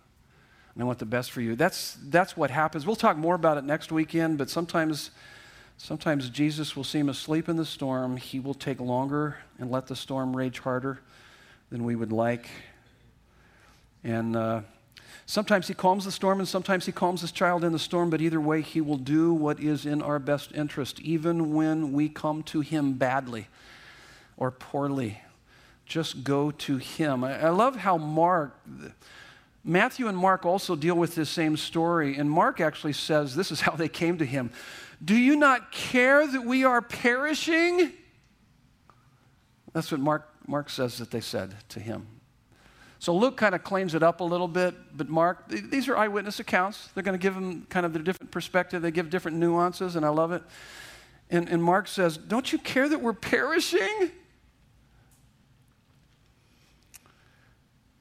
And 0.75 0.83
I 0.83 0.85
want 0.85 0.99
the 0.99 1.07
best 1.07 1.31
for 1.31 1.41
you. 1.41 1.55
That's, 1.55 1.97
that's 2.09 2.37
what 2.37 2.51
happens. 2.51 2.85
We'll 2.85 2.97
talk 2.97 3.17
more 3.17 3.37
about 3.37 3.59
it 3.59 3.65
next 3.65 3.93
weekend, 3.93 4.39
but 4.39 4.51
sometimes, 4.51 5.13
sometimes 5.77 6.31
Jesus 6.31 6.75
will 6.75 6.83
seem 6.83 7.09
asleep 7.09 7.49
in 7.49 7.57
the 7.57 7.65
storm. 7.65 8.17
He 8.17 8.41
will 8.41 8.55
take 8.55 8.81
longer 8.81 9.37
and 9.61 9.71
let 9.71 9.87
the 9.87 9.95
storm 9.95 10.37
rage 10.37 10.59
harder 10.59 10.99
than 11.71 11.85
we 11.85 11.95
would 11.95 12.11
like. 12.11 12.49
And 14.03 14.35
uh, 14.35 14.63
Sometimes 15.31 15.69
he 15.69 15.75
calms 15.75 16.05
the 16.05 16.11
storm 16.11 16.41
and 16.41 16.49
sometimes 16.49 16.87
he 16.87 16.91
calms 16.91 17.21
his 17.21 17.31
child 17.31 17.63
in 17.63 17.71
the 17.71 17.79
storm, 17.79 18.11
but 18.11 18.21
either 18.21 18.41
way, 18.41 18.63
he 18.63 18.81
will 18.81 18.97
do 18.97 19.33
what 19.33 19.61
is 19.61 19.87
in 19.87 20.03
our 20.03 20.19
best 20.19 20.51
interest, 20.57 20.99
even 21.03 21.55
when 21.55 21.93
we 21.93 22.09
come 22.09 22.43
to 22.43 22.63
him 22.63 22.95
badly 22.95 23.47
or 24.37 24.51
poorly. 24.51 25.21
Just 25.87 26.25
go 26.25 26.51
to 26.51 26.79
Him. 26.79 27.23
I, 27.23 27.43
I 27.43 27.49
love 27.51 27.77
how 27.77 27.97
Mark, 27.97 28.59
Matthew 29.63 30.09
and 30.09 30.19
Mark 30.19 30.45
also 30.45 30.75
deal 30.75 30.97
with 30.97 31.15
this 31.15 31.31
same 31.31 31.57
story. 31.57 32.17
And 32.17 32.29
Mark 32.29 32.61
actually 32.61 32.95
says 32.95 33.37
this 33.37 33.53
is 33.53 33.61
how 33.61 33.77
they 33.77 33.89
came 33.89 34.19
to 34.19 34.25
Him 34.25 34.51
Do 35.05 35.15
you 35.15 35.37
not 35.37 35.71
care 35.71 36.27
that 36.27 36.45
we 36.45 36.65
are 36.65 36.83
perishing? 36.83 37.93
That's 39.73 39.93
what 39.93 40.01
Mark, 40.01 40.29
Mark 40.49 40.71
says 40.71 40.99
that 40.99 41.13
they 41.13 41.21
said 41.21 41.55
to 41.69 41.79
him. 41.79 42.20
So 43.01 43.17
Luke 43.17 43.39
kind 43.39 43.55
of 43.55 43.65
claims 43.65 43.95
it 43.95 44.03
up 44.03 44.21
a 44.21 44.25
little 44.25 44.47
bit, 44.47 44.75
but 44.95 45.09
Mark, 45.09 45.49
these 45.49 45.89
are 45.89 45.97
eyewitness 45.97 46.39
accounts. 46.39 46.91
They're 46.93 47.03
going 47.03 47.19
to 47.19 47.23
give 47.23 47.35
them 47.35 47.67
kind 47.71 47.87
of 47.87 47.95
their 47.95 48.03
different 48.03 48.31
perspective. 48.31 48.83
They 48.83 48.91
give 48.91 49.09
different 49.09 49.39
nuances, 49.39 49.97
and 49.97 50.05
I 50.05 50.11
love 50.11 50.33
it. 50.33 50.43
And, 51.31 51.49
and 51.49 51.63
Mark 51.65 51.89
says, 51.89 52.19
Don't 52.19 52.53
you 52.53 52.59
care 52.59 52.91
that 52.91 53.01
we're 53.01 53.15
perishing? 53.15 54.11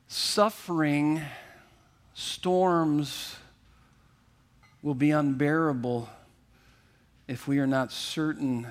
Suffering, 0.09 1.21
storms 2.13 3.37
will 4.81 4.95
be 4.95 5.11
unbearable 5.11 6.09
if 7.29 7.47
we 7.47 7.59
are 7.59 7.67
not 7.67 7.93
certain 7.93 8.67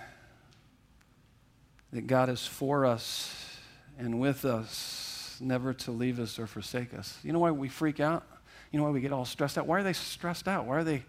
that 1.91 2.07
God 2.07 2.29
is 2.29 2.47
for 2.47 2.85
us 2.85 3.57
and 3.99 4.21
with 4.21 4.45
us, 4.45 5.08
never 5.41 5.73
to 5.75 5.91
leave 5.91 6.19
us 6.19 6.39
or 6.39 6.47
forsake 6.47 6.95
us. 6.95 7.19
You 7.23 7.33
know 7.33 7.39
why 7.39 7.51
we 7.51 7.69
freak 7.69 8.01
out? 8.01 8.27
You 8.71 8.79
know 8.79 8.85
why 8.85 8.91
we 8.91 9.01
get 9.01 9.13
all 9.13 9.25
stressed 9.25 9.59
out? 9.59 9.67
Why 9.67 9.81
are 9.81 9.83
they 9.83 9.93
stressed 9.93 10.49
out? 10.49 10.67
Why 10.67 10.77
are 10.77 10.85
they 10.85 11.05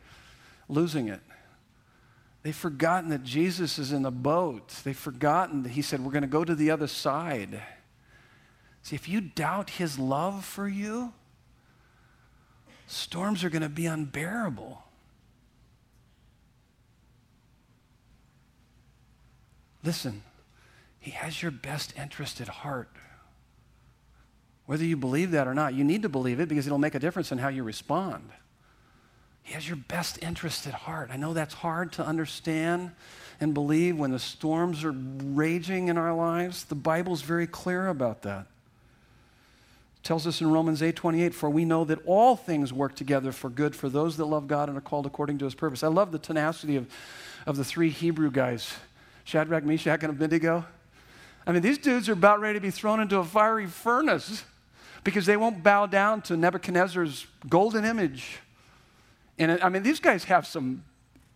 losing 0.67 1.07
it? 1.07 1.21
They've 2.43 2.55
forgotten 2.55 3.09
that 3.09 3.23
Jesus 3.23 3.77
is 3.77 3.91
in 3.91 4.01
the 4.01 4.11
boat. 4.11 4.69
They've 4.83 4.97
forgotten 4.97 5.63
that 5.63 5.69
He 5.69 5.81
said, 5.81 6.03
We're 6.03 6.11
going 6.11 6.21
to 6.21 6.27
go 6.27 6.45
to 6.45 6.55
the 6.55 6.71
other 6.71 6.87
side. 6.87 7.61
See, 8.81 8.95
if 8.95 9.09
you 9.09 9.19
doubt 9.19 9.71
His 9.71 9.99
love 9.99 10.45
for 10.45 10.67
you, 10.67 11.13
storms 12.87 13.43
are 13.43 13.49
going 13.49 13.61
to 13.61 13.69
be 13.69 13.85
unbearable. 13.85 14.83
Listen, 19.83 20.23
he 20.99 21.11
has 21.11 21.41
your 21.41 21.51
best 21.51 21.93
interest 21.97 22.41
at 22.41 22.47
heart. 22.47 22.89
Whether 24.69 24.85
you 24.85 24.97
believe 24.97 25.31
that 25.31 25.47
or 25.47 25.55
not, 25.55 25.73
you 25.73 25.83
need 25.83 26.03
to 26.03 26.09
believe 26.09 26.39
it 26.39 26.47
because 26.47 26.67
it'll 26.67 26.77
make 26.77 26.93
a 26.93 26.99
difference 26.99 27.31
in 27.31 27.39
how 27.39 27.47
you 27.47 27.63
respond. 27.63 28.29
He 29.41 29.55
has 29.55 29.67
your 29.67 29.77
best 29.77 30.21
interest 30.21 30.67
at 30.67 30.75
heart. 30.75 31.09
I 31.11 31.17
know 31.17 31.33
that's 31.33 31.55
hard 31.55 31.91
to 31.93 32.05
understand 32.05 32.91
and 33.41 33.55
believe 33.55 33.97
when 33.97 34.11
the 34.11 34.19
storms 34.19 34.83
are 34.83 34.91
raging 34.91 35.87
in 35.87 35.97
our 35.97 36.13
lives. 36.13 36.65
The 36.65 36.75
Bible's 36.75 37.23
very 37.23 37.47
clear 37.47 37.87
about 37.87 38.21
that. 38.21 38.41
It 38.41 40.03
tells 40.03 40.27
us 40.27 40.39
in 40.39 40.51
Romans 40.51 40.83
8:28, 40.83 41.33
for 41.33 41.49
we 41.49 41.65
know 41.65 41.83
that 41.85 42.05
all 42.05 42.35
things 42.35 42.71
work 42.71 42.93
together 42.93 43.31
for 43.31 43.49
good 43.49 43.75
for 43.75 43.89
those 43.89 44.17
that 44.17 44.25
love 44.25 44.47
God 44.47 44.69
and 44.69 44.77
are 44.77 44.81
called 44.81 45.07
according 45.07 45.39
to 45.39 45.45
his 45.45 45.55
purpose. 45.55 45.81
I 45.81 45.87
love 45.87 46.11
the 46.11 46.19
tenacity 46.19 46.75
of, 46.75 46.85
of 47.47 47.57
the 47.57 47.65
three 47.65 47.89
Hebrew 47.89 48.29
guys, 48.29 48.71
Shadrach, 49.23 49.63
Meshach, 49.63 50.03
and 50.03 50.11
Abednego. 50.11 50.63
I 51.47 51.53
mean, 51.53 51.63
these 51.63 51.79
dudes 51.79 52.07
are 52.07 52.13
about 52.13 52.39
ready 52.39 52.59
to 52.59 52.61
be 52.61 52.69
thrown 52.69 52.99
into 52.99 53.17
a 53.17 53.23
fiery 53.23 53.65
furnace 53.65 54.43
because 55.03 55.25
they 55.25 55.37
won't 55.37 55.63
bow 55.63 55.85
down 55.85 56.21
to 56.23 56.37
Nebuchadnezzar's 56.37 57.27
golden 57.47 57.85
image. 57.85 58.39
And 59.37 59.59
I 59.61 59.69
mean, 59.69 59.83
these 59.83 59.99
guys 59.99 60.25
have 60.25 60.45
some 60.45 60.83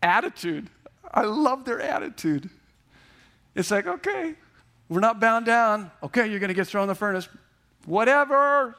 attitude. 0.01 0.69
I 1.13 1.21
love 1.21 1.65
their 1.65 1.79
attitude. 1.81 2.49
It's 3.55 3.71
like, 3.71 3.87
okay, 3.87 4.35
we're 4.89 4.99
not 4.99 5.19
bound 5.19 5.45
down. 5.45 5.91
Okay, 6.01 6.27
you're 6.27 6.39
going 6.39 6.49
to 6.49 6.53
get 6.53 6.67
thrown 6.67 6.83
in 6.83 6.89
the 6.89 6.95
furnace. 6.95 7.29
Whatever. 7.85 8.75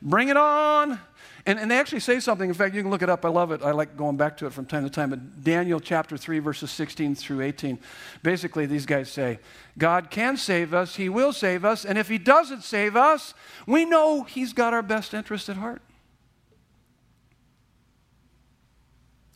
Bring 0.00 0.28
it 0.28 0.36
on. 0.36 0.98
And, 1.46 1.60
and 1.60 1.70
they 1.70 1.78
actually 1.78 2.00
say 2.00 2.18
something. 2.18 2.48
In 2.48 2.54
fact, 2.54 2.74
you 2.74 2.82
can 2.82 2.90
look 2.90 3.02
it 3.02 3.08
up. 3.08 3.24
I 3.24 3.28
love 3.28 3.52
it. 3.52 3.62
I 3.62 3.70
like 3.70 3.96
going 3.96 4.16
back 4.16 4.36
to 4.38 4.46
it 4.46 4.52
from 4.52 4.66
time 4.66 4.82
to 4.82 4.90
time. 4.90 5.10
But 5.10 5.44
Daniel 5.44 5.78
chapter 5.78 6.16
3, 6.16 6.40
verses 6.40 6.72
16 6.72 7.14
through 7.14 7.40
18. 7.42 7.78
Basically, 8.24 8.66
these 8.66 8.84
guys 8.84 9.12
say, 9.12 9.38
God 9.78 10.10
can 10.10 10.36
save 10.36 10.74
us, 10.74 10.96
He 10.96 11.08
will 11.08 11.32
save 11.32 11.64
us, 11.64 11.84
and 11.84 11.96
if 11.96 12.08
He 12.08 12.18
doesn't 12.18 12.64
save 12.64 12.96
us, 12.96 13.32
we 13.64 13.84
know 13.84 14.24
He's 14.24 14.52
got 14.52 14.74
our 14.74 14.82
best 14.82 15.14
interest 15.14 15.48
at 15.48 15.56
heart. 15.56 15.82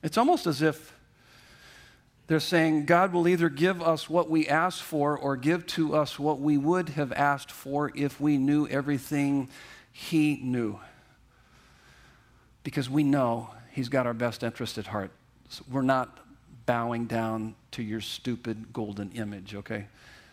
It's 0.03 0.19
almost 0.19 0.49
as 0.49 0.63
if 0.63 0.93
they're 2.27 2.41
saying 2.41 2.87
God 2.87 3.13
will 3.13 3.29
either 3.29 3.49
give 3.49 3.81
us 3.81 4.11
what 4.11 4.29
we 4.29 4.49
ask 4.49 4.83
for 4.83 5.17
or 5.17 5.37
give 5.37 5.65
to 5.69 5.95
us 5.95 6.19
what 6.19 6.41
we 6.41 6.59
would 6.59 6.91
have 6.91 7.13
asked 7.13 7.53
for 7.53 7.93
if 7.95 8.21
we 8.21 8.37
knew 8.37 8.67
everything 8.67 9.49
He 9.93 10.41
knew 10.43 10.81
because 12.63 12.89
we 12.91 13.03
know 13.03 13.51
He's 13.73 13.89
got 13.89 14.07
our 14.07 14.15
best 14.15 14.43
interest 14.43 14.79
at 14.79 14.89
heart. 14.89 15.13
So 15.49 15.65
we're 15.71 15.83
not 15.83 16.19
bowing 16.67 17.07
down 17.07 17.55
to 17.73 17.83
your 17.83 18.01
stupid 18.01 18.73
golden 18.73 19.13
image, 19.13 19.55
okay? 19.55 19.87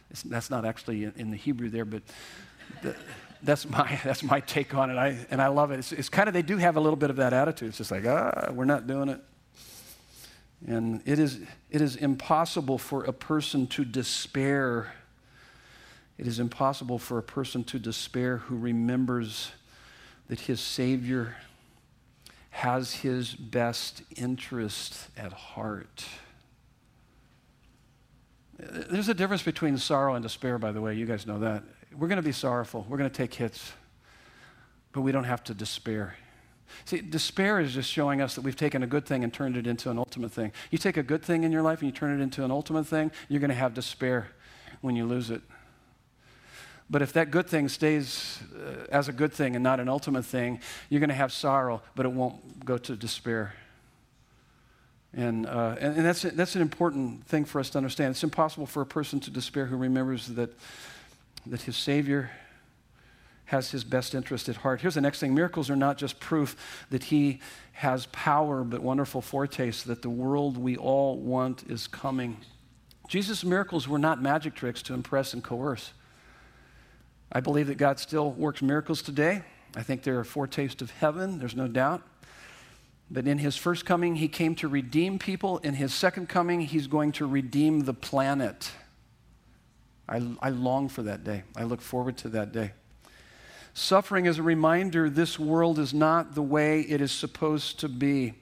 It's, 0.10 0.24
that's 0.24 0.50
not 0.50 0.66
actually 0.66 1.04
in 1.04 1.32
the 1.32 1.38
Hebrew 1.38 1.70
there, 1.70 1.86
but 1.86 2.02
the, 2.82 2.96
that's, 3.44 3.70
my, 3.70 4.00
that's 4.04 4.24
my 4.24 4.40
take 4.42 4.74
on 4.74 4.90
it. 4.90 4.98
I, 4.98 5.26
and 5.30 5.42
I 5.42 5.48
love 5.48 5.72
it. 5.72 5.80
It's, 5.80 5.92
it's 5.92 6.10
kind 6.10 6.28
of, 6.28 6.34
they 6.34 6.42
do 6.42 6.58
have 6.58 6.78
a 6.78 6.80
little 6.80 6.98
bit 6.98 7.10
of 7.10 7.18
that 7.18 7.34
attitude. 7.34 7.70
It's 7.70 7.78
just 7.78 7.92
like, 7.92 8.06
ah, 8.06 8.50
we're 8.52 8.66
not 8.66 8.88
doing 8.88 9.10
it. 9.10 9.22
And 10.66 11.02
it 11.06 11.20
is, 11.20 11.40
it 11.70 11.82
is 11.82 11.96
impossible 11.96 12.80
for 12.80 13.04
a 13.04 13.14
person 13.14 13.68
to 13.68 13.86
despair. 13.86 14.94
It 16.18 16.26
is 16.26 16.40
impossible 16.40 16.98
for 16.98 17.20
a 17.20 17.24
person 17.24 17.64
to 17.66 17.78
despair 17.78 18.38
who 18.38 18.58
remembers 18.58 19.52
that 20.28 20.42
his 20.42 20.60
Savior 20.60 21.36
has 22.58 22.92
his 22.92 23.36
best 23.36 24.02
interest 24.16 25.10
at 25.16 25.32
heart. 25.32 26.04
There's 28.58 29.10
a 29.10 29.14
difference 29.14 29.44
between 29.44 29.78
sorrow 29.78 30.16
and 30.16 30.24
despair, 30.24 30.58
by 30.58 30.72
the 30.72 30.82
way. 30.82 30.96
You 30.96 31.06
guys 31.06 31.28
know 31.28 31.38
that. 31.38 31.62
We're 31.96 32.08
going 32.08 32.18
to 32.18 32.24
be 32.24 32.32
sorrowful, 32.32 32.84
we're 32.90 32.98
going 32.98 33.12
to 33.12 33.16
take 33.16 33.36
hits, 33.36 33.74
but 34.92 35.02
we 35.02 35.12
don't 35.12 35.26
have 35.26 35.44
to 35.44 35.54
despair. 35.54 36.16
See, 36.86 37.00
despair 37.00 37.60
is 37.60 37.76
just 37.76 37.92
showing 37.92 38.22
us 38.22 38.34
that 38.34 38.42
we've 38.42 38.56
taken 38.56 38.82
a 38.82 38.88
good 38.88 39.06
thing 39.06 39.24
and 39.24 39.32
turned 39.32 39.56
it 39.56 39.68
into 39.68 39.92
an 39.92 40.00
ultimate 40.00 40.32
thing. 40.32 40.52
You 40.72 40.80
take 40.80 40.98
a 40.98 41.04
good 41.04 41.22
thing 41.22 41.44
in 41.44 41.52
your 41.52 41.62
life 41.62 41.82
and 41.82 41.92
you 41.92 41.96
turn 41.96 42.20
it 42.20 42.24
into 42.24 42.44
an 42.44 42.50
ultimate 42.50 42.88
thing, 42.88 43.12
you're 43.30 43.40
going 43.40 43.50
to 43.50 43.56
have 43.56 43.76
despair 43.76 44.30
when 44.82 44.96
you 44.96 45.06
lose 45.06 45.30
it. 45.30 45.44
But 46.90 47.02
if 47.02 47.14
that 47.14 47.32
good 47.32 47.48
thing 47.48 47.68
stays 47.68 48.40
uh, 48.56 48.86
as 48.90 49.10
a 49.10 49.12
good 49.12 49.34
thing 49.34 49.56
and 49.56 49.64
not 49.64 49.80
an 49.80 49.90
ultimate 49.90 50.26
thing, 50.26 50.62
you're 50.90 51.02
going 51.02 51.10
to 51.10 51.16
have 51.16 51.34
sorrow, 51.34 51.82
but 51.96 52.06
it 52.06 52.12
won't 52.12 52.64
go 52.66 52.78
to 52.78 52.96
despair. 52.96 53.54
And, 55.14 55.46
uh, 55.46 55.76
and, 55.80 55.98
and, 55.98 56.06
that's, 56.06 56.22
that's 56.22 56.56
an 56.56 56.62
important 56.62 57.26
thing 57.26 57.44
for 57.44 57.60
us 57.60 57.70
to 57.72 57.78
understand. 57.78 58.12
It's 58.12 58.24
impossible 58.24 58.68
for 58.68 58.82
a 58.82 58.86
person 58.86 59.20
to 59.22 59.32
despair 59.32 59.66
who 59.66 59.76
remembers 59.76 60.28
that, 60.28 60.54
that 61.46 61.62
his 61.62 61.76
Savior 61.76 62.32
has 63.46 63.72
his 63.72 63.84
best 63.84 64.14
interest 64.14 64.50
at 64.50 64.58
heart. 64.58 64.82
Here's 64.82 64.96
the 64.96 65.02
next 65.02 65.20
thing 65.20 65.34
miracles 65.34 65.70
are 65.70 65.76
not 65.76 65.98
just 65.98 66.20
proof 66.20 66.86
that 66.90 67.06
he 67.06 67.40
has 67.74 68.06
power, 68.08 68.64
but 68.64 68.82
wonderful 68.82 69.22
foretaste 69.22 69.88
that 69.88 70.02
the 70.02 70.10
world 70.10 70.58
we 70.58 70.78
all 70.78 71.18
want 71.18 71.64
is 71.70 71.88
coming. 71.88 72.38
Jesus' 73.08 73.44
miracles 73.46 73.88
were 73.88 74.00
not 74.00 74.22
magic 74.22 74.54
tricks 74.54 74.82
to 74.84 74.94
impress 74.94 75.34
and 75.34 75.44
coerce. 75.44 75.94
I 77.32 77.42
believe 77.42 77.68
that 77.68 77.78
God 77.78 78.00
still 78.00 78.32
works 78.32 78.62
miracles 78.62 79.02
today. 79.02 79.44
I 79.76 79.84
think 79.84 80.04
they're 80.04 80.20
a 80.20 80.26
foretaste 80.26 80.82
of 80.82 80.92
heaven, 80.92 81.40
there's 81.40 81.56
no 81.56 81.68
doubt. 81.68 82.02
But 83.10 83.28
in 83.28 83.38
his 83.38 83.56
first 83.56 83.86
coming, 83.86 84.16
he 84.16 84.28
came 84.28 84.56
to 84.56 84.68
redeem 84.68 85.18
people. 85.18 85.60
In 85.60 85.76
his 85.76 85.94
second 85.94 86.28
coming, 86.28 86.62
he's 86.62 86.88
going 86.88 87.14
to 87.14 87.26
redeem 87.26 87.82
the 87.82 87.94
planet. 87.94 88.72
I, 90.10 90.22
I 90.42 90.50
long 90.50 90.90
for 90.90 91.04
that 91.04 91.24
day. 91.24 91.44
I 91.56 91.64
look 91.64 91.82
forward 91.82 92.18
to 92.18 92.30
that 92.30 92.52
day. 92.52 92.72
Suffering 93.80 94.26
is 94.26 94.40
a 94.40 94.44
reminder 94.44 95.08
this 95.08 95.38
world 95.38 95.78
is 95.78 95.94
not 95.94 96.34
the 96.34 96.42
way 96.42 96.82
it 96.82 97.00
is 97.00 97.12
supposed 97.12 97.80
to 97.82 97.88
be. 97.88 98.34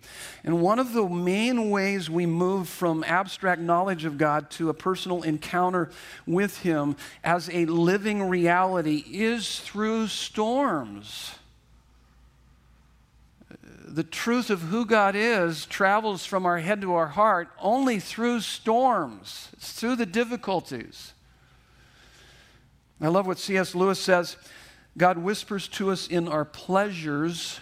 And 0.46 0.62
one 0.62 0.80
of 0.80 0.94
the 0.94 1.10
main 1.10 1.70
ways 1.70 2.10
we 2.10 2.26
move 2.26 2.70
from 2.70 3.04
abstract 3.04 3.60
knowledge 3.60 4.06
of 4.06 4.18
God 4.18 4.50
to 4.52 4.70
a 4.70 4.74
personal 4.74 5.24
encounter 5.24 5.92
with 6.26 6.60
Him 6.60 6.96
as 7.22 7.50
a 7.52 7.66
living 7.66 8.24
reality 8.24 9.04
is 9.12 9.60
through 9.60 10.08
storms. 10.08 11.36
The 13.86 14.06
truth 14.06 14.50
of 14.50 14.62
who 14.62 14.86
God 14.86 15.18
is 15.18 15.66
travels 15.66 16.26
from 16.26 16.46
our 16.46 16.60
head 16.60 16.80
to 16.80 16.94
our 16.94 17.08
heart 17.08 17.50
only 17.60 18.00
through 18.00 18.40
storms, 18.40 19.50
it's 19.52 19.74
through 19.74 19.98
the 19.98 20.06
difficulties. 20.06 21.12
I 23.02 23.10
love 23.10 23.28
what 23.28 23.38
C.S. 23.38 23.76
Lewis 23.76 24.00
says. 24.00 24.38
God 24.98 25.18
whispers 25.18 25.68
to 25.70 25.92
us 25.92 26.08
in 26.08 26.28
our 26.28 26.46
pleasures, 26.46 27.60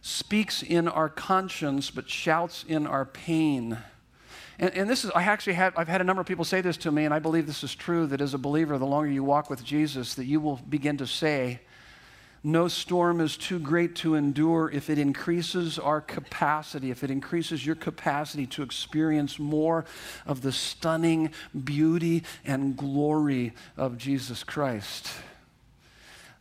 speaks 0.00 0.62
in 0.62 0.88
our 0.88 1.08
conscience, 1.08 1.90
but 1.90 2.08
shouts 2.08 2.64
in 2.66 2.86
our 2.86 3.04
pain. 3.04 3.78
And, 4.58 4.74
and, 4.74 4.90
this 4.90 5.04
is, 5.04 5.10
I 5.10 5.22
actually 5.22 5.54
have, 5.54 5.74
I've 5.76 5.88
had 5.88 6.00
a 6.00 6.04
number 6.04 6.20
of 6.20 6.26
people 6.26 6.44
say 6.44 6.60
this 6.60 6.76
to 6.78 6.92
me, 6.92 7.04
and 7.04 7.12
I 7.12 7.18
believe 7.18 7.46
this 7.46 7.64
is 7.64 7.74
true 7.74 8.06
that 8.06 8.20
as 8.20 8.34
a 8.34 8.38
believer, 8.38 8.78
the 8.78 8.86
longer 8.86 9.10
you 9.10 9.24
walk 9.24 9.50
with 9.50 9.64
Jesus, 9.64 10.14
that 10.14 10.24
you 10.24 10.40
will 10.40 10.60
begin 10.68 10.96
to 10.98 11.06
say, 11.06 11.60
no 12.44 12.66
storm 12.66 13.20
is 13.20 13.36
too 13.36 13.60
great 13.60 13.94
to 13.96 14.16
endure 14.16 14.68
if 14.68 14.90
it 14.90 14.98
increases 14.98 15.78
our 15.78 16.00
capacity, 16.00 16.90
if 16.90 17.04
it 17.04 17.10
increases 17.10 17.64
your 17.64 17.76
capacity 17.76 18.46
to 18.48 18.64
experience 18.64 19.38
more 19.38 19.84
of 20.26 20.42
the 20.42 20.50
stunning 20.50 21.32
beauty 21.64 22.24
and 22.44 22.76
glory 22.76 23.52
of 23.76 23.96
Jesus 23.96 24.42
Christ. 24.42 25.08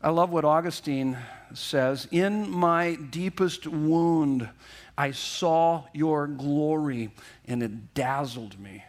I 0.04 0.10
love 0.10 0.32
what 0.32 0.46
Augustine 0.46 1.16
says 1.54 2.08
In 2.10 2.50
my 2.50 2.96
deepest 2.96 3.68
wound, 3.68 4.50
I 4.98 5.12
saw 5.12 5.84
your 5.94 6.26
glory, 6.26 7.12
and 7.48 7.62
it 7.62 7.94
dazzled 7.94 8.60
me. 8.60 8.84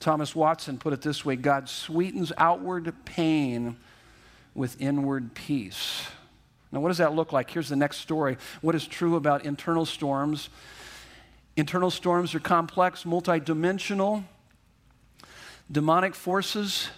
Thomas 0.00 0.34
Watson 0.34 0.78
put 0.78 0.92
it 0.92 1.02
this 1.02 1.24
way 1.24 1.36
God 1.36 1.68
sweetens 1.68 2.32
outward 2.36 2.92
pain 3.04 3.76
with 4.54 4.80
inward 4.80 5.34
peace. 5.34 6.02
Now, 6.72 6.80
what 6.80 6.88
does 6.88 6.98
that 6.98 7.14
look 7.14 7.32
like? 7.32 7.50
Here's 7.50 7.68
the 7.68 7.76
next 7.76 7.98
story. 7.98 8.38
What 8.60 8.74
is 8.74 8.86
true 8.86 9.14
about 9.14 9.44
internal 9.44 9.86
storms? 9.86 10.48
Internal 11.56 11.90
storms 11.90 12.34
are 12.34 12.40
complex, 12.40 13.04
multidimensional. 13.04 14.24
Demonic 15.70 16.16
forces 16.16 16.88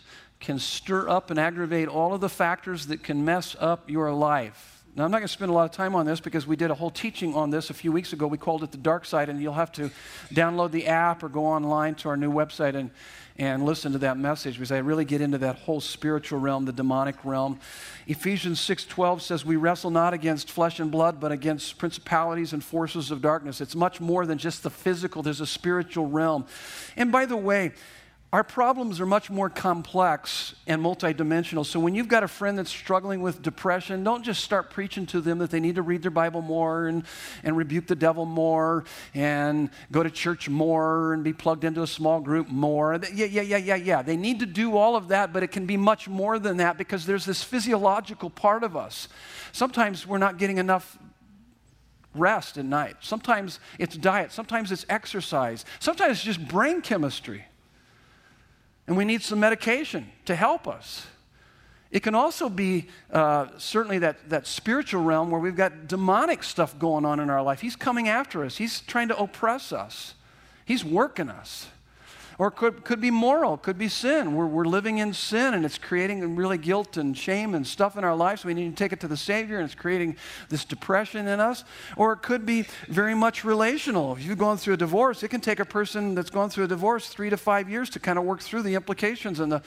can 0.45 0.59
stir 0.59 1.09
up 1.09 1.31
and 1.31 1.41
aggravate 1.41 1.89
all 1.89 2.15
of 2.15 2.21
the 2.21 2.29
factors 2.29 2.87
that 2.87 3.03
can 3.03 3.25
mess 3.25 3.57
up 3.59 3.91
your 3.91 4.13
life. 4.13 4.75
Now, 4.97 5.05
I'm 5.05 5.11
not 5.11 5.19
going 5.19 5.27
to 5.27 5.33
spend 5.33 5.51
a 5.51 5.55
lot 5.55 5.65
of 5.65 5.73
time 5.73 5.97
on 5.97 6.07
this 6.07 6.21
because 6.21 6.47
we 6.47 6.55
did 6.55 6.71
a 6.71 6.75
whole 6.75 6.91
teaching 6.91 7.35
on 7.35 7.51
this 7.51 7.69
a 7.69 7.75
few 7.75 7.91
weeks 7.91 8.13
ago. 8.13 8.29
We 8.29 8.39
called 8.39 8.63
it 8.63 8.71
the 8.71 8.79
dark 8.79 9.05
side, 9.05 9.29
and 9.29 9.43
you'll 9.43 9.55
have 9.55 9.73
to 9.73 9.91
download 10.33 10.71
the 10.71 10.87
app 10.87 11.25
or 11.25 11.29
go 11.29 11.47
online 11.47 11.97
to 11.97 12.11
our 12.11 12.17
new 12.17 12.31
website 12.31 12.77
and, 12.77 12.93
and 13.37 13.65
listen 13.65 13.91
to 13.91 13.99
that 13.99 14.19
message 14.19 14.55
because 14.55 14.71
I 14.71 14.79
really 14.79 15.05
get 15.05 15.21
into 15.21 15.39
that 15.39 15.57
whole 15.57 15.81
spiritual 15.81 16.39
realm, 16.39 16.65
the 16.65 16.73
demonic 16.73 17.25
realm. 17.25 17.59
Ephesians 18.07 18.61
6:12 18.61 19.21
says 19.21 19.45
we 19.45 19.57
wrestle 19.57 19.91
not 19.91 20.15
against 20.15 20.49
flesh 20.49 20.79
and 20.79 20.93
blood 20.93 21.19
but 21.19 21.33
against 21.33 21.77
principalities 21.77 22.53
and 22.53 22.63
forces 22.63 23.11
of 23.11 23.21
darkness. 23.21 23.61
It's 23.61 23.75
much 23.75 24.01
more 24.01 24.27
than 24.27 24.39
just 24.39 24.63
the 24.63 24.71
physical, 24.71 25.23
there's 25.25 25.41
a 25.41 25.47
spiritual 25.47 26.07
realm. 26.07 26.47
And 26.97 27.11
by 27.11 27.27
the 27.27 27.37
way, 27.37 27.73
our 28.35 28.43
problems 28.43 29.01
are 29.01 29.07
much 29.07 29.31
more 29.31 29.49
complex 29.49 30.57
and 30.67 30.83
multidimensional. 30.83 31.65
So 31.65 31.79
when 31.79 31.95
you've 31.95 32.09
got 32.09 32.25
a 32.25 32.29
friend 32.29 32.59
that's 32.59 32.69
struggling 32.69 33.23
with 33.23 33.43
depression, 33.43 34.03
don't 34.03 34.25
just 34.25 34.43
start 34.43 34.71
preaching 34.71 35.07
to 35.07 35.21
them 35.21 35.39
that 35.39 35.53
they 35.53 35.61
need 35.61 35.77
to 35.77 35.83
read 35.83 36.03
their 36.03 36.11
Bible 36.11 36.43
more 36.43 36.89
and, 36.89 37.05
and 37.45 37.57
rebuke 37.57 37.87
the 37.87 37.95
devil 37.95 38.27
more 38.27 38.87
and 39.15 39.71
go 39.93 40.03
to 40.03 40.11
church 40.11 40.49
more 40.49 41.15
and 41.15 41.23
be 41.23 41.33
plugged 41.33 41.63
into 41.63 41.81
a 41.83 41.87
small 41.87 42.19
group 42.19 42.49
more. 42.49 42.99
Yeah, 43.15 43.27
yeah, 43.27 43.43
yeah, 43.43 43.57
yeah, 43.57 43.77
yeah. 43.77 44.03
They 44.03 44.17
need 44.17 44.41
to 44.41 44.47
do 44.47 44.77
all 44.77 44.97
of 44.97 45.07
that, 45.09 45.33
but 45.33 45.45
it 45.45 45.53
can 45.53 45.65
be 45.65 45.77
much 45.77 46.09
more 46.09 46.41
than 46.41 46.57
that 46.57 46.77
because 46.77 47.07
there's 47.07 47.25
this 47.25 47.45
physiological 47.45 48.31
part 48.31 48.65
of 48.65 48.77
us. 48.77 49.07
Sometimes 49.53 50.09
we're 50.09 50.19
not 50.19 50.39
getting 50.39 50.59
enough 50.59 50.99
rest 52.17 52.59
at 52.59 52.65
night. 52.65 52.97
Sometimes 52.99 53.61
it's 53.79 53.97
diet. 53.97 54.33
Sometimes 54.33 54.73
it's 54.73 54.85
exercise. 54.89 55.65
Sometimes 55.79 56.17
it's 56.17 56.25
just 56.25 56.49
brain 56.49 56.83
chemistry 56.83 57.45
and 58.87 58.97
we 58.97 59.05
need 59.05 59.23
some 59.23 59.41
medication 59.41 60.11
to 60.27 60.35
help 60.35 60.69
us. 60.69 61.07
It 61.91 62.03
can 62.03 62.15
also 62.15 62.49
be 62.49 62.89
uh, 63.13 63.47
certainly 63.57 63.99
that, 64.01 64.29
that 64.29 64.47
spiritual 64.47 65.03
realm 65.05 65.31
where 65.31 65.41
we've 65.41 65.55
got 65.55 65.87
demonic 65.87 66.43
stuff 66.43 66.77
going 66.79 67.05
on 67.05 67.21
in 67.21 67.31
our 67.31 67.43
life. 67.43 67.61
He's 67.61 67.77
coming 67.77 68.09
after 68.09 68.45
us, 68.45 68.57
he's 68.57 68.81
trying 68.81 69.09
to 69.09 69.17
oppress 69.17 69.73
us, 69.73 70.15
he's 70.65 70.85
working 70.85 71.29
us. 71.29 71.69
Or 72.39 72.51
could, 72.51 72.85
could 72.85 73.01
be 73.01 73.11
moral, 73.11 73.57
could 73.57 73.79
be 73.79 73.89
sin. 73.89 74.35
We're, 74.35 74.47
we're 74.47 74.65
living 74.65 74.99
in 74.99 75.13
sin 75.13 75.55
and 75.55 75.65
it's 75.65 75.79
creating 75.79 76.35
really 76.35 76.59
guilt 76.59 76.97
and 76.97 77.17
shame 77.17 77.55
and 77.55 77.67
stuff 77.67 77.97
in 77.97 78.05
our 78.05 78.17
lives. 78.17 78.45
We 78.45 78.55
need 78.55 78.71
to 78.71 78.77
take 78.77 78.93
it 78.93 79.01
to 79.01 79.09
the 79.09 79.17
Savior 79.17 79.59
and 79.59 79.67
it's 79.67 79.75
creating 79.75 80.17
this 80.49 80.65
depression 80.65 81.29
in 81.29 81.39
us. 81.39 81.65
Or 81.97 82.13
it 82.13 82.23
could 82.23 82.45
be 82.45 82.67
very 82.89 83.15
much 83.15 83.45
relational. 83.45 84.15
If 84.15 84.25
you've 84.25 84.39
gone 84.39 84.57
through 84.57 84.75
a 84.75 84.79
divorce, 84.79 85.23
it 85.23 85.29
can 85.29 85.41
take 85.41 85.61
a 85.61 85.65
person 85.65 86.15
that's 86.15 86.31
gone 86.31 86.51
through 86.51 86.65
a 86.65 86.69
divorce 86.69 87.09
three 87.09 87.31
to 87.31 87.37
five 87.37 87.71
years 87.71 87.89
to 87.91 88.01
kind 88.01 88.19
of 88.19 88.25
work 88.25 88.41
through 88.41 88.63
the 88.63 88.75
implications 88.75 89.39
and 89.39 89.53
the, 89.53 89.63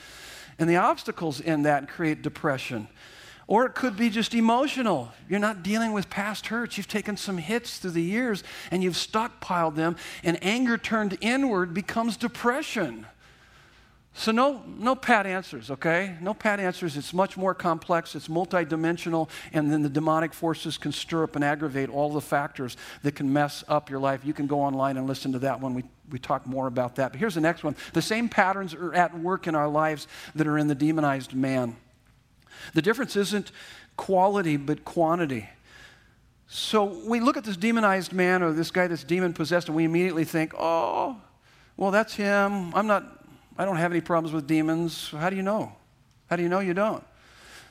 and 0.58 0.68
the 0.68 0.76
obstacles 0.76 1.40
in 1.40 1.62
that 1.62 1.78
and 1.78 1.88
create 1.88 2.22
depression. 2.22 2.88
Or 3.48 3.64
it 3.64 3.74
could 3.74 3.96
be 3.96 4.10
just 4.10 4.34
emotional. 4.34 5.10
You're 5.26 5.40
not 5.40 5.62
dealing 5.62 5.92
with 5.92 6.10
past 6.10 6.48
hurts. 6.48 6.76
You've 6.76 6.86
taken 6.86 7.16
some 7.16 7.38
hits 7.38 7.78
through 7.78 7.92
the 7.92 8.02
years 8.02 8.44
and 8.70 8.82
you've 8.82 8.94
stockpiled 8.94 9.74
them, 9.74 9.96
and 10.22 10.38
anger 10.42 10.76
turned 10.76 11.16
inward 11.22 11.72
becomes 11.74 12.16
depression. 12.18 13.06
So, 14.12 14.32
no, 14.32 14.62
no 14.66 14.96
pat 14.96 15.26
answers, 15.26 15.70
okay? 15.70 16.16
No 16.20 16.34
pat 16.34 16.58
answers. 16.58 16.96
It's 16.96 17.14
much 17.14 17.36
more 17.36 17.54
complex, 17.54 18.16
it's 18.16 18.26
multidimensional, 18.26 19.30
and 19.52 19.72
then 19.72 19.82
the 19.82 19.88
demonic 19.88 20.34
forces 20.34 20.76
can 20.76 20.90
stir 20.90 21.22
up 21.22 21.36
and 21.36 21.44
aggravate 21.44 21.88
all 21.88 22.10
the 22.10 22.20
factors 22.20 22.76
that 23.04 23.14
can 23.14 23.32
mess 23.32 23.62
up 23.68 23.88
your 23.88 24.00
life. 24.00 24.24
You 24.24 24.34
can 24.34 24.48
go 24.48 24.60
online 24.60 24.96
and 24.96 25.06
listen 25.06 25.32
to 25.32 25.38
that 25.40 25.60
one. 25.60 25.72
We, 25.72 25.84
we 26.10 26.18
talk 26.18 26.46
more 26.46 26.66
about 26.66 26.96
that. 26.96 27.12
But 27.12 27.20
here's 27.20 27.36
the 27.36 27.40
next 27.40 27.62
one 27.62 27.76
the 27.92 28.02
same 28.02 28.28
patterns 28.28 28.74
are 28.74 28.92
at 28.92 29.16
work 29.16 29.46
in 29.46 29.54
our 29.54 29.68
lives 29.68 30.08
that 30.34 30.48
are 30.48 30.58
in 30.58 30.66
the 30.66 30.74
demonized 30.74 31.32
man. 31.32 31.76
The 32.74 32.82
difference 32.82 33.16
isn't 33.16 33.52
quality, 33.96 34.56
but 34.56 34.84
quantity. 34.84 35.48
So 36.46 36.84
we 37.06 37.20
look 37.20 37.36
at 37.36 37.44
this 37.44 37.56
demonized 37.56 38.12
man 38.12 38.42
or 38.42 38.52
this 38.52 38.70
guy 38.70 38.86
that's 38.86 39.04
demon 39.04 39.34
possessed, 39.34 39.68
and 39.68 39.76
we 39.76 39.84
immediately 39.84 40.24
think, 40.24 40.54
oh, 40.58 41.20
well, 41.76 41.90
that's 41.90 42.14
him. 42.14 42.74
I'm 42.74 42.86
not, 42.86 43.04
I 43.58 43.64
don't 43.64 43.76
have 43.76 43.92
any 43.92 44.00
problems 44.00 44.32
with 44.34 44.46
demons. 44.46 45.10
How 45.10 45.28
do 45.28 45.36
you 45.36 45.42
know? 45.42 45.72
How 46.30 46.36
do 46.36 46.42
you 46.42 46.48
know 46.48 46.60
you 46.60 46.74
don't? 46.74 47.04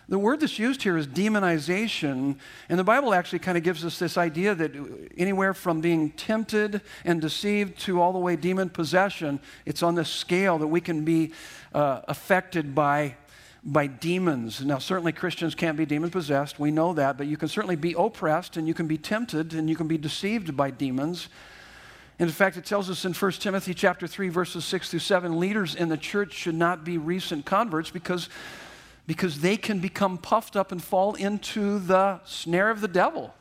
The 0.09 0.17
word 0.17 0.39
that's 0.39 0.57
used 0.57 0.83
here 0.83 0.95
is 0.95 1.05
demonization, 1.05 2.37
and 2.69 2.79
the 2.79 2.83
Bible 2.83 3.13
actually 3.13 3.39
kind 3.39 3.57
of 3.57 3.63
gives 3.63 3.83
us 3.83 3.99
this 3.99 4.17
idea 4.17 4.55
that 4.55 4.71
anywhere 5.17 5.53
from 5.53 5.81
being 5.81 6.11
tempted 6.11 6.81
and 7.03 7.19
deceived 7.19 7.77
to 7.81 7.99
all 7.99 8.13
the 8.13 8.19
way 8.19 8.37
demon 8.37 8.69
possession, 8.69 9.41
it's 9.65 9.83
on 9.83 9.95
this 9.95 10.07
scale 10.09 10.59
that 10.59 10.67
we 10.67 10.79
can 10.79 11.03
be 11.03 11.33
uh, 11.73 12.01
affected 12.07 12.73
by 12.73 13.17
by 13.63 13.87
demons. 13.87 14.63
Now, 14.63 14.77
certainly 14.77 15.11
Christians 15.11 15.55
can't 15.55 15.77
be 15.77 15.85
demon 15.85 16.09
possessed. 16.09 16.59
We 16.59 16.71
know 16.71 16.93
that, 16.93 17.17
but 17.17 17.27
you 17.27 17.37
can 17.37 17.47
certainly 17.47 17.75
be 17.75 17.95
oppressed 17.97 18.57
and 18.57 18.67
you 18.67 18.73
can 18.73 18.87
be 18.87 18.97
tempted 18.97 19.53
and 19.53 19.69
you 19.69 19.75
can 19.75 19.87
be 19.87 19.97
deceived 19.97 20.55
by 20.55 20.71
demons. 20.71 21.29
And 22.19 22.27
in 22.27 22.33
fact, 22.33 22.57
it 22.57 22.65
tells 22.65 22.89
us 22.89 23.05
in 23.05 23.13
1 23.13 23.31
Timothy 23.33 23.73
chapter 23.73 24.07
3, 24.07 24.29
verses 24.29 24.65
6 24.65 24.89
through 24.89 24.99
7, 24.99 25.39
leaders 25.39 25.75
in 25.75 25.89
the 25.89 25.97
church 25.97 26.33
should 26.33 26.55
not 26.55 26.83
be 26.83 26.97
recent 26.97 27.45
converts 27.45 27.91
because, 27.91 28.29
because 29.05 29.41
they 29.41 29.55
can 29.55 29.79
become 29.79 30.17
puffed 30.17 30.55
up 30.55 30.71
and 30.71 30.83
fall 30.83 31.13
into 31.15 31.77
the 31.79 32.19
snare 32.25 32.71
of 32.71 32.81
the 32.81 32.87
devil. 32.87 33.35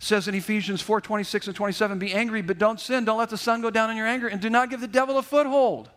It 0.00 0.04
says 0.04 0.26
in 0.26 0.34
Ephesians 0.34 0.82
4 0.82 1.00
26 1.00 1.46
and 1.46 1.54
27, 1.54 1.98
be 2.00 2.12
angry, 2.12 2.42
but 2.42 2.58
don't 2.58 2.80
sin. 2.80 3.04
Don't 3.04 3.18
let 3.18 3.30
the 3.30 3.38
sun 3.38 3.62
go 3.62 3.70
down 3.70 3.88
in 3.90 3.96
your 3.96 4.08
anger, 4.08 4.26
and 4.26 4.40
do 4.40 4.50
not 4.50 4.68
give 4.68 4.80
the 4.80 4.88
devil 4.88 5.16
a 5.16 5.22
foothold. 5.22 5.90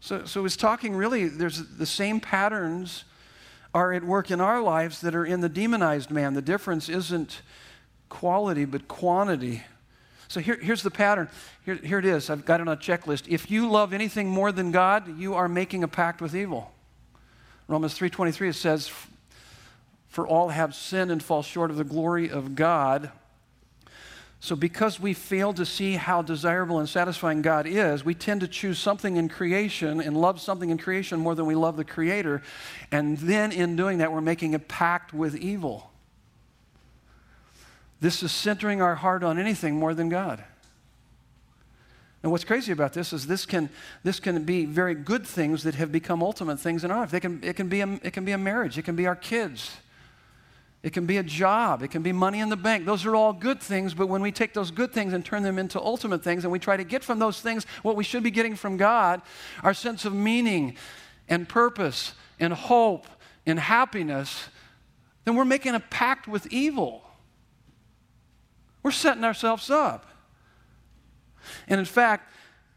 So, 0.00 0.24
so 0.24 0.44
it's 0.44 0.56
talking 0.56 0.94
really, 0.94 1.28
there's 1.28 1.62
the 1.76 1.86
same 1.86 2.20
patterns 2.20 3.04
are 3.74 3.92
at 3.92 4.04
work 4.04 4.30
in 4.30 4.40
our 4.40 4.62
lives 4.62 5.02
that 5.02 5.14
are 5.14 5.26
in 5.26 5.40
the 5.40 5.48
demonized 5.48 6.10
man. 6.10 6.34
The 6.34 6.42
difference 6.42 6.88
isn't 6.88 7.42
quality, 8.08 8.64
but 8.64 8.88
quantity. 8.88 9.64
So 10.28 10.40
here, 10.40 10.56
here's 10.56 10.82
the 10.82 10.90
pattern. 10.90 11.28
Here, 11.64 11.74
here 11.74 11.98
it 11.98 12.04
is. 12.04 12.30
I've 12.30 12.44
got 12.44 12.60
it 12.60 12.68
on 12.68 12.74
a 12.74 12.76
checklist. 12.76 13.28
If 13.28 13.50
you 13.50 13.68
love 13.68 13.92
anything 13.92 14.28
more 14.28 14.50
than 14.50 14.72
God, 14.72 15.18
you 15.18 15.34
are 15.34 15.48
making 15.48 15.84
a 15.84 15.88
pact 15.88 16.20
with 16.20 16.34
evil. 16.34 16.72
Romans 17.68 17.98
3.23, 17.98 18.48
it 18.48 18.52
says, 18.54 18.90
For 20.08 20.26
all 20.26 20.48
have 20.48 20.74
sinned 20.74 21.10
and 21.10 21.22
fall 21.22 21.42
short 21.42 21.70
of 21.70 21.76
the 21.76 21.84
glory 21.84 22.30
of 22.30 22.54
God. 22.54 23.10
So, 24.40 24.54
because 24.54 25.00
we 25.00 25.14
fail 25.14 25.52
to 25.54 25.64
see 25.64 25.94
how 25.94 26.22
desirable 26.22 26.78
and 26.78 26.88
satisfying 26.88 27.42
God 27.42 27.66
is, 27.66 28.04
we 28.04 28.14
tend 28.14 28.42
to 28.42 28.48
choose 28.48 28.78
something 28.78 29.16
in 29.16 29.28
creation 29.28 30.00
and 30.00 30.16
love 30.16 30.40
something 30.40 30.70
in 30.70 30.78
creation 30.78 31.18
more 31.18 31.34
than 31.34 31.46
we 31.46 31.54
love 31.54 31.76
the 31.76 31.84
Creator. 31.84 32.42
And 32.92 33.16
then, 33.18 33.50
in 33.50 33.76
doing 33.76 33.98
that, 33.98 34.12
we're 34.12 34.20
making 34.20 34.54
a 34.54 34.58
pact 34.58 35.14
with 35.14 35.34
evil. 35.36 35.90
This 38.00 38.22
is 38.22 38.30
centering 38.30 38.82
our 38.82 38.94
heart 38.94 39.24
on 39.24 39.38
anything 39.38 39.76
more 39.76 39.94
than 39.94 40.10
God. 40.10 40.44
And 42.22 42.32
what's 42.32 42.44
crazy 42.44 42.72
about 42.72 42.92
this 42.92 43.12
is 43.12 43.26
this 43.26 43.46
can, 43.46 43.70
this 44.02 44.20
can 44.20 44.44
be 44.44 44.64
very 44.64 44.94
good 44.94 45.26
things 45.26 45.62
that 45.62 45.76
have 45.76 45.92
become 45.92 46.22
ultimate 46.22 46.58
things 46.58 46.84
in 46.84 46.90
our 46.90 47.00
life. 47.00 47.10
They 47.10 47.20
can, 47.20 47.40
it, 47.42 47.54
can 47.54 47.68
be 47.68 47.80
a, 47.80 47.88
it 48.02 48.12
can 48.12 48.24
be 48.24 48.32
a 48.32 48.38
marriage, 48.38 48.76
it 48.78 48.82
can 48.82 48.96
be 48.96 49.06
our 49.06 49.16
kids, 49.16 49.76
it 50.82 50.92
can 50.92 51.06
be 51.06 51.16
a 51.16 51.22
job. 51.22 51.82
It 51.82 51.88
can 51.88 52.02
be 52.02 52.12
money 52.12 52.40
in 52.40 52.48
the 52.48 52.56
bank. 52.56 52.84
Those 52.84 53.04
are 53.06 53.16
all 53.16 53.32
good 53.32 53.60
things, 53.60 53.94
but 53.94 54.06
when 54.08 54.22
we 54.22 54.30
take 54.30 54.54
those 54.54 54.70
good 54.70 54.92
things 54.92 55.12
and 55.12 55.24
turn 55.24 55.42
them 55.42 55.58
into 55.58 55.80
ultimate 55.80 56.22
things 56.22 56.44
and 56.44 56.52
we 56.52 56.58
try 56.58 56.76
to 56.76 56.84
get 56.84 57.02
from 57.02 57.18
those 57.18 57.40
things 57.40 57.66
what 57.82 57.96
we 57.96 58.04
should 58.04 58.22
be 58.22 58.30
getting 58.30 58.54
from 58.54 58.76
God, 58.76 59.22
our 59.62 59.74
sense 59.74 60.04
of 60.04 60.14
meaning 60.14 60.76
and 61.28 61.48
purpose 61.48 62.12
and 62.38 62.52
hope 62.52 63.06
and 63.46 63.58
happiness, 63.58 64.48
then 65.24 65.34
we're 65.34 65.44
making 65.44 65.74
a 65.74 65.80
pact 65.80 66.28
with 66.28 66.46
evil. 66.52 67.02
We're 68.82 68.92
setting 68.92 69.24
ourselves 69.24 69.70
up. 69.70 70.06
And 71.66 71.80
in 71.80 71.86
fact, 71.86 72.32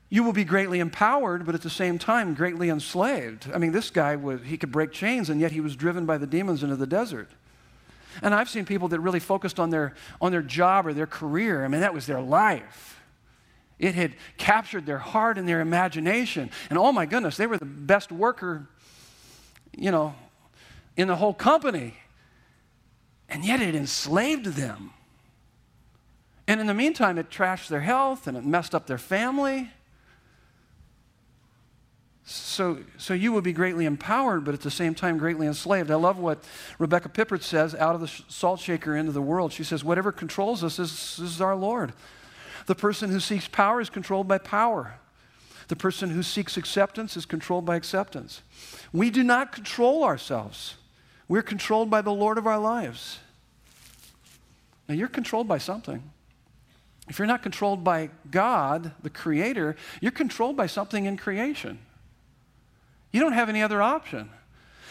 you 0.10 0.24
will 0.24 0.34
be 0.34 0.44
greatly 0.44 0.80
empowered, 0.80 1.46
but 1.46 1.54
at 1.54 1.62
the 1.62 1.70
same 1.70 2.00
time, 2.00 2.34
greatly 2.34 2.70
enslaved. 2.70 3.50
I 3.54 3.60
mean, 3.60 3.72
this 3.72 3.92
guy 3.92 4.16
was, 4.16 4.42
he 4.44 4.58
could 4.58 4.72
break 4.72 4.92
chains, 4.92 5.30
and 5.30 5.40
yet 5.40 5.52
he 5.52 5.62
was 5.62 5.76
driven 5.76 6.08
by 6.08 6.18
the 6.18 6.26
demons 6.26 6.64
into 6.64 6.76
the 6.76 6.88
desert. 6.88 7.30
And 8.22 8.34
I've 8.34 8.50
seen 8.50 8.66
people 8.66 8.88
that 8.90 9.00
really 9.00 9.20
focused 9.20 9.60
on 9.60 9.70
their, 9.70 9.94
on 10.22 10.32
their 10.32 10.42
job 10.42 10.88
or 10.88 10.94
their 10.94 11.08
career. 11.08 11.64
I 11.64 11.68
mean, 11.68 11.82
that 11.82 11.94
was 11.94 12.06
their 12.06 12.22
life. 12.22 13.02
It 13.78 13.96
had 13.96 14.16
captured 14.38 14.86
their 14.86 14.98
heart 14.98 15.38
and 15.38 15.48
their 15.48 15.62
imagination. 15.62 16.52
And 16.70 16.78
oh 16.78 16.92
my 16.92 17.06
goodness, 17.06 17.38
they 17.38 17.48
were 17.48 17.58
the 17.58 17.66
best 17.66 18.12
worker, 18.12 18.68
you 19.76 19.90
know, 19.90 20.16
in 20.98 21.08
the 21.08 21.16
whole 21.16 21.34
company. 21.34 21.96
And 23.30 23.46
yet 23.46 23.62
it 23.62 23.76
enslaved 23.76 24.46
them. 24.46 24.92
And 26.48 26.60
in 26.60 26.68
the 26.68 26.74
meantime, 26.74 27.18
it 27.18 27.30
trashed 27.30 27.70
their 27.70 27.82
health 27.82 28.28
and 28.28 28.36
it 28.36 28.44
messed 28.44 28.76
up 28.76 28.88
their 28.88 28.98
family. 28.98 29.72
So, 32.32 32.78
so 33.00 33.16
you 33.16 33.32
will 33.32 33.42
be 33.42 33.54
greatly 33.54 33.86
empowered, 33.86 34.46
but 34.46 34.54
at 34.54 34.62
the 34.62 34.70
same 34.70 34.94
time, 34.94 35.18
greatly 35.18 35.48
enslaved. 35.48 35.90
I 35.90 35.96
love 35.96 36.20
what 36.20 36.44
Rebecca 36.78 37.10
Pippert 37.10 37.42
says 37.42 37.74
out 37.74 37.96
of 37.96 38.02
the 38.02 38.08
salt 38.08 38.60
shaker 38.60 38.96
into 38.96 39.12
the 39.12 39.22
world. 39.22 39.52
She 39.52 39.64
says, 39.64 39.84
Whatever 39.84 40.12
controls 40.12 40.64
us 40.64 40.78
is, 40.78 41.18
is 41.18 41.42
our 41.42 41.56
Lord. 41.56 41.92
The 42.68 42.76
person 42.76 43.10
who 43.10 43.20
seeks 43.20 43.48
power 43.48 43.82
is 43.82 43.90
controlled 43.90 44.28
by 44.28 44.38
power. 44.38 45.00
The 45.70 45.76
person 45.76 46.12
who 46.12 46.22
seeks 46.22 46.56
acceptance 46.56 47.18
is 47.18 47.26
controlled 47.26 47.66
by 47.66 47.76
acceptance. 47.76 48.44
We 48.94 49.10
do 49.10 49.24
not 49.24 49.52
control 49.52 50.04
ourselves, 50.04 50.76
we're 51.28 51.42
controlled 51.42 51.90
by 51.90 52.04
the 52.04 52.14
Lord 52.14 52.38
of 52.38 52.46
our 52.46 52.60
lives. 52.60 53.18
Now, 54.88 54.94
you're 54.94 55.08
controlled 55.08 55.48
by 55.48 55.58
something. 55.58 56.04
If 57.08 57.18
you're 57.18 57.28
not 57.28 57.42
controlled 57.42 57.84
by 57.84 58.12
God, 58.30 58.92
the 59.02 59.10
Creator, 59.10 59.76
you're 60.00 60.12
controlled 60.12 60.56
by 60.56 60.68
something 60.68 61.06
in 61.06 61.18
creation. 61.18 61.80
You 63.12 63.20
don't 63.20 63.34
have 63.34 63.50
any 63.50 63.62
other 63.62 63.82
option. 63.82 64.30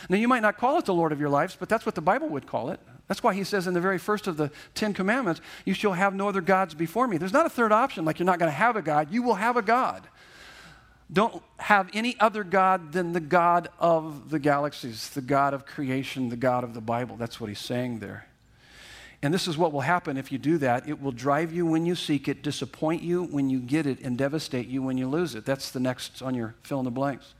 Now, 0.08 0.16
you 0.16 0.28
might 0.28 0.42
not 0.42 0.56
call 0.58 0.78
it 0.78 0.84
the 0.84 0.94
Lord 0.94 1.12
of 1.12 1.20
your 1.20 1.28
lives, 1.28 1.56
but 1.58 1.68
that's 1.68 1.84
what 1.84 1.94
the 1.94 2.00
Bible 2.00 2.28
would 2.28 2.46
call 2.46 2.70
it. 2.70 2.80
That's 3.08 3.22
why 3.22 3.34
he 3.34 3.42
says 3.42 3.66
in 3.66 3.74
the 3.74 3.80
very 3.80 3.98
first 3.98 4.26
of 4.26 4.36
the 4.36 4.50
Ten 4.74 4.92
Commandments, 4.92 5.40
You 5.64 5.74
shall 5.74 5.94
have 5.94 6.14
no 6.14 6.28
other 6.28 6.42
gods 6.42 6.74
before 6.74 7.08
me. 7.08 7.16
There's 7.16 7.32
not 7.32 7.46
a 7.46 7.50
third 7.50 7.72
option, 7.72 8.04
like 8.04 8.18
you're 8.18 8.26
not 8.26 8.38
going 8.38 8.50
to 8.50 8.56
have 8.56 8.76
a 8.76 8.82
God. 8.82 9.10
You 9.10 9.22
will 9.22 9.34
have 9.34 9.56
a 9.56 9.62
God. 9.62 10.06
Don't 11.10 11.42
have 11.56 11.88
any 11.94 12.20
other 12.20 12.44
God 12.44 12.92
than 12.92 13.14
the 13.14 13.20
God 13.20 13.68
of 13.78 14.28
the 14.28 14.38
galaxies, 14.38 15.08
the 15.10 15.22
God 15.22 15.54
of 15.54 15.64
creation, 15.64 16.28
the 16.28 16.36
God 16.36 16.64
of 16.64 16.74
the 16.74 16.82
Bible. 16.82 17.16
That's 17.16 17.40
what 17.40 17.48
he's 17.48 17.58
saying 17.58 18.00
there. 18.00 18.26
And 19.22 19.32
this 19.32 19.48
is 19.48 19.56
what 19.56 19.72
will 19.72 19.80
happen 19.80 20.16
if 20.18 20.30
you 20.30 20.38
do 20.38 20.58
that. 20.58 20.86
It 20.86 21.00
will 21.02 21.12
drive 21.12 21.52
you 21.52 21.64
when 21.64 21.86
you 21.86 21.94
seek 21.94 22.28
it, 22.28 22.42
disappoint 22.42 23.02
you 23.02 23.24
when 23.24 23.48
you 23.48 23.58
get 23.58 23.86
it, 23.86 24.00
and 24.02 24.18
devastate 24.18 24.68
you 24.68 24.82
when 24.82 24.98
you 24.98 25.08
lose 25.08 25.34
it. 25.34 25.46
That's 25.46 25.70
the 25.70 25.80
next 25.80 26.20
on 26.20 26.34
your 26.34 26.54
fill 26.62 26.78
in 26.78 26.84
the 26.84 26.90
blanks. 26.90 27.34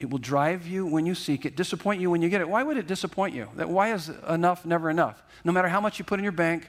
It 0.00 0.10
will 0.10 0.18
drive 0.18 0.66
you 0.66 0.86
when 0.86 1.06
you 1.06 1.14
seek 1.14 1.46
it, 1.46 1.56
disappoint 1.56 2.00
you 2.00 2.10
when 2.10 2.20
you 2.20 2.28
get 2.28 2.40
it. 2.40 2.48
Why 2.48 2.62
would 2.62 2.76
it 2.76 2.86
disappoint 2.86 3.34
you? 3.34 3.48
That 3.56 3.68
Why 3.68 3.92
is 3.92 4.10
enough 4.28 4.66
never 4.66 4.90
enough? 4.90 5.22
No 5.44 5.52
matter 5.52 5.68
how 5.68 5.80
much 5.80 5.98
you 5.98 6.04
put 6.04 6.18
in 6.18 6.24
your 6.24 6.32
bank, 6.32 6.68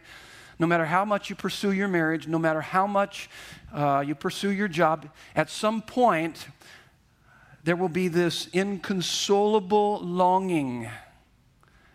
no 0.60 0.68
matter 0.68 0.86
how 0.86 1.04
much 1.04 1.30
you 1.30 1.36
pursue 1.36 1.72
your 1.72 1.88
marriage, 1.88 2.28
no 2.28 2.40
matter 2.40 2.62
how 2.62 2.88
much 2.88 3.30
uh, 3.74 4.04
you 4.06 4.16
pursue 4.16 4.52
your 4.52 4.68
job, 4.68 5.10
at 5.36 5.50
some 5.50 5.82
point, 5.82 6.48
there 7.64 7.76
will 7.76 7.90
be 7.90 8.08
this 8.08 8.48
inconsolable 8.54 10.00
longing 10.02 10.88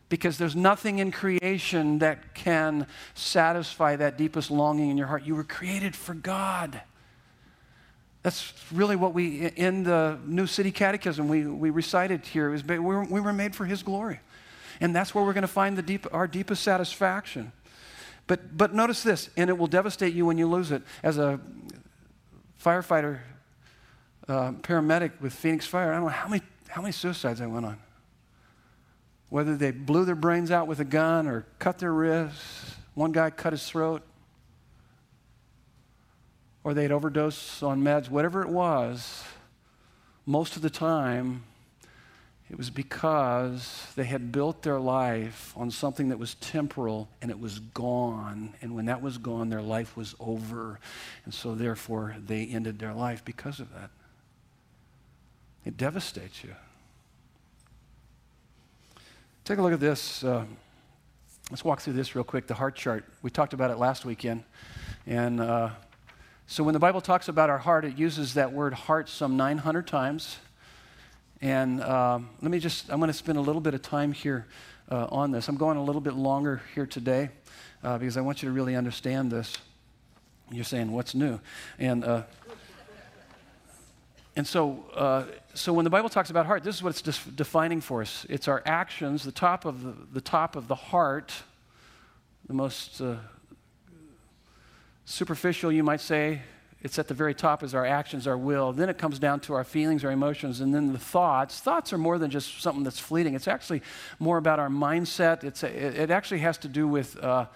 because 0.09 0.37
there's 0.37 0.57
nothing 0.57 0.99
in 0.99 1.13
creation 1.13 2.01
that 2.01 2.35
can 2.35 2.87
satisfy 3.15 3.95
that 3.97 4.19
deepest 4.19 4.51
longing 4.51 4.91
in 4.91 4.99
your 4.99 5.07
heart. 5.07 5.25
You 5.25 5.37
were 5.37 5.45
created 5.45 5.95
for 5.95 6.15
God. 6.15 6.83
That's 8.23 8.53
really 8.71 8.97
what 8.97 9.15
we, 9.15 9.47
in 9.47 9.83
the 9.83 10.19
New 10.27 10.47
City 10.47 10.71
Catechism, 10.71 11.27
we, 11.27 11.47
we 11.47 11.71
recited 11.71 12.27
here. 12.27 12.51
Was, 12.51 12.63
we, 12.65 12.79
were, 12.79 13.05
we 13.05 13.21
were 13.21 13.33
made 13.33 13.55
for 13.55 13.65
His 13.65 13.83
glory. 13.83 14.21
And 14.81 14.95
that's 14.95 15.15
where 15.15 15.25
we're 15.25 15.33
going 15.33 15.43
to 15.43 15.49
find 15.49 15.77
the 15.77 15.83
deep, 15.83 16.07
our 16.13 16.27
deepest 16.27 16.63
satisfaction. 16.63 17.53
But, 18.27 18.57
but 18.57 18.75
notice 18.75 19.03
this, 19.03 19.31
and 19.37 19.49
it 19.49 19.57
will 19.57 19.67
devastate 19.67 20.15
you 20.15 20.27
when 20.27 20.39
you 20.39 20.47
lose 20.47 20.71
it. 20.71 20.83
As 21.03 21.19
a 21.19 21.41
firefighter, 22.63 23.21
uh, 24.29 24.53
paramedic 24.53 25.13
with 25.21 25.33
Phoenix 25.33 25.67
Fire, 25.67 25.91
I 25.91 25.95
don't 25.95 26.05
know 26.05 26.09
how 26.09 26.29
many, 26.29 26.43
how 26.69 26.83
many 26.83 26.93
suicides 26.93 27.41
I 27.41 27.47
went 27.47 27.67
on. 27.67 27.79
Whether 29.31 29.57
they 29.57 29.71
blew 29.71 30.05
their 30.05 30.15
brains 30.15 30.51
out 30.51 30.67
with 30.67 30.81
a 30.81 30.85
gun 30.85 31.27
or 31.27 31.47
cut 31.59 31.79
their 31.79 31.93
wrists, 31.93 32.75
one 32.95 33.13
guy 33.13 33.31
cut 33.31 33.53
his 33.53 33.67
throat 33.67 34.03
or 36.63 36.75
they'd 36.75 36.93
overdose 36.93 37.63
on 37.63 37.83
meds, 37.83 38.11
whatever 38.11 38.43
it 38.43 38.49
was, 38.49 39.25
most 40.27 40.57
of 40.57 40.63
the 40.63 40.71
time, 40.71 41.45
it 42.51 42.59
was 42.59 42.69
because 42.69 43.87
they 43.95 44.05
had 44.05 44.33
built 44.33 44.63
their 44.63 44.81
life 44.81 45.55
on 45.57 45.71
something 45.71 46.09
that 46.09 46.19
was 46.19 46.35
temporal 46.35 47.09
and 47.23 47.31
it 47.31 47.39
was 47.39 47.61
gone. 47.61 48.55
And 48.61 48.75
when 48.75 48.87
that 48.87 49.01
was 49.01 49.19
gone, 49.19 49.49
their 49.49 49.63
life 49.63 49.97
was 49.97 50.15
over. 50.19 50.81
And 51.25 51.33
so, 51.33 51.55
therefore, 51.55 52.17
they 52.27 52.47
ended 52.47 52.79
their 52.79 52.93
life 52.93 53.25
because 53.25 53.61
of 53.61 53.73
that. 53.75 53.91
It 55.65 55.77
devastates 55.77 56.43
you. 56.43 56.55
Take 59.45 59.59
a 59.59 59.63
look 59.63 59.73
at 59.73 59.81
this. 59.81 60.25
Uh, 60.25 60.45
let's 61.51 61.65
walk 61.65 61.81
through 61.81 61.95
this 61.95 62.15
real 62.15 62.25
quick 62.25 62.47
the 62.47 62.55
heart 62.55 62.75
chart. 62.75 63.05
We 63.23 63.31
talked 63.31 63.53
about 63.55 63.71
it 63.71 63.79
last 63.79 64.05
weekend. 64.05 64.45
And. 65.07 65.41
Uh, 65.41 65.71
so 66.51 66.65
when 66.65 66.73
the 66.73 66.81
Bible 66.81 67.01
talks 67.01 67.29
about 67.29 67.49
our 67.49 67.59
heart, 67.59 67.85
it 67.85 67.97
uses 67.97 68.35
that 68.35 68.53
word 68.53 68.75
heart 68.75 69.09
some 69.09 69.37
900 69.37 69.87
times. 69.87 70.37
And 71.41 71.81
um, 71.81 72.29
let 72.43 72.51
me 72.51 72.59
just, 72.59 72.91
I'm 72.91 72.99
going 72.99 73.07
to 73.07 73.17
spend 73.17 73.39
a 73.39 73.41
little 73.41 73.61
bit 73.61 73.73
of 73.73 73.83
time 73.83 74.11
here 74.11 74.49
uh, 74.91 75.07
on 75.13 75.31
this. 75.31 75.47
I'm 75.47 75.57
going 75.57 75.77
a 75.77 75.85
little 75.85 76.01
bit 76.01 76.15
longer 76.15 76.61
here 76.75 76.87
today 76.87 77.31
uh, 77.85 77.99
because 77.99 78.17
I 78.17 78.23
want 78.23 78.43
you 78.43 78.49
to 78.49 78.53
really 78.53 78.75
understand 78.75 79.31
this. 79.31 79.59
You're 80.51 80.65
saying, 80.65 80.91
what's 80.91 81.15
new? 81.15 81.39
And, 81.79 82.03
uh, 82.03 82.23
and 84.35 84.45
so, 84.45 84.85
uh, 84.97 85.27
so 85.55 85.73
when 85.73 85.85
the 85.85 85.91
Bible 85.91 86.09
talks 86.09 86.31
about 86.31 86.47
heart, 86.47 86.65
this 86.65 86.75
is 86.75 86.83
what 86.83 87.01
it's 87.01 87.27
defining 87.27 87.81
for 87.81 88.03
us. 88.03 88.27
It's 88.29 88.49
our 88.49 88.61
actions, 88.67 89.23
the 89.23 89.31
top 89.31 89.67
of 89.67 89.85
the, 89.85 89.95
the 90.15 90.21
top 90.21 90.57
of 90.57 90.67
the 90.67 90.75
heart, 90.75 91.33
the 92.49 92.55
most 92.55 93.01
uh, 93.01 93.19
superficial, 95.11 95.73
you 95.73 95.83
might 95.83 96.01
say. 96.01 96.41
It's 96.83 96.99
at 96.99 97.09
the 97.09 97.15
very 97.15 97.35
top 97.35 97.63
is 97.63 97.75
our 97.75 97.85
actions, 97.85 98.27
our 98.27 98.39
will. 98.39 98.73
Then 98.73 98.89
it 98.89 98.97
comes 98.97 99.19
down 99.19 99.41
to 99.41 99.53
our 99.53 99.65
feelings, 99.65 100.03
our 100.03 100.11
emotions, 100.11 100.61
and 100.61 100.75
then 100.75 100.95
the 100.95 100.99
thoughts. 100.99 101.61
Thoughts 101.61 101.93
are 101.93 101.99
more 101.99 102.17
than 102.17 102.31
just 102.31 102.63
something 102.63 102.85
that's 102.85 102.99
fleeting. 102.99 103.35
It's 103.35 103.49
actually 103.49 103.83
more 104.19 104.39
about 104.39 104.59
our 104.59 104.71
mindset. 104.71 105.45
It's 105.45 105.63
a, 105.63 105.69
it 106.03 106.11
actually 106.11 106.39
has 106.39 106.57
to 106.59 106.69
do 106.69 106.89
with 106.89 107.19
uh, 107.19 107.47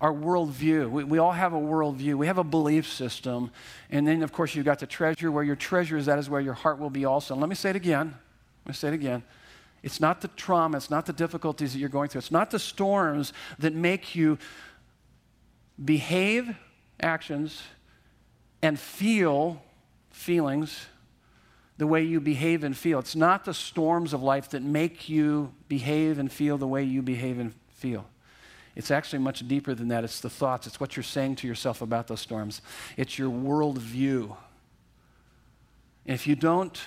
our 0.00 0.12
worldview. 0.12 0.88
We, 0.90 1.02
we 1.02 1.18
all 1.18 1.32
have 1.32 1.54
a 1.54 1.58
worldview. 1.58 2.14
We 2.14 2.28
have 2.28 2.38
a 2.38 2.44
belief 2.44 2.86
system. 2.86 3.50
And 3.90 4.06
then, 4.06 4.22
of 4.22 4.32
course, 4.32 4.54
you've 4.54 4.66
got 4.66 4.78
the 4.78 4.86
treasure. 4.86 5.32
Where 5.32 5.42
your 5.42 5.56
treasure 5.56 5.96
is, 5.96 6.06
that 6.06 6.20
is 6.20 6.30
where 6.30 6.40
your 6.40 6.54
heart 6.54 6.78
will 6.78 6.90
be 6.90 7.04
also. 7.04 7.34
And 7.34 7.40
let 7.40 7.48
me 7.48 7.56
say 7.56 7.70
it 7.70 7.76
again. 7.76 8.14
Let 8.64 8.68
me 8.68 8.74
say 8.74 8.88
it 8.88 8.94
again. 8.94 9.24
It's 9.82 10.00
not 10.00 10.20
the 10.20 10.28
trauma, 10.28 10.76
it's 10.76 10.90
not 10.90 11.06
the 11.06 11.12
difficulties 11.12 11.72
that 11.72 11.78
you're 11.78 11.88
going 11.88 12.10
through, 12.10 12.20
it's 12.20 12.32
not 12.32 12.50
the 12.50 12.58
storms 12.58 13.32
that 13.60 13.74
make 13.74 14.14
you 14.14 14.38
behave 15.84 16.56
actions 17.00 17.62
and 18.62 18.78
feel 18.78 19.62
feelings 20.10 20.86
the 21.78 21.86
way 21.86 22.02
you 22.02 22.20
behave 22.20 22.64
and 22.64 22.76
feel. 22.76 22.98
It's 22.98 23.16
not 23.16 23.44
the 23.44 23.54
storms 23.54 24.12
of 24.12 24.22
life 24.22 24.50
that 24.50 24.62
make 24.62 25.08
you 25.08 25.54
behave 25.68 26.18
and 26.18 26.30
feel 26.30 26.58
the 26.58 26.66
way 26.66 26.82
you 26.82 27.02
behave 27.02 27.38
and 27.38 27.54
feel. 27.70 28.04
It's 28.74 28.90
actually 28.90 29.20
much 29.20 29.46
deeper 29.46 29.74
than 29.74 29.88
that. 29.88 30.04
It's 30.04 30.20
the 30.20 30.30
thoughts, 30.30 30.66
it's 30.66 30.80
what 30.80 30.96
you're 30.96 31.04
saying 31.04 31.36
to 31.36 31.46
yourself 31.46 31.80
about 31.80 32.08
those 32.08 32.20
storms, 32.20 32.60
it's 32.96 33.18
your 33.18 33.30
worldview. 33.30 34.36
If 36.04 36.26
you 36.26 36.34
don't 36.34 36.80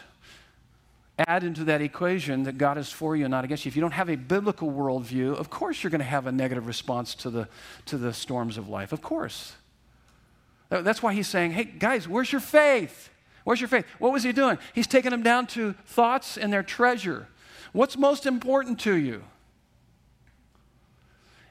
add 1.27 1.43
into 1.43 1.63
that 1.65 1.81
equation 1.81 2.43
that 2.43 2.57
God 2.57 2.77
is 2.77 2.91
for 2.91 3.15
you 3.15 3.25
and 3.25 3.31
not 3.31 3.43
against 3.43 3.65
you, 3.65 3.69
if 3.69 3.75
you 3.75 3.81
don't 3.81 3.91
have 3.91 4.09
a 4.09 4.15
biblical 4.15 4.71
worldview, 4.71 5.35
of 5.37 5.49
course 5.49 5.83
you're 5.83 5.91
going 5.91 5.99
to 5.99 6.05
have 6.05 6.27
a 6.27 6.31
negative 6.31 6.65
response 6.65 7.13
to 7.15 7.29
the, 7.29 7.47
to 7.85 7.97
the 7.97 8.13
storms 8.13 8.57
of 8.57 8.67
life. 8.67 8.91
Of 8.91 9.01
course. 9.01 9.53
That's 10.71 11.03
why 11.03 11.13
he's 11.13 11.27
saying, 11.27 11.51
hey, 11.51 11.65
guys, 11.65 12.07
where's 12.07 12.31
your 12.31 12.39
faith? 12.39 13.09
Where's 13.43 13.59
your 13.59 13.67
faith? 13.67 13.85
What 13.99 14.13
was 14.13 14.23
he 14.23 14.31
doing? 14.31 14.57
He's 14.73 14.87
taking 14.87 15.11
them 15.11 15.21
down 15.21 15.47
to 15.47 15.73
thoughts 15.85 16.37
and 16.37 16.51
their 16.51 16.63
treasure. 16.63 17.27
What's 17.73 17.97
most 17.97 18.25
important 18.25 18.79
to 18.81 18.95
you? 18.95 19.23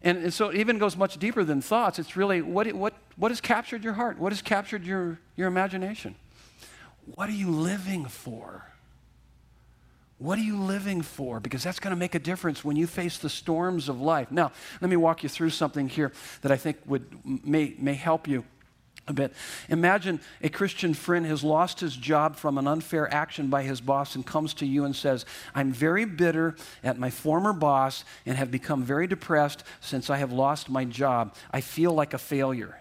And, 0.02 0.16
and 0.18 0.32
so 0.32 0.48
it 0.48 0.56
even 0.56 0.78
goes 0.78 0.96
much 0.96 1.18
deeper 1.18 1.44
than 1.44 1.60
thoughts. 1.60 1.98
It's 1.98 2.16
really 2.16 2.40
what, 2.40 2.72
what, 2.72 2.94
what 3.16 3.30
has 3.30 3.42
captured 3.42 3.84
your 3.84 3.92
heart? 3.92 4.18
What 4.18 4.32
has 4.32 4.40
captured 4.40 4.86
your, 4.86 5.18
your 5.36 5.48
imagination? 5.48 6.14
What 7.14 7.28
are 7.28 7.32
you 7.32 7.50
living 7.50 8.06
for? 8.06 8.64
What 10.16 10.38
are 10.38 10.42
you 10.42 10.58
living 10.58 11.02
for? 11.02 11.40
Because 11.40 11.62
that's 11.62 11.80
going 11.80 11.92
to 11.92 11.98
make 11.98 12.14
a 12.14 12.18
difference 12.18 12.64
when 12.64 12.76
you 12.76 12.86
face 12.86 13.18
the 13.18 13.28
storms 13.28 13.90
of 13.90 14.00
life. 14.00 14.30
Now, 14.30 14.52
let 14.80 14.88
me 14.88 14.96
walk 14.96 15.22
you 15.22 15.28
through 15.28 15.50
something 15.50 15.90
here 15.90 16.12
that 16.40 16.50
I 16.50 16.56
think 16.56 16.78
would, 16.86 17.06
may, 17.44 17.74
may 17.78 17.94
help 17.94 18.26
you 18.26 18.44
a 19.10 19.12
bit. 19.12 19.34
Imagine 19.68 20.20
a 20.42 20.48
Christian 20.48 20.94
friend 20.94 21.26
has 21.26 21.44
lost 21.44 21.80
his 21.80 21.94
job 21.94 22.36
from 22.36 22.56
an 22.56 22.66
unfair 22.66 23.12
action 23.12 23.48
by 23.48 23.62
his 23.62 23.80
boss 23.80 24.14
and 24.14 24.24
comes 24.24 24.54
to 24.54 24.66
you 24.66 24.84
and 24.84 24.96
says, 24.96 25.26
I'm 25.54 25.72
very 25.72 26.06
bitter 26.06 26.56
at 26.82 26.98
my 26.98 27.10
former 27.10 27.52
boss 27.52 28.04
and 28.24 28.38
have 28.38 28.50
become 28.50 28.82
very 28.82 29.06
depressed 29.06 29.64
since 29.80 30.08
I 30.08 30.16
have 30.16 30.32
lost 30.32 30.70
my 30.70 30.84
job. 30.84 31.34
I 31.50 31.60
feel 31.60 31.92
like 31.92 32.14
a 32.14 32.18
failure. 32.18 32.80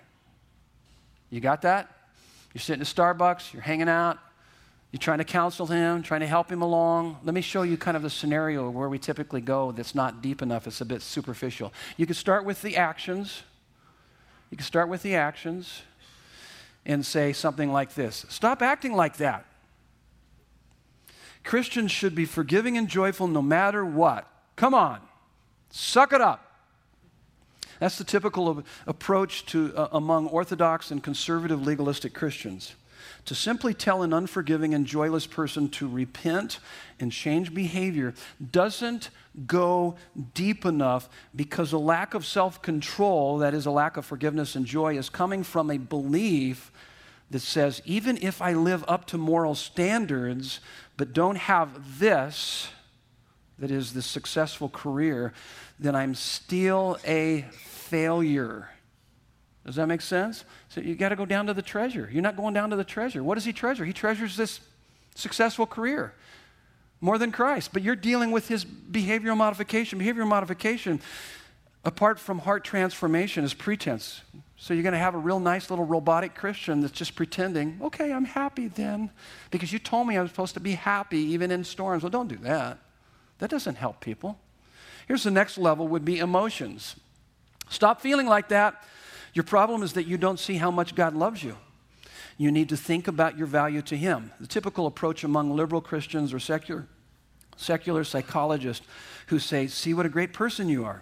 You 1.29 1.41
got 1.41 1.63
that? 1.63 1.91
You're 2.53 2.61
sitting 2.61 2.81
at 2.81 2.87
Starbucks, 2.87 3.53
you're 3.53 3.61
hanging 3.61 3.89
out, 3.89 4.17
you're 4.91 4.99
trying 4.99 5.19
to 5.19 5.23
counsel 5.23 5.67
him, 5.67 6.01
trying 6.01 6.21
to 6.21 6.27
help 6.27 6.51
him 6.51 6.63
along. 6.63 7.17
Let 7.23 7.35
me 7.35 7.41
show 7.41 7.61
you 7.61 7.77
kind 7.77 7.95
of 7.95 8.01
the 8.01 8.09
scenario 8.09 8.69
where 8.69 8.89
we 8.89 8.97
typically 8.97 9.41
go 9.41 9.71
that's 9.71 9.93
not 9.93 10.21
deep 10.21 10.41
enough, 10.41 10.65
it's 10.65 10.81
a 10.81 10.85
bit 10.85 11.01
superficial. 11.03 11.71
You 11.97 12.07
can 12.07 12.15
start 12.15 12.45
with 12.45 12.61
the 12.61 12.77
actions. 12.77 13.43
You 14.49 14.57
can 14.57 14.65
start 14.65 14.89
with 14.89 15.03
the 15.03 15.13
actions 15.13 15.83
and 16.89 17.05
say 17.05 17.31
something 17.31 17.71
like 17.71 17.93
this 17.93 18.25
Stop 18.27 18.61
acting 18.61 18.93
like 18.93 19.17
that. 19.17 19.45
Christians 21.45 21.91
should 21.91 22.15
be 22.15 22.25
forgiving 22.25 22.77
and 22.77 22.89
joyful 22.89 23.27
no 23.27 23.41
matter 23.41 23.85
what. 23.85 24.27
Come 24.57 24.73
on, 24.73 24.99
suck 25.69 26.11
it 26.11 26.19
up. 26.19 26.45
That's 27.79 27.97
the 27.97 28.03
typical 28.03 28.63
approach 28.85 29.45
to, 29.47 29.73
uh, 29.73 29.87
among 29.93 30.27
Orthodox 30.27 30.91
and 30.91 31.01
conservative 31.01 31.65
legalistic 31.65 32.13
Christians. 32.13 32.75
To 33.25 33.35
simply 33.35 33.73
tell 33.73 34.01
an 34.01 34.11
unforgiving 34.11 34.73
and 34.73 34.85
joyless 34.85 35.25
person 35.25 35.69
to 35.69 35.87
repent 35.87 36.59
and 36.99 37.11
change 37.11 37.53
behavior 37.53 38.13
doesn't 38.51 39.09
go 39.45 39.95
deep 40.33 40.65
enough 40.65 41.09
because 41.35 41.71
a 41.71 41.77
lack 41.77 42.13
of 42.13 42.25
self 42.25 42.61
control, 42.61 43.37
that 43.39 43.53
is, 43.53 43.65
a 43.65 43.71
lack 43.71 43.97
of 43.97 44.05
forgiveness 44.05 44.55
and 44.55 44.65
joy, 44.65 44.97
is 44.97 45.09
coming 45.09 45.43
from 45.43 45.69
a 45.69 45.77
belief 45.77 46.71
that 47.31 47.39
says, 47.39 47.81
even 47.85 48.17
if 48.21 48.41
I 48.41 48.53
live 48.53 48.83
up 48.87 49.05
to 49.07 49.17
moral 49.17 49.55
standards 49.55 50.59
but 50.97 51.13
don't 51.13 51.37
have 51.37 51.99
this, 51.99 52.69
that 53.59 53.71
is, 53.71 53.93
the 53.93 54.01
successful 54.01 54.69
career, 54.69 55.33
then 55.79 55.95
I'm 55.95 56.15
still 56.15 56.97
a 57.05 57.41
failure. 57.51 58.69
Does 59.65 59.75
that 59.75 59.87
make 59.87 60.01
sense? 60.01 60.45
So 60.69 60.81
you 60.81 60.95
got 60.95 61.09
to 61.09 61.15
go 61.15 61.25
down 61.25 61.45
to 61.47 61.53
the 61.53 61.61
treasure. 61.61 62.09
You're 62.11 62.23
not 62.23 62.35
going 62.35 62.53
down 62.53 62.69
to 62.71 62.75
the 62.75 62.83
treasure. 62.83 63.23
What 63.23 63.35
does 63.35 63.45
he 63.45 63.53
treasure? 63.53 63.85
He 63.85 63.93
treasures 63.93 64.35
this 64.35 64.61
successful 65.15 65.67
career 65.67 66.13
more 67.01 67.17
than 67.17 67.31
Christ. 67.31 67.71
But 67.73 67.83
you're 67.83 67.95
dealing 67.95 68.31
with 68.31 68.47
his 68.47 68.65
behavioral 68.65 69.37
modification. 69.37 69.99
Behavioral 69.99 70.27
modification, 70.27 71.01
apart 71.85 72.19
from 72.19 72.39
heart 72.39 72.63
transformation, 72.63 73.43
is 73.43 73.53
pretense. 73.53 74.21
So 74.61 74.73
you're 74.73 74.83
going 74.83 74.93
to 74.93 74.99
have 74.99 75.15
a 75.15 75.19
real 75.19 75.39
nice 75.39 75.69
little 75.69 75.85
robotic 75.85 76.35
Christian 76.35 76.81
that's 76.81 76.93
just 76.93 77.15
pretending, 77.15 77.79
okay, 77.81 78.11
I'm 78.11 78.25
happy 78.25 78.67
then, 78.67 79.09
because 79.51 79.71
you 79.71 79.79
told 79.79 80.05
me 80.05 80.17
I 80.17 80.21
was 80.21 80.31
supposed 80.31 80.53
to 80.55 80.59
be 80.59 80.73
happy 80.73 81.19
even 81.19 81.49
in 81.49 81.63
storms. 81.63 82.03
Well, 82.03 82.09
don't 82.09 82.27
do 82.27 82.35
that. 82.39 82.77
That 83.37 83.49
doesn't 83.49 83.75
help 83.75 84.01
people. 84.01 84.37
Here's 85.07 85.23
the 85.23 85.31
next 85.31 85.57
level 85.57 85.87
would 85.87 86.03
be 86.03 86.19
emotions. 86.19 86.97
Stop 87.69 88.01
feeling 88.01 88.27
like 88.27 88.49
that. 88.49 88.83
Your 89.33 89.43
problem 89.43 89.81
is 89.81 89.93
that 89.93 90.07
you 90.07 90.17
don't 90.17 90.39
see 90.39 90.57
how 90.57 90.71
much 90.71 90.93
God 90.93 91.15
loves 91.15 91.41
you. 91.41 91.55
You 92.37 92.51
need 92.51 92.67
to 92.69 92.77
think 92.77 93.07
about 93.07 93.37
your 93.37 93.47
value 93.47 93.81
to 93.83 93.95
Him. 93.95 94.31
The 94.41 94.47
typical 94.47 94.87
approach 94.87 95.23
among 95.23 95.55
liberal 95.55 95.81
Christians 95.81 96.33
or 96.33 96.39
secular, 96.39 96.85
secular 97.55 98.03
psychologists 98.03 98.85
who 99.27 99.39
say, 99.39 99.67
See 99.67 99.93
what 99.93 100.05
a 100.05 100.09
great 100.09 100.33
person 100.33 100.67
you 100.67 100.83
are. 100.83 101.01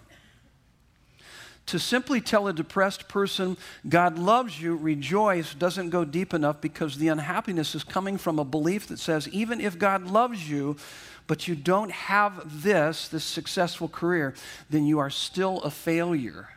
To 1.68 1.78
simply 1.78 2.22
tell 2.22 2.48
a 2.48 2.54
depressed 2.54 3.08
person, 3.08 3.58
God 3.86 4.18
loves 4.18 4.58
you, 4.58 4.74
rejoice, 4.74 5.52
doesn't 5.52 5.90
go 5.90 6.02
deep 6.02 6.32
enough 6.32 6.62
because 6.62 6.96
the 6.96 7.08
unhappiness 7.08 7.74
is 7.74 7.84
coming 7.84 8.16
from 8.16 8.38
a 8.38 8.44
belief 8.44 8.86
that 8.86 8.98
says, 8.98 9.28
even 9.28 9.60
if 9.60 9.78
God 9.78 10.06
loves 10.06 10.48
you, 10.48 10.78
but 11.26 11.46
you 11.46 11.54
don't 11.54 11.90
have 11.92 12.62
this, 12.62 13.08
this 13.08 13.22
successful 13.22 13.86
career, 13.86 14.32
then 14.70 14.86
you 14.86 14.98
are 14.98 15.10
still 15.10 15.60
a 15.60 15.70
failure. 15.70 16.48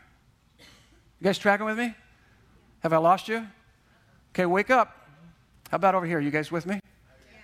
You 1.20 1.26
guys 1.26 1.38
tracking 1.38 1.66
with 1.66 1.78
me? 1.78 1.93
Have 2.80 2.93
I 2.93 2.97
lost 2.97 3.28
you? 3.28 3.45
Okay, 4.34 4.45
wake 4.45 4.70
up. 4.70 5.09
How 5.70 5.76
about 5.76 5.93
over 5.93 6.05
here? 6.05 6.22
You 6.22 6.32
guys 6.32 6.53
with 6.53 6.66
me? 6.66 6.80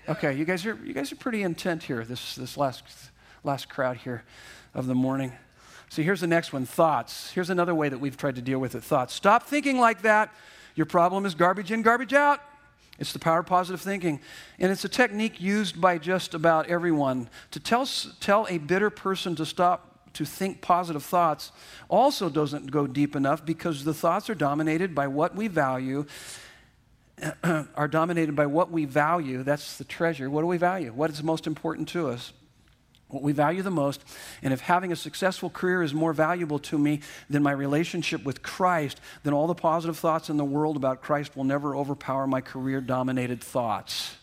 Okay, 0.07 0.33
you 0.33 0.45
guys 0.45 0.65
are 0.65 0.79
you 0.85 0.93
guys 0.93 1.11
are 1.11 1.17
pretty 1.17 1.43
intent 1.43 1.83
here. 1.83 2.05
This 2.05 2.35
this 2.35 2.55
last 2.55 2.83
last 3.43 3.67
crowd 3.67 3.97
here 3.97 4.23
of 4.73 4.87
the 4.87 4.95
morning. 4.95 5.33
So 5.89 6.01
here's 6.01 6.21
the 6.21 6.27
next 6.27 6.53
one 6.53 6.65
thoughts. 6.65 7.31
Here's 7.31 7.49
another 7.49 7.73
way 7.73 7.89
that 7.89 7.99
we've 7.99 8.17
tried 8.17 8.35
to 8.35 8.41
deal 8.41 8.59
with 8.59 8.75
it 8.75 8.83
thoughts. 8.83 9.13
Stop 9.13 9.43
thinking 9.43 9.79
like 9.79 10.01
that. 10.01 10.33
Your 10.75 10.85
problem 10.85 11.25
is 11.25 11.33
garbage 11.33 11.71
in, 11.71 11.81
garbage 11.81 12.13
out. 12.13 12.41
It's 12.99 13.13
the 13.13 13.19
power 13.19 13.39
of 13.39 13.45
positive 13.45 13.81
thinking. 13.81 14.19
And 14.59 14.71
it's 14.71 14.83
a 14.83 14.89
technique 14.89 15.39
used 15.39 15.79
by 15.79 15.97
just 15.97 16.33
about 16.33 16.67
everyone. 16.67 17.29
To 17.51 17.59
tell, 17.59 17.87
tell 18.19 18.47
a 18.49 18.57
bitter 18.57 18.89
person 18.89 19.35
to 19.35 19.45
stop 19.45 19.87
to 20.13 20.25
think 20.25 20.61
positive 20.61 21.03
thoughts 21.03 21.51
also 21.89 22.27
doesn't 22.27 22.71
go 22.71 22.87
deep 22.87 23.15
enough 23.15 23.45
because 23.45 23.83
the 23.83 23.93
thoughts 23.93 24.31
are 24.31 24.35
dominated 24.35 24.95
by 24.95 25.05
what 25.07 25.35
we 25.35 25.47
value 25.47 26.05
are 27.43 27.87
dominated 27.87 28.35
by 28.35 28.47
what 28.47 28.71
we 28.71 28.85
value 28.85 29.43
that's 29.43 29.77
the 29.77 29.83
treasure 29.83 30.27
what 30.27 30.41
do 30.41 30.47
we 30.47 30.57
value 30.57 30.91
what 30.91 31.11
is 31.11 31.21
most 31.21 31.45
important 31.45 31.87
to 31.87 32.07
us 32.07 32.33
what 33.09 33.23
we 33.23 33.31
value 33.31 33.61
the 33.61 33.71
most 33.71 34.03
and 34.41 34.53
if 34.53 34.61
having 34.61 34.91
a 34.91 34.95
successful 34.95 35.49
career 35.49 35.81
is 35.81 35.93
more 35.93 36.13
valuable 36.13 36.59
to 36.59 36.77
me 36.77 36.99
than 37.29 37.41
my 37.41 37.51
relationship 37.51 38.23
with 38.23 38.43
christ 38.43 38.99
then 39.23 39.33
all 39.33 39.47
the 39.47 39.55
positive 39.55 39.97
thoughts 39.97 40.29
in 40.29 40.37
the 40.37 40.45
world 40.45 40.75
about 40.75 41.01
christ 41.01 41.35
will 41.35 41.43
never 41.43 41.75
overpower 41.75 42.27
my 42.27 42.41
career 42.41 42.81
dominated 42.81 43.41
thoughts 43.41 44.17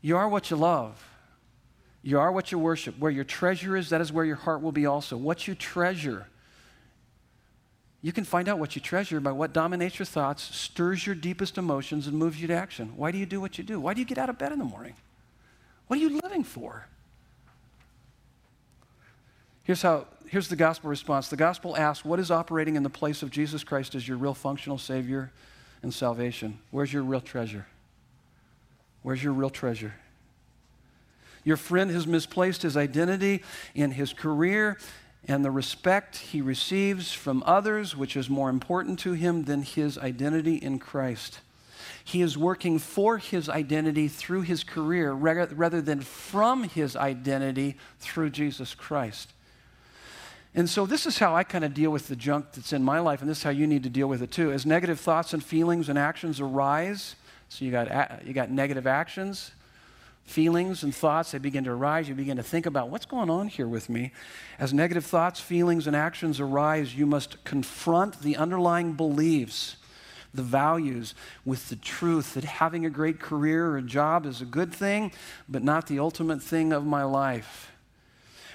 you 0.00 0.16
are 0.16 0.28
what 0.28 0.50
you 0.50 0.56
love 0.56 1.04
you 2.02 2.18
are 2.18 2.32
what 2.32 2.52
you 2.52 2.58
worship. 2.58 2.98
Where 2.98 3.10
your 3.10 3.24
treasure 3.24 3.76
is, 3.76 3.90
that 3.90 4.00
is 4.00 4.12
where 4.12 4.24
your 4.24 4.36
heart 4.36 4.62
will 4.62 4.72
be 4.72 4.86
also. 4.86 5.16
What 5.16 5.46
you 5.46 5.54
treasure. 5.54 6.26
You 8.00 8.12
can 8.12 8.24
find 8.24 8.48
out 8.48 8.58
what 8.58 8.76
you 8.76 8.80
treasure 8.80 9.20
by 9.20 9.32
what 9.32 9.52
dominates 9.52 9.98
your 9.98 10.06
thoughts, 10.06 10.42
stirs 10.56 11.04
your 11.04 11.16
deepest 11.16 11.58
emotions, 11.58 12.06
and 12.06 12.16
moves 12.16 12.40
you 12.40 12.46
to 12.48 12.54
action. 12.54 12.92
Why 12.96 13.10
do 13.10 13.18
you 13.18 13.26
do 13.26 13.40
what 13.40 13.58
you 13.58 13.64
do? 13.64 13.80
Why 13.80 13.92
do 13.92 14.00
you 14.00 14.06
get 14.06 14.18
out 14.18 14.30
of 14.30 14.38
bed 14.38 14.52
in 14.52 14.58
the 14.58 14.64
morning? 14.64 14.94
What 15.88 15.98
are 15.98 16.02
you 16.02 16.20
living 16.22 16.44
for? 16.44 16.86
Here's 19.64 19.82
how 19.82 20.06
here's 20.28 20.48
the 20.48 20.56
gospel 20.56 20.90
response. 20.90 21.28
The 21.28 21.36
gospel 21.36 21.76
asks, 21.76 22.04
what 22.04 22.20
is 22.20 22.30
operating 22.30 22.76
in 22.76 22.82
the 22.82 22.90
place 22.90 23.22
of 23.22 23.30
Jesus 23.30 23.64
Christ 23.64 23.94
as 23.94 24.06
your 24.06 24.16
real 24.16 24.34
functional 24.34 24.78
savior 24.78 25.32
and 25.82 25.92
salvation? 25.92 26.58
Where's 26.70 26.92
your 26.92 27.02
real 27.02 27.20
treasure? 27.20 27.66
Where's 29.02 29.22
your 29.22 29.32
real 29.32 29.50
treasure? 29.50 29.94
Your 31.44 31.56
friend 31.56 31.90
has 31.90 32.06
misplaced 32.06 32.62
his 32.62 32.76
identity 32.76 33.42
in 33.74 33.92
his 33.92 34.12
career 34.12 34.78
and 35.26 35.44
the 35.44 35.50
respect 35.50 36.16
he 36.16 36.40
receives 36.40 37.12
from 37.12 37.42
others, 37.46 37.96
which 37.96 38.16
is 38.16 38.28
more 38.28 38.50
important 38.50 38.98
to 39.00 39.12
him 39.12 39.44
than 39.44 39.62
his 39.62 39.96
identity 39.98 40.56
in 40.56 40.78
Christ. 40.78 41.40
He 42.08 42.22
is 42.22 42.38
working 42.38 42.78
for 42.78 43.18
his 43.18 43.50
identity 43.50 44.08
through 44.08 44.40
his 44.40 44.64
career 44.64 45.12
rather 45.12 45.82
than 45.82 46.00
from 46.00 46.64
his 46.64 46.96
identity 46.96 47.76
through 47.98 48.30
Jesus 48.30 48.74
Christ. 48.74 49.34
And 50.54 50.70
so, 50.70 50.86
this 50.86 51.04
is 51.04 51.18
how 51.18 51.36
I 51.36 51.44
kind 51.44 51.66
of 51.66 51.74
deal 51.74 51.90
with 51.90 52.08
the 52.08 52.16
junk 52.16 52.52
that's 52.52 52.72
in 52.72 52.82
my 52.82 52.98
life, 52.98 53.20
and 53.20 53.28
this 53.28 53.36
is 53.36 53.44
how 53.44 53.50
you 53.50 53.66
need 53.66 53.82
to 53.82 53.90
deal 53.90 54.06
with 54.06 54.22
it 54.22 54.30
too. 54.30 54.50
As 54.50 54.64
negative 54.64 54.98
thoughts 54.98 55.34
and 55.34 55.44
feelings 55.44 55.90
and 55.90 55.98
actions 55.98 56.40
arise, 56.40 57.14
so 57.50 57.66
you 57.66 57.70
got, 57.70 58.26
you 58.26 58.32
got 58.32 58.50
negative 58.50 58.86
actions, 58.86 59.50
feelings 60.24 60.82
and 60.82 60.94
thoughts, 60.94 61.32
they 61.32 61.38
begin 61.38 61.64
to 61.64 61.72
arise. 61.72 62.08
You 62.08 62.14
begin 62.14 62.38
to 62.38 62.42
think 62.42 62.64
about 62.64 62.88
what's 62.88 63.04
going 63.04 63.28
on 63.28 63.48
here 63.48 63.68
with 63.68 63.90
me. 63.90 64.12
As 64.58 64.72
negative 64.72 65.04
thoughts, 65.04 65.40
feelings, 65.40 65.86
and 65.86 65.94
actions 65.94 66.40
arise, 66.40 66.94
you 66.94 67.04
must 67.04 67.44
confront 67.44 68.22
the 68.22 68.34
underlying 68.38 68.94
beliefs, 68.94 69.76
the 70.34 70.42
values, 70.42 71.14
with 71.44 71.68
the 71.68 71.76
truth 71.76 72.34
that 72.34 72.44
having 72.44 72.84
a 72.84 72.90
great 72.90 73.20
career 73.20 73.74
or 73.74 73.80
job 73.80 74.26
is 74.26 74.40
a 74.40 74.46
good 74.46 74.72
thing, 74.72 75.12
but 75.48 75.62
not 75.62 75.86
the 75.86 75.98
ultimate 75.98 76.42
thing 76.42 76.72
of 76.72 76.84
my 76.84 77.04
life. 77.04 77.72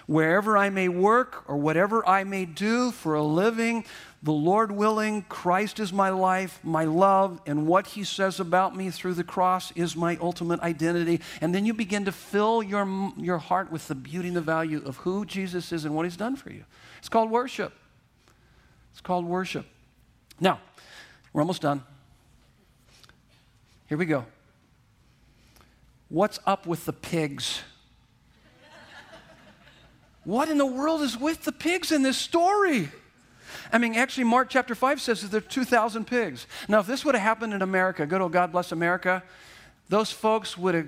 Wherever 0.05 0.57
I 0.57 0.69
may 0.69 0.89
work 0.89 1.43
or 1.47 1.57
whatever 1.57 2.07
I 2.07 2.23
may 2.25 2.45
do 2.45 2.91
for 2.91 3.15
a 3.15 3.23
living, 3.23 3.85
the 4.21 4.31
Lord 4.31 4.71
willing, 4.71 5.23
Christ 5.23 5.79
is 5.79 5.91
my 5.93 6.09
life, 6.09 6.59
my 6.63 6.85
love, 6.85 7.41
and 7.45 7.67
what 7.67 7.87
He 7.87 8.03
says 8.03 8.39
about 8.39 8.75
me 8.75 8.89
through 8.89 9.13
the 9.15 9.23
cross 9.23 9.71
is 9.73 9.95
my 9.95 10.17
ultimate 10.21 10.59
identity. 10.61 11.21
And 11.41 11.53
then 11.53 11.65
you 11.65 11.73
begin 11.73 12.05
to 12.05 12.11
fill 12.11 12.63
your, 12.63 13.11
your 13.17 13.37
heart 13.37 13.71
with 13.71 13.87
the 13.87 13.95
beauty 13.95 14.29
and 14.29 14.37
the 14.37 14.41
value 14.41 14.81
of 14.85 14.97
who 14.97 15.25
Jesus 15.25 15.71
is 15.71 15.85
and 15.85 15.95
what 15.95 16.05
He's 16.05 16.17
done 16.17 16.35
for 16.35 16.51
you. 16.51 16.63
It's 16.99 17.09
called 17.09 17.31
worship. 17.31 17.73
It's 18.91 19.01
called 19.01 19.25
worship. 19.25 19.65
Now, 20.39 20.59
we're 21.33 21.41
almost 21.41 21.61
done. 21.61 21.83
Here 23.87 23.97
we 23.97 24.05
go. 24.05 24.25
What's 26.09 26.39
up 26.45 26.67
with 26.67 26.85
the 26.85 26.93
pigs? 26.93 27.61
What 30.23 30.47
in 30.47 30.57
the 30.57 30.65
world 30.65 31.01
is 31.01 31.17
with 31.17 31.43
the 31.43 31.51
pigs 31.51 31.91
in 31.91 32.03
this 32.03 32.17
story? 32.17 32.89
I 33.71 33.77
mean, 33.77 33.95
actually, 33.95 34.25
Mark 34.25 34.49
chapter 34.49 34.75
5 34.75 35.01
says 35.01 35.21
that 35.21 35.31
there 35.31 35.39
are 35.39 35.41
2,000 35.41 36.05
pigs. 36.05 36.47
Now, 36.67 36.79
if 36.79 36.87
this 36.87 37.03
would 37.03 37.15
have 37.15 37.23
happened 37.23 37.53
in 37.53 37.61
America, 37.61 38.05
good 38.05 38.21
old 38.21 38.31
God 38.31 38.51
bless 38.51 38.71
America, 38.71 39.23
those 39.89 40.11
folks 40.11 40.57
would 40.57 40.75
have, 40.75 40.87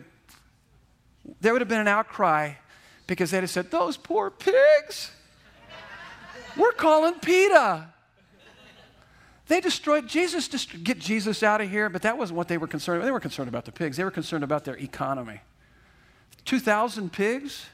there 1.42 1.54
would 1.54 1.62
have 1.62 1.68
been 1.68 1.82
an 1.82 1.88
outcry 1.88 2.54
because 3.08 3.32
they'd 3.32 3.42
have 3.42 3.50
said, 3.50 3.72
Those 3.72 3.98
poor 3.98 4.30
pigs, 4.30 5.12
we're 6.56 6.72
calling 6.72 7.16
PETA. 7.16 7.90
They 9.48 9.62
destroyed 9.62 10.08
Jesus, 10.08 10.48
dest- 10.48 10.84
get 10.84 11.00
Jesus 11.00 11.44
out 11.44 11.62
of 11.62 11.70
here, 11.70 11.90
but 11.90 12.02
that 12.02 12.18
wasn't 12.18 12.38
what 12.38 12.48
they 12.48 12.58
were 12.58 12.68
concerned 12.68 12.98
about. 12.98 13.06
They 13.06 13.12
were 13.12 13.20
concerned 13.20 13.48
about 13.48 13.66
the 13.66 13.72
pigs, 13.72 13.98
they 13.98 14.04
were 14.04 14.12
concerned 14.12 14.44
about 14.44 14.66
their 14.66 14.78
economy. 14.78 15.42
2,000 16.46 17.12
pigs? 17.12 17.66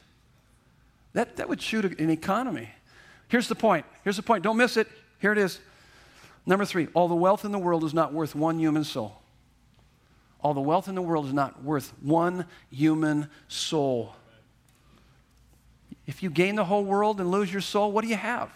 That, 1.13 1.38
that 1.38 1.49
would 1.49 1.61
shoot 1.61 1.99
an 1.99 2.09
economy. 2.09 2.69
Here's 3.28 3.47
the 3.47 3.55
point. 3.55 3.86
Here's 4.03 4.15
the 4.15 4.24
point. 4.24 4.43
Don't 4.43 4.57
miss 4.57 4.78
it. 4.78 4.88
Here 5.19 5.32
it 5.32 5.38
is. 5.38 5.59
Number 6.45 6.65
three 6.65 6.88
all 6.93 7.07
the 7.07 7.15
wealth 7.15 7.45
in 7.45 7.51
the 7.51 7.59
world 7.59 7.84
is 7.84 7.93
not 7.93 8.13
worth 8.13 8.34
one 8.34 8.59
human 8.59 8.84
soul. 8.84 9.22
All 10.41 10.53
the 10.53 10.61
wealth 10.61 10.88
in 10.88 10.95
the 10.95 11.01
world 11.01 11.28
is 11.28 11.34
not 11.34 11.63
worth 11.63 11.93
one 12.01 12.45
human 12.72 13.30
soul. 13.47 14.15
If 16.07 16.24
you 16.24 16.30
gain 16.30 16.55
the 16.55 16.65
whole 16.65 16.84
world 16.84 17.22
and 17.22 17.30
lose 17.30 17.51
your 17.51 17.61
soul, 17.61 17.91
what 17.91 18.01
do 18.01 18.07
you 18.07 18.15
have? 18.15 18.49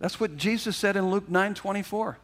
That's 0.00 0.18
what 0.18 0.36
Jesus 0.36 0.76
said 0.76 0.96
in 0.96 1.10
Luke 1.10 1.28
9 1.28 1.54
24. 1.54 2.18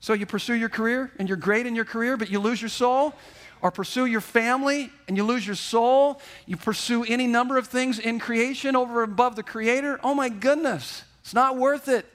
So 0.00 0.12
you 0.12 0.26
pursue 0.26 0.54
your 0.54 0.68
career 0.68 1.10
and 1.18 1.28
you're 1.28 1.36
great 1.36 1.66
in 1.66 1.74
your 1.74 1.84
career, 1.84 2.16
but 2.16 2.30
you 2.30 2.38
lose 2.38 2.62
your 2.62 2.68
soul? 2.68 3.14
Or 3.60 3.72
pursue 3.72 4.06
your 4.06 4.20
family 4.20 4.90
and 5.08 5.16
you 5.16 5.24
lose 5.24 5.44
your 5.44 5.56
soul? 5.56 6.20
You 6.46 6.56
pursue 6.56 7.04
any 7.04 7.26
number 7.26 7.58
of 7.58 7.66
things 7.66 7.98
in 7.98 8.20
creation 8.20 8.76
over 8.76 9.02
above 9.02 9.34
the 9.34 9.42
Creator? 9.42 9.98
Oh 10.04 10.14
my 10.14 10.28
goodness, 10.28 11.02
it's 11.22 11.34
not 11.34 11.56
worth 11.56 11.88
it. 11.88 12.06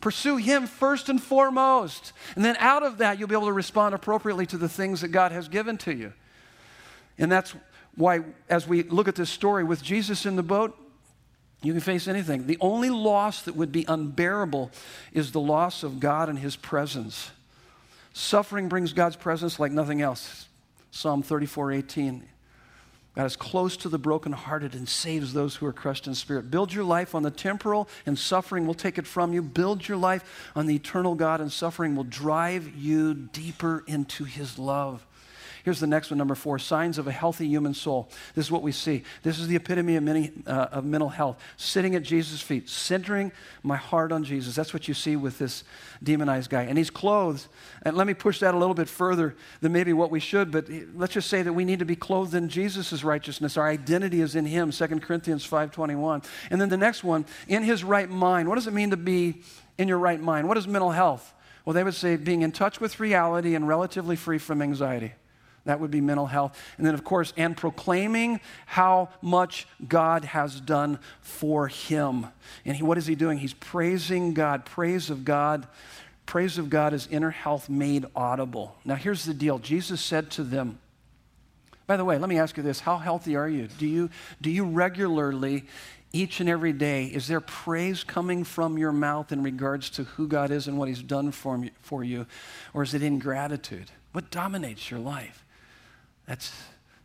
Pursue 0.00 0.36
Him 0.36 0.68
first 0.68 1.08
and 1.08 1.20
foremost. 1.20 2.12
And 2.36 2.44
then 2.44 2.56
out 2.58 2.84
of 2.84 2.98
that, 2.98 3.18
you'll 3.18 3.26
be 3.26 3.34
able 3.34 3.46
to 3.46 3.52
respond 3.52 3.94
appropriately 3.94 4.46
to 4.46 4.56
the 4.56 4.68
things 4.68 5.00
that 5.00 5.08
God 5.08 5.32
has 5.32 5.48
given 5.48 5.76
to 5.78 5.92
you. 5.92 6.12
And 7.18 7.32
that's 7.32 7.56
why, 7.96 8.20
as 8.48 8.68
we 8.68 8.84
look 8.84 9.08
at 9.08 9.16
this 9.16 9.30
story 9.30 9.64
with 9.64 9.82
Jesus 9.82 10.24
in 10.24 10.36
the 10.36 10.42
boat, 10.44 10.78
you 11.62 11.72
can 11.72 11.80
face 11.80 12.06
anything. 12.06 12.46
The 12.46 12.58
only 12.60 12.90
loss 12.90 13.42
that 13.42 13.56
would 13.56 13.72
be 13.72 13.84
unbearable 13.88 14.70
is 15.12 15.32
the 15.32 15.40
loss 15.40 15.82
of 15.82 15.98
God 15.98 16.28
and 16.28 16.38
His 16.38 16.56
presence. 16.56 17.30
Suffering 18.12 18.68
brings 18.68 18.92
God's 18.92 19.16
presence 19.16 19.58
like 19.58 19.72
nothing 19.72 20.00
else. 20.00 20.46
Psalm 20.90 21.22
34 21.22 21.72
18. 21.72 22.28
God 23.16 23.24
is 23.24 23.34
close 23.34 23.76
to 23.78 23.88
the 23.88 23.98
brokenhearted 23.98 24.74
and 24.74 24.88
saves 24.88 25.32
those 25.32 25.56
who 25.56 25.66
are 25.66 25.72
crushed 25.72 26.06
in 26.06 26.14
spirit. 26.14 26.52
Build 26.52 26.72
your 26.72 26.84
life 26.84 27.16
on 27.16 27.24
the 27.24 27.32
temporal, 27.32 27.88
and 28.06 28.16
suffering 28.16 28.64
will 28.64 28.74
take 28.74 28.96
it 28.96 29.08
from 29.08 29.32
you. 29.32 29.42
Build 29.42 29.88
your 29.88 29.96
life 29.96 30.50
on 30.54 30.66
the 30.66 30.76
eternal 30.76 31.16
God, 31.16 31.40
and 31.40 31.50
suffering 31.50 31.96
will 31.96 32.04
drive 32.04 32.76
you 32.76 33.14
deeper 33.14 33.82
into 33.88 34.22
His 34.22 34.56
love. 34.56 35.04
Here's 35.64 35.80
the 35.80 35.86
next 35.86 36.10
one, 36.10 36.18
number 36.18 36.34
four 36.34 36.58
signs 36.58 36.98
of 36.98 37.06
a 37.06 37.12
healthy 37.12 37.46
human 37.46 37.74
soul. 37.74 38.08
This 38.34 38.46
is 38.46 38.50
what 38.50 38.62
we 38.62 38.72
see. 38.72 39.02
This 39.22 39.38
is 39.38 39.48
the 39.48 39.56
epitome 39.56 39.96
of, 39.96 40.02
many, 40.02 40.32
uh, 40.46 40.68
of 40.72 40.84
mental 40.84 41.08
health. 41.08 41.38
Sitting 41.56 41.94
at 41.94 42.02
Jesus' 42.02 42.40
feet, 42.40 42.68
centering 42.68 43.32
my 43.62 43.76
heart 43.76 44.12
on 44.12 44.24
Jesus. 44.24 44.54
That's 44.54 44.72
what 44.72 44.88
you 44.88 44.94
see 44.94 45.16
with 45.16 45.38
this 45.38 45.64
demonized 46.02 46.50
guy. 46.50 46.62
And 46.62 46.78
he's 46.78 46.90
clothed. 46.90 47.46
And 47.82 47.96
let 47.96 48.06
me 48.06 48.14
push 48.14 48.40
that 48.40 48.54
a 48.54 48.58
little 48.58 48.74
bit 48.74 48.88
further 48.88 49.36
than 49.60 49.72
maybe 49.72 49.92
what 49.92 50.10
we 50.10 50.20
should, 50.20 50.50
but 50.50 50.68
let's 50.94 51.14
just 51.14 51.28
say 51.28 51.42
that 51.42 51.52
we 51.52 51.64
need 51.64 51.78
to 51.80 51.84
be 51.84 51.96
clothed 51.96 52.34
in 52.34 52.48
Jesus' 52.48 53.02
righteousness. 53.04 53.56
Our 53.56 53.68
identity 53.68 54.20
is 54.20 54.34
in 54.34 54.46
him, 54.46 54.70
2 54.70 54.86
Corinthians 55.00 55.48
5.21. 55.48 56.24
And 56.50 56.60
then 56.60 56.68
the 56.68 56.76
next 56.76 57.04
one, 57.04 57.26
in 57.48 57.62
his 57.62 57.84
right 57.84 58.08
mind. 58.08 58.48
What 58.48 58.56
does 58.56 58.66
it 58.66 58.74
mean 58.74 58.90
to 58.90 58.96
be 58.96 59.42
in 59.76 59.88
your 59.88 59.98
right 59.98 60.20
mind? 60.20 60.48
What 60.48 60.56
is 60.56 60.66
mental 60.66 60.90
health? 60.90 61.34
Well, 61.64 61.74
they 61.74 61.84
would 61.84 61.94
say 61.94 62.16
being 62.16 62.42
in 62.42 62.52
touch 62.52 62.80
with 62.80 62.98
reality 63.00 63.54
and 63.54 63.68
relatively 63.68 64.16
free 64.16 64.38
from 64.38 64.62
anxiety. 64.62 65.12
That 65.68 65.80
would 65.80 65.90
be 65.90 66.00
mental 66.00 66.24
health. 66.24 66.58
And 66.78 66.86
then, 66.86 66.94
of 66.94 67.04
course, 67.04 67.34
and 67.36 67.54
proclaiming 67.54 68.40
how 68.64 69.10
much 69.20 69.68
God 69.86 70.24
has 70.24 70.62
done 70.62 70.98
for 71.20 71.68
him. 71.68 72.26
And 72.64 72.74
he, 72.74 72.82
what 72.82 72.96
is 72.96 73.06
he 73.06 73.14
doing? 73.14 73.36
He's 73.36 73.52
praising 73.52 74.32
God. 74.32 74.64
Praise 74.64 75.10
of 75.10 75.26
God. 75.26 75.68
Praise 76.24 76.56
of 76.56 76.70
God 76.70 76.94
is 76.94 77.06
inner 77.10 77.28
health 77.28 77.68
made 77.68 78.06
audible. 78.16 78.76
Now, 78.86 78.94
here's 78.94 79.26
the 79.26 79.34
deal 79.34 79.58
Jesus 79.58 80.00
said 80.00 80.30
to 80.32 80.42
them, 80.42 80.78
by 81.86 81.98
the 81.98 82.04
way, 82.04 82.16
let 82.16 82.30
me 82.30 82.38
ask 82.38 82.56
you 82.56 82.62
this 82.62 82.80
how 82.80 82.96
healthy 82.96 83.36
are 83.36 83.48
you? 83.48 83.68
Do 83.78 83.86
you, 83.86 84.08
do 84.40 84.50
you 84.50 84.64
regularly, 84.64 85.66
each 86.14 86.40
and 86.40 86.48
every 86.48 86.72
day, 86.72 87.04
is 87.08 87.28
there 87.28 87.42
praise 87.42 88.04
coming 88.04 88.42
from 88.42 88.78
your 88.78 88.92
mouth 88.92 89.32
in 89.32 89.42
regards 89.42 89.90
to 89.90 90.04
who 90.04 90.28
God 90.28 90.50
is 90.50 90.66
and 90.66 90.78
what 90.78 90.88
He's 90.88 91.02
done 91.02 91.30
for, 91.30 91.58
me, 91.58 91.72
for 91.82 92.02
you? 92.02 92.24
Or 92.72 92.82
is 92.82 92.94
it 92.94 93.02
ingratitude? 93.02 93.90
What 94.12 94.30
dominates 94.30 94.90
your 94.90 95.00
life? 95.00 95.44
That's, 96.28 96.52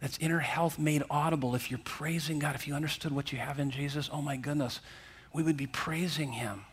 that's 0.01 0.19
inner 0.19 0.39
health 0.39 0.77
made 0.77 1.01
audible. 1.09 1.55
If 1.55 1.71
you're 1.71 1.79
praising 1.79 2.39
God, 2.39 2.55
if 2.55 2.67
you 2.67 2.75
understood 2.75 3.13
what 3.13 3.31
you 3.31 3.39
have 3.39 3.57
in 3.57 3.71
Jesus, 3.71 4.09
oh 4.11 4.21
my 4.21 4.35
goodness, 4.35 4.81
we 5.33 5.41
would 5.41 5.55
be 5.55 5.65
praising 5.65 6.33
Him. 6.33 6.65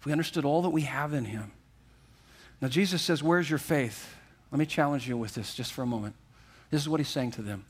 If 0.00 0.06
we 0.06 0.12
understood 0.12 0.46
all 0.46 0.62
that 0.62 0.70
we 0.70 0.82
have 0.82 1.12
in 1.12 1.26
Him. 1.26 1.52
Now, 2.62 2.68
Jesus 2.68 3.02
says, 3.02 3.22
Where's 3.22 3.48
your 3.48 3.58
faith? 3.58 4.14
Let 4.50 4.58
me 4.58 4.66
challenge 4.66 5.06
you 5.06 5.18
with 5.18 5.34
this 5.34 5.54
just 5.54 5.72
for 5.72 5.82
a 5.82 5.86
moment. 5.86 6.14
This 6.70 6.80
is 6.80 6.88
what 6.88 6.98
He's 6.98 7.08
saying 7.08 7.32
to 7.32 7.42
them. 7.42 7.66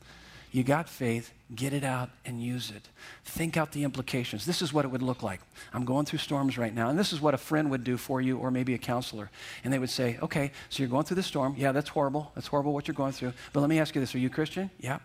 You 0.51 0.63
got 0.63 0.89
faith, 0.89 1.31
get 1.55 1.71
it 1.71 1.83
out 1.83 2.09
and 2.25 2.43
use 2.43 2.71
it. 2.71 2.89
Think 3.23 3.55
out 3.55 3.71
the 3.71 3.83
implications. 3.83 4.45
This 4.45 4.61
is 4.61 4.73
what 4.73 4.83
it 4.83 4.89
would 4.89 5.01
look 5.01 5.23
like. 5.23 5.39
I'm 5.73 5.85
going 5.85 6.05
through 6.05 6.19
storms 6.19 6.57
right 6.57 6.73
now, 6.73 6.89
and 6.89 6.99
this 6.99 7.13
is 7.13 7.21
what 7.21 7.33
a 7.33 7.37
friend 7.37 7.71
would 7.71 7.85
do 7.85 7.95
for 7.95 8.19
you 8.19 8.37
or 8.37 8.51
maybe 8.51 8.73
a 8.73 8.77
counselor. 8.77 9.31
And 9.63 9.71
they 9.71 9.79
would 9.79 9.89
say, 9.89 10.19
Okay, 10.21 10.51
so 10.69 10.83
you're 10.83 10.89
going 10.89 11.05
through 11.05 11.15
the 11.15 11.23
storm. 11.23 11.55
Yeah, 11.57 11.71
that's 11.71 11.89
horrible. 11.89 12.31
That's 12.35 12.47
horrible 12.47 12.73
what 12.73 12.87
you're 12.87 12.95
going 12.95 13.13
through. 13.13 13.33
But 13.53 13.61
let 13.61 13.69
me 13.69 13.79
ask 13.79 13.95
you 13.95 14.01
this 14.01 14.13
Are 14.13 14.19
you 14.19 14.29
Christian? 14.29 14.69
Yeah. 14.79 14.99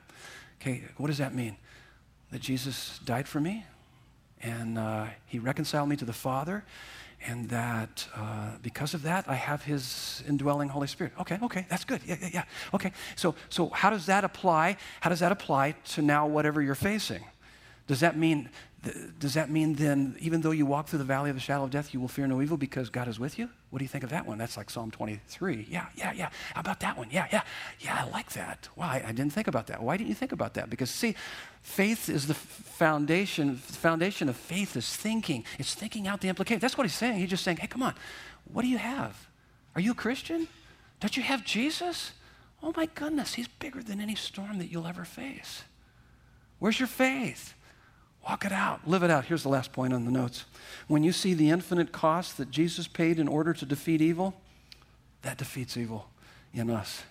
Okay, 0.60 0.82
what 0.96 1.06
does 1.06 1.18
that 1.18 1.34
mean? 1.34 1.56
That 2.32 2.40
Jesus 2.40 2.98
died 3.04 3.28
for 3.28 3.40
me 3.40 3.64
and 4.42 4.78
uh, 4.78 5.06
he 5.26 5.38
reconciled 5.38 5.88
me 5.88 5.96
to 5.96 6.04
the 6.04 6.12
Father 6.12 6.64
and 7.26 7.48
that 7.48 8.06
uh, 8.14 8.52
because 8.62 8.94
of 8.94 9.02
that, 9.02 9.28
I 9.28 9.34
have 9.34 9.64
His 9.64 10.22
indwelling 10.28 10.68
Holy 10.68 10.86
Spirit. 10.86 11.12
Okay, 11.20 11.38
okay, 11.42 11.66
that's 11.68 11.84
good. 11.84 12.00
Yeah, 12.06 12.16
yeah, 12.20 12.28
yeah. 12.32 12.44
Okay, 12.72 12.92
so 13.16 13.34
so 13.48 13.68
how 13.70 13.90
does 13.90 14.06
that 14.06 14.24
apply? 14.24 14.76
How 15.00 15.10
does 15.10 15.20
that 15.20 15.32
apply 15.32 15.72
to 15.94 16.02
now 16.02 16.26
whatever 16.26 16.62
you're 16.62 16.74
facing? 16.74 17.24
Does 17.86 18.00
that 18.00 18.16
mean 18.16 18.48
does 19.18 19.34
that 19.34 19.50
mean 19.50 19.74
then, 19.74 20.16
even 20.20 20.40
though 20.40 20.50
you 20.50 20.66
walk 20.66 20.88
through 20.88 20.98
the 20.98 21.04
valley 21.04 21.30
of 21.30 21.36
the 21.36 21.40
shadow 21.40 21.64
of 21.64 21.70
death, 21.70 21.94
you 21.94 22.00
will 22.00 22.08
fear 22.08 22.26
no 22.26 22.40
evil 22.42 22.56
because 22.56 22.90
God 22.90 23.08
is 23.08 23.18
with 23.18 23.38
you? 23.38 23.48
What 23.70 23.78
do 23.78 23.84
you 23.84 23.88
think 23.88 24.04
of 24.04 24.10
that 24.10 24.26
one? 24.26 24.38
That's 24.38 24.56
like 24.56 24.70
Psalm 24.70 24.90
23. 24.90 25.66
Yeah, 25.68 25.86
yeah, 25.94 26.12
yeah. 26.12 26.30
How 26.54 26.60
about 26.60 26.80
that 26.80 26.96
one? 26.96 27.08
Yeah, 27.10 27.26
yeah, 27.32 27.42
yeah, 27.80 28.04
I 28.04 28.10
like 28.10 28.32
that. 28.32 28.68
Why? 28.74 29.04
I 29.06 29.12
didn't 29.12 29.32
think 29.32 29.48
about 29.48 29.66
that. 29.68 29.82
Why 29.82 29.96
didn't 29.96 30.08
you 30.08 30.14
think 30.14 30.32
about 30.32 30.54
that? 30.54 30.70
Because, 30.70 30.90
see, 30.90 31.14
faith 31.62 32.08
is 32.08 32.26
the 32.26 32.34
foundation. 32.34 33.60
The 33.66 33.72
foundation 33.72 34.28
of 34.28 34.36
faith 34.36 34.76
is 34.76 34.94
thinking. 34.94 35.44
It's 35.58 35.74
thinking 35.74 36.06
out 36.06 36.20
the 36.20 36.28
implication. 36.28 36.60
That's 36.60 36.78
what 36.78 36.84
he's 36.84 36.94
saying. 36.94 37.18
He's 37.18 37.30
just 37.30 37.44
saying, 37.44 37.56
hey, 37.56 37.66
come 37.66 37.82
on. 37.82 37.94
What 38.52 38.62
do 38.62 38.68
you 38.68 38.78
have? 38.78 39.28
Are 39.74 39.80
you 39.80 39.92
a 39.92 39.94
Christian? 39.94 40.48
Don't 41.00 41.16
you 41.16 41.22
have 41.22 41.44
Jesus? 41.44 42.12
Oh, 42.62 42.72
my 42.76 42.86
goodness. 42.86 43.34
He's 43.34 43.48
bigger 43.48 43.82
than 43.82 44.00
any 44.00 44.14
storm 44.14 44.58
that 44.58 44.70
you'll 44.70 44.86
ever 44.86 45.04
face. 45.04 45.64
Where's 46.58 46.78
your 46.78 46.86
faith? 46.86 47.54
Walk 48.28 48.44
it 48.44 48.52
out, 48.52 48.80
live 48.88 49.04
it 49.04 49.10
out. 49.10 49.26
Here's 49.26 49.44
the 49.44 49.48
last 49.48 49.72
point 49.72 49.92
on 49.92 50.04
the 50.04 50.10
notes. 50.10 50.46
When 50.88 51.04
you 51.04 51.12
see 51.12 51.32
the 51.32 51.50
infinite 51.50 51.92
cost 51.92 52.36
that 52.38 52.50
Jesus 52.50 52.88
paid 52.88 53.20
in 53.20 53.28
order 53.28 53.52
to 53.52 53.64
defeat 53.64 54.00
evil, 54.00 54.34
that 55.22 55.38
defeats 55.38 55.76
evil 55.76 56.08
in 56.52 56.68
us. 56.70 57.04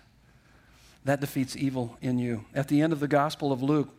That 1.06 1.22
defeats 1.22 1.56
evil 1.56 1.98
in 2.02 2.20
you. 2.20 2.46
At 2.54 2.68
the 2.68 2.82
end 2.82 2.92
of 2.92 3.00
the 3.00 3.08
Gospel 3.08 3.54
of 3.54 3.64
Luke, 3.64 3.90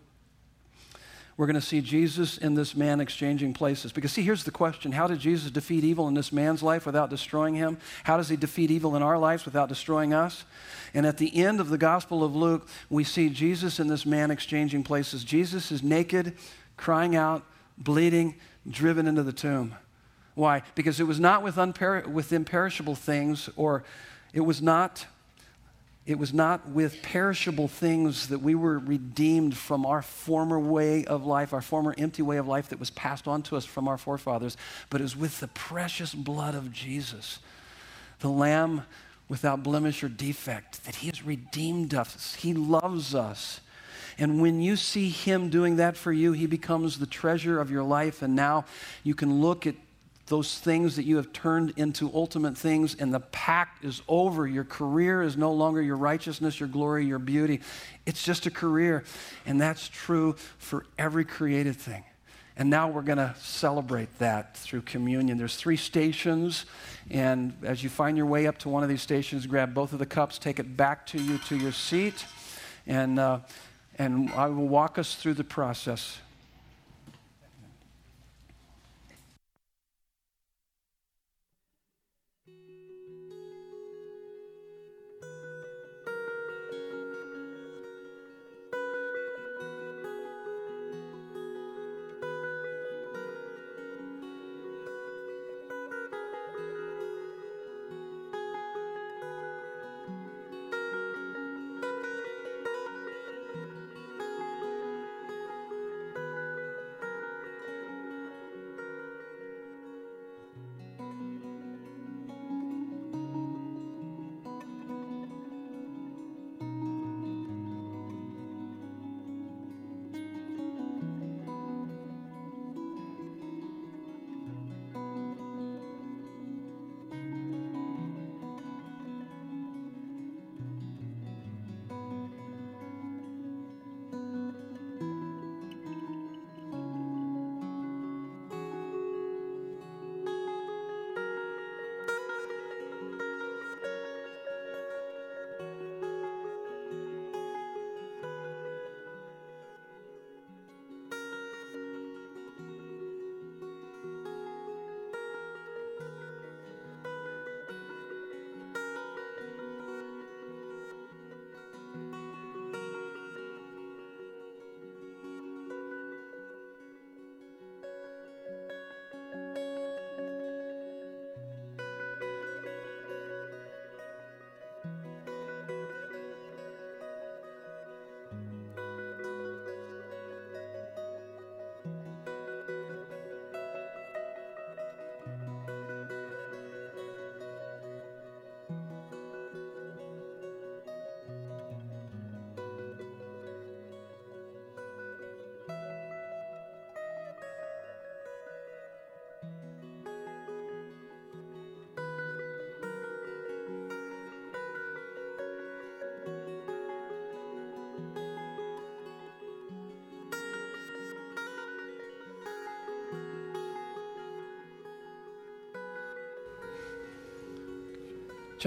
we're 1.36 1.46
going 1.46 1.54
to 1.54 1.60
see 1.60 1.82
Jesus 1.82 2.38
and 2.38 2.56
this 2.56 2.74
man 2.74 2.98
exchanging 2.98 3.52
places. 3.52 3.92
Because, 3.92 4.12
see, 4.12 4.22
here's 4.22 4.44
the 4.44 4.50
question 4.50 4.92
How 4.92 5.06
did 5.06 5.18
Jesus 5.18 5.50
defeat 5.50 5.84
evil 5.84 6.08
in 6.08 6.14
this 6.14 6.32
man's 6.32 6.62
life 6.62 6.86
without 6.86 7.10
destroying 7.10 7.54
him? 7.54 7.76
How 8.04 8.16
does 8.16 8.30
he 8.30 8.36
defeat 8.36 8.70
evil 8.70 8.96
in 8.96 9.02
our 9.02 9.18
lives 9.18 9.44
without 9.44 9.68
destroying 9.68 10.14
us? 10.14 10.44
And 10.94 11.06
at 11.06 11.18
the 11.18 11.36
end 11.36 11.60
of 11.60 11.68
the 11.68 11.78
Gospel 11.78 12.24
of 12.24 12.34
Luke, 12.34 12.66
we 12.88 13.04
see 13.04 13.28
Jesus 13.28 13.78
and 13.78 13.90
this 13.90 14.06
man 14.06 14.30
exchanging 14.30 14.82
places. 14.82 15.24
Jesus 15.24 15.70
is 15.70 15.82
naked, 15.82 16.36
crying 16.76 17.16
out, 17.16 17.44
bleeding, 17.78 18.34
driven 18.68 19.06
into 19.06 19.22
the 19.22 19.32
tomb. 19.32 19.74
Why? 20.34 20.62
Because 20.74 21.00
it 21.00 21.04
was 21.04 21.18
not 21.18 21.42
with, 21.42 21.56
with 22.06 22.32
imperishable 22.32 22.94
things, 22.94 23.48
or 23.56 23.84
it 24.32 24.40
was 24.40 24.60
not. 24.60 25.06
It 26.04 26.20
was 26.20 26.32
not 26.32 26.68
with 26.68 27.02
perishable 27.02 27.66
things 27.66 28.28
that 28.28 28.38
we 28.38 28.54
were 28.54 28.78
redeemed 28.78 29.56
from 29.56 29.84
our 29.84 30.02
former 30.02 30.60
way 30.60 31.04
of 31.04 31.26
life, 31.26 31.52
our 31.52 31.60
former 31.60 31.96
empty 31.98 32.22
way 32.22 32.36
of 32.36 32.46
life 32.46 32.68
that 32.68 32.78
was 32.78 32.90
passed 32.90 33.26
on 33.26 33.42
to 33.42 33.56
us 33.56 33.64
from 33.64 33.88
our 33.88 33.98
forefathers, 33.98 34.56
but 34.88 35.00
it 35.00 35.04
was 35.04 35.16
with 35.16 35.40
the 35.40 35.48
precious 35.48 36.14
blood 36.14 36.54
of 36.54 36.72
Jesus, 36.72 37.40
the 38.20 38.28
Lamb 38.28 38.84
without 39.28 39.64
blemish 39.64 40.04
or 40.04 40.08
defect, 40.08 40.84
that 40.84 40.96
He 40.96 41.08
has 41.08 41.24
redeemed 41.24 41.92
us. 41.92 42.36
He 42.36 42.54
loves 42.54 43.12
us. 43.12 43.60
And 44.18 44.40
when 44.40 44.60
you 44.60 44.76
see 44.76 45.10
Him 45.10 45.50
doing 45.50 45.76
that 45.76 45.96
for 45.96 46.12
you, 46.12 46.32
He 46.32 46.46
becomes 46.46 46.98
the 46.98 47.06
treasure 47.06 47.60
of 47.60 47.70
your 47.70 47.82
life. 47.82 48.22
And 48.22 48.34
now 48.34 48.64
you 49.02 49.14
can 49.14 49.40
look 49.40 49.66
at 49.66 49.74
those 50.26 50.58
things 50.58 50.96
that 50.96 51.04
you 51.04 51.16
have 51.16 51.32
turned 51.32 51.72
into 51.76 52.10
ultimate 52.12 52.58
things, 52.58 52.96
and 52.96 53.14
the 53.14 53.20
pact 53.20 53.84
is 53.84 54.02
over. 54.08 54.46
Your 54.46 54.64
career 54.64 55.22
is 55.22 55.36
no 55.36 55.52
longer 55.52 55.80
your 55.80 55.96
righteousness, 55.96 56.58
your 56.58 56.68
glory, 56.68 57.06
your 57.06 57.20
beauty. 57.20 57.60
It's 58.06 58.22
just 58.22 58.46
a 58.46 58.50
career. 58.50 59.04
And 59.44 59.60
that's 59.60 59.88
true 59.88 60.34
for 60.58 60.84
every 60.98 61.24
created 61.24 61.76
thing. 61.76 62.02
And 62.56 62.70
now 62.70 62.88
we're 62.88 63.02
going 63.02 63.18
to 63.18 63.34
celebrate 63.38 64.18
that 64.18 64.56
through 64.56 64.82
communion. 64.82 65.36
There's 65.36 65.56
three 65.56 65.76
stations, 65.76 66.64
and 67.10 67.52
as 67.62 67.84
you 67.84 67.90
find 67.90 68.16
your 68.16 68.26
way 68.26 68.46
up 68.46 68.58
to 68.58 68.68
one 68.68 68.82
of 68.82 68.88
these 68.88 69.02
stations, 69.02 69.46
grab 69.46 69.74
both 69.74 69.92
of 69.92 69.98
the 69.98 70.06
cups, 70.06 70.38
take 70.38 70.58
it 70.58 70.76
back 70.76 71.06
to 71.08 71.22
you 71.22 71.38
to 71.38 71.56
your 71.56 71.72
seat, 71.72 72.24
and, 72.86 73.18
uh, 73.18 73.40
and 73.98 74.30
I 74.30 74.46
will 74.46 74.68
walk 74.68 74.98
us 74.98 75.14
through 75.14 75.34
the 75.34 75.44
process. 75.44 76.18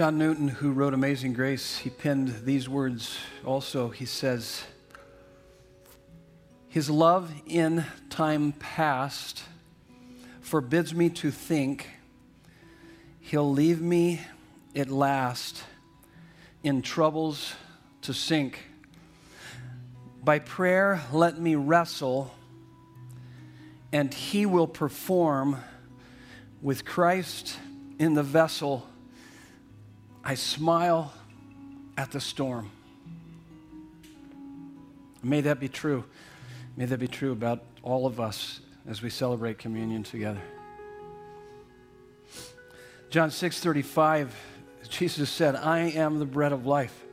John 0.00 0.16
Newton, 0.16 0.48
who 0.48 0.72
wrote 0.72 0.94
Amazing 0.94 1.34
Grace, 1.34 1.76
he 1.76 1.90
penned 1.90 2.46
these 2.46 2.70
words 2.70 3.18
also. 3.44 3.90
He 3.90 4.06
says, 4.06 4.62
His 6.70 6.88
love 6.88 7.30
in 7.46 7.84
time 8.08 8.52
past 8.52 9.42
forbids 10.40 10.94
me 10.94 11.10
to 11.10 11.30
think 11.30 11.86
he'll 13.20 13.52
leave 13.52 13.82
me 13.82 14.22
at 14.74 14.88
last 14.88 15.64
in 16.62 16.80
troubles 16.80 17.52
to 18.00 18.14
sink. 18.14 18.58
By 20.24 20.38
prayer, 20.38 21.02
let 21.12 21.38
me 21.38 21.56
wrestle, 21.56 22.32
and 23.92 24.14
he 24.14 24.46
will 24.46 24.66
perform 24.66 25.58
with 26.62 26.86
Christ 26.86 27.58
in 27.98 28.14
the 28.14 28.22
vessel 28.22 28.86
I 30.30 30.34
smile 30.34 31.12
at 31.98 32.12
the 32.12 32.20
storm. 32.20 32.70
May 35.24 35.40
that 35.40 35.58
be 35.58 35.68
true. 35.68 36.04
May 36.76 36.84
that 36.84 36.98
be 36.98 37.08
true 37.08 37.32
about 37.32 37.64
all 37.82 38.06
of 38.06 38.20
us 38.20 38.60
as 38.88 39.02
we 39.02 39.10
celebrate 39.10 39.58
communion 39.58 40.04
together. 40.04 40.40
John 43.10 43.32
6:35 43.32 44.30
Jesus 44.88 45.30
said, 45.30 45.56
"I 45.56 45.80
am 45.80 46.20
the 46.20 46.26
bread 46.26 46.52
of 46.52 46.64
life." 46.64 47.04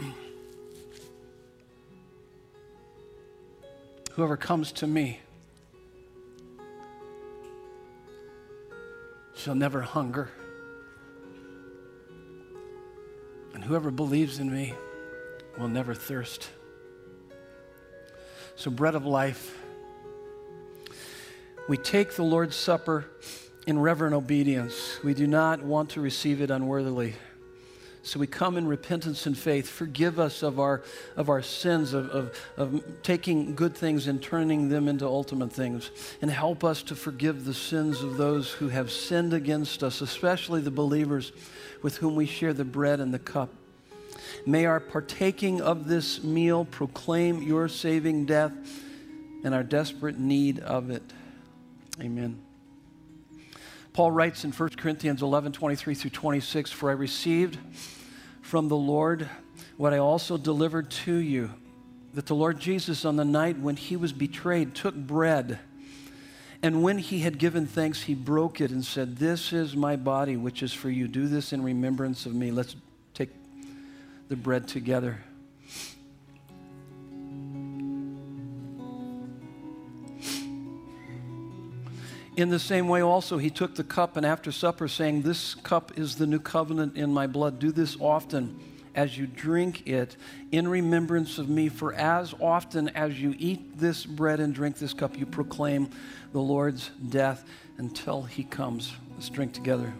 Whoever 4.14 4.36
comes 4.36 4.72
to 4.72 4.88
me 4.88 5.20
shall 9.36 9.54
never 9.54 9.82
hunger. 9.82 10.32
Whoever 13.68 13.90
believes 13.90 14.38
in 14.38 14.50
me 14.50 14.72
will 15.58 15.68
never 15.68 15.94
thirst. 15.94 16.48
So, 18.56 18.70
bread 18.70 18.94
of 18.94 19.04
life. 19.04 19.56
We 21.68 21.76
take 21.76 22.16
the 22.16 22.22
Lord's 22.22 22.56
Supper 22.56 23.04
in 23.66 23.78
reverent 23.78 24.14
obedience. 24.14 24.98
We 25.04 25.12
do 25.12 25.26
not 25.26 25.62
want 25.62 25.90
to 25.90 26.00
receive 26.00 26.40
it 26.40 26.50
unworthily. 26.50 27.14
So 28.08 28.18
we 28.18 28.26
come 28.26 28.56
in 28.56 28.66
repentance 28.66 29.26
and 29.26 29.36
faith. 29.36 29.68
Forgive 29.68 30.18
us 30.18 30.42
of 30.42 30.58
our, 30.58 30.80
of 31.14 31.28
our 31.28 31.42
sins, 31.42 31.92
of, 31.92 32.08
of, 32.08 32.34
of 32.56 32.82
taking 33.02 33.54
good 33.54 33.76
things 33.76 34.06
and 34.06 34.22
turning 34.22 34.70
them 34.70 34.88
into 34.88 35.06
ultimate 35.06 35.52
things. 35.52 35.90
And 36.22 36.30
help 36.30 36.64
us 36.64 36.82
to 36.84 36.96
forgive 36.96 37.44
the 37.44 37.52
sins 37.52 38.02
of 38.02 38.16
those 38.16 38.50
who 38.50 38.68
have 38.68 38.90
sinned 38.90 39.34
against 39.34 39.82
us, 39.82 40.00
especially 40.00 40.62
the 40.62 40.70
believers 40.70 41.32
with 41.82 41.98
whom 41.98 42.16
we 42.16 42.24
share 42.24 42.54
the 42.54 42.64
bread 42.64 42.98
and 42.98 43.12
the 43.12 43.18
cup. 43.18 43.50
May 44.46 44.64
our 44.64 44.80
partaking 44.80 45.60
of 45.60 45.86
this 45.86 46.24
meal 46.24 46.64
proclaim 46.64 47.42
your 47.42 47.68
saving 47.68 48.24
death 48.24 48.52
and 49.44 49.54
our 49.54 49.62
desperate 49.62 50.18
need 50.18 50.60
of 50.60 50.88
it. 50.88 51.02
Amen. 52.00 52.40
Paul 53.92 54.12
writes 54.12 54.44
in 54.44 54.52
1 54.52 54.68
Corinthians 54.70 55.20
11 55.20 55.52
23 55.52 55.94
through 55.94 56.10
26 56.10 56.70
For 56.70 56.88
I 56.88 56.94
received 56.94 57.58
from 58.48 58.68
the 58.68 58.76
Lord 58.76 59.28
what 59.76 59.92
I 59.92 59.98
also 59.98 60.38
delivered 60.38 60.90
to 60.90 61.14
you 61.14 61.50
that 62.14 62.24
the 62.24 62.34
Lord 62.34 62.58
Jesus, 62.58 63.04
on 63.04 63.16
the 63.16 63.24
night 63.24 63.58
when 63.58 63.76
he 63.76 63.94
was 63.94 64.10
betrayed, 64.14 64.74
took 64.74 64.94
bread. 64.94 65.58
And 66.62 66.82
when 66.82 66.96
he 66.96 67.18
had 67.18 67.38
given 67.38 67.66
thanks, 67.66 68.04
he 68.04 68.14
broke 68.14 68.62
it 68.62 68.70
and 68.70 68.82
said, 68.82 69.18
This 69.18 69.52
is 69.52 69.76
my 69.76 69.96
body, 69.96 70.38
which 70.38 70.62
is 70.62 70.72
for 70.72 70.88
you. 70.88 71.08
Do 71.08 71.28
this 71.28 71.52
in 71.52 71.62
remembrance 71.62 72.24
of 72.24 72.34
me. 72.34 72.50
Let's 72.50 72.74
take 73.12 73.28
the 74.28 74.36
bread 74.36 74.66
together. 74.66 75.18
In 82.38 82.50
the 82.50 82.60
same 82.60 82.86
way, 82.86 83.02
also, 83.02 83.38
he 83.38 83.50
took 83.50 83.74
the 83.74 83.82
cup 83.82 84.16
and 84.16 84.24
after 84.24 84.52
supper, 84.52 84.86
saying, 84.86 85.22
This 85.22 85.56
cup 85.56 85.98
is 85.98 86.14
the 86.14 86.26
new 86.28 86.38
covenant 86.38 86.96
in 86.96 87.12
my 87.12 87.26
blood. 87.26 87.58
Do 87.58 87.72
this 87.72 87.96
often 87.98 88.60
as 88.94 89.18
you 89.18 89.26
drink 89.26 89.88
it 89.88 90.16
in 90.52 90.68
remembrance 90.68 91.38
of 91.38 91.48
me. 91.48 91.68
For 91.68 91.92
as 91.94 92.34
often 92.40 92.90
as 92.90 93.20
you 93.20 93.34
eat 93.40 93.80
this 93.80 94.06
bread 94.06 94.38
and 94.38 94.54
drink 94.54 94.78
this 94.78 94.94
cup, 94.94 95.18
you 95.18 95.26
proclaim 95.26 95.90
the 96.30 96.38
Lord's 96.38 96.92
death 97.08 97.44
until 97.76 98.22
he 98.22 98.44
comes. 98.44 98.92
Let's 99.16 99.30
drink 99.30 99.52
together. 99.52 99.92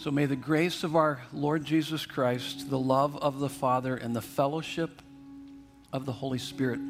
So 0.00 0.10
may 0.10 0.24
the 0.24 0.34
grace 0.34 0.82
of 0.82 0.96
our 0.96 1.20
Lord 1.30 1.62
Jesus 1.62 2.06
Christ, 2.06 2.70
the 2.70 2.78
love 2.78 3.18
of 3.18 3.38
the 3.38 3.50
Father, 3.50 3.94
and 3.94 4.16
the 4.16 4.22
fellowship 4.22 5.02
of 5.92 6.06
the 6.06 6.12
Holy 6.12 6.38
Spirit 6.38 6.80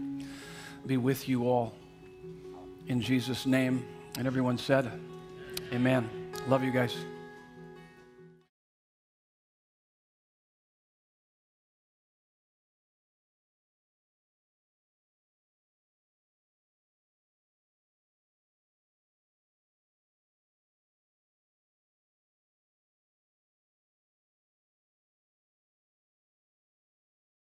be 0.86 0.96
with 0.96 1.28
you 1.28 1.48
all. 1.48 1.74
In 2.86 3.00
Jesus' 3.00 3.46
name. 3.46 3.84
And 4.16 4.28
everyone 4.28 4.58
said, 4.58 4.92
Amen. 5.72 6.08
Love 6.46 6.62
you 6.62 6.70
guys. 6.70 6.94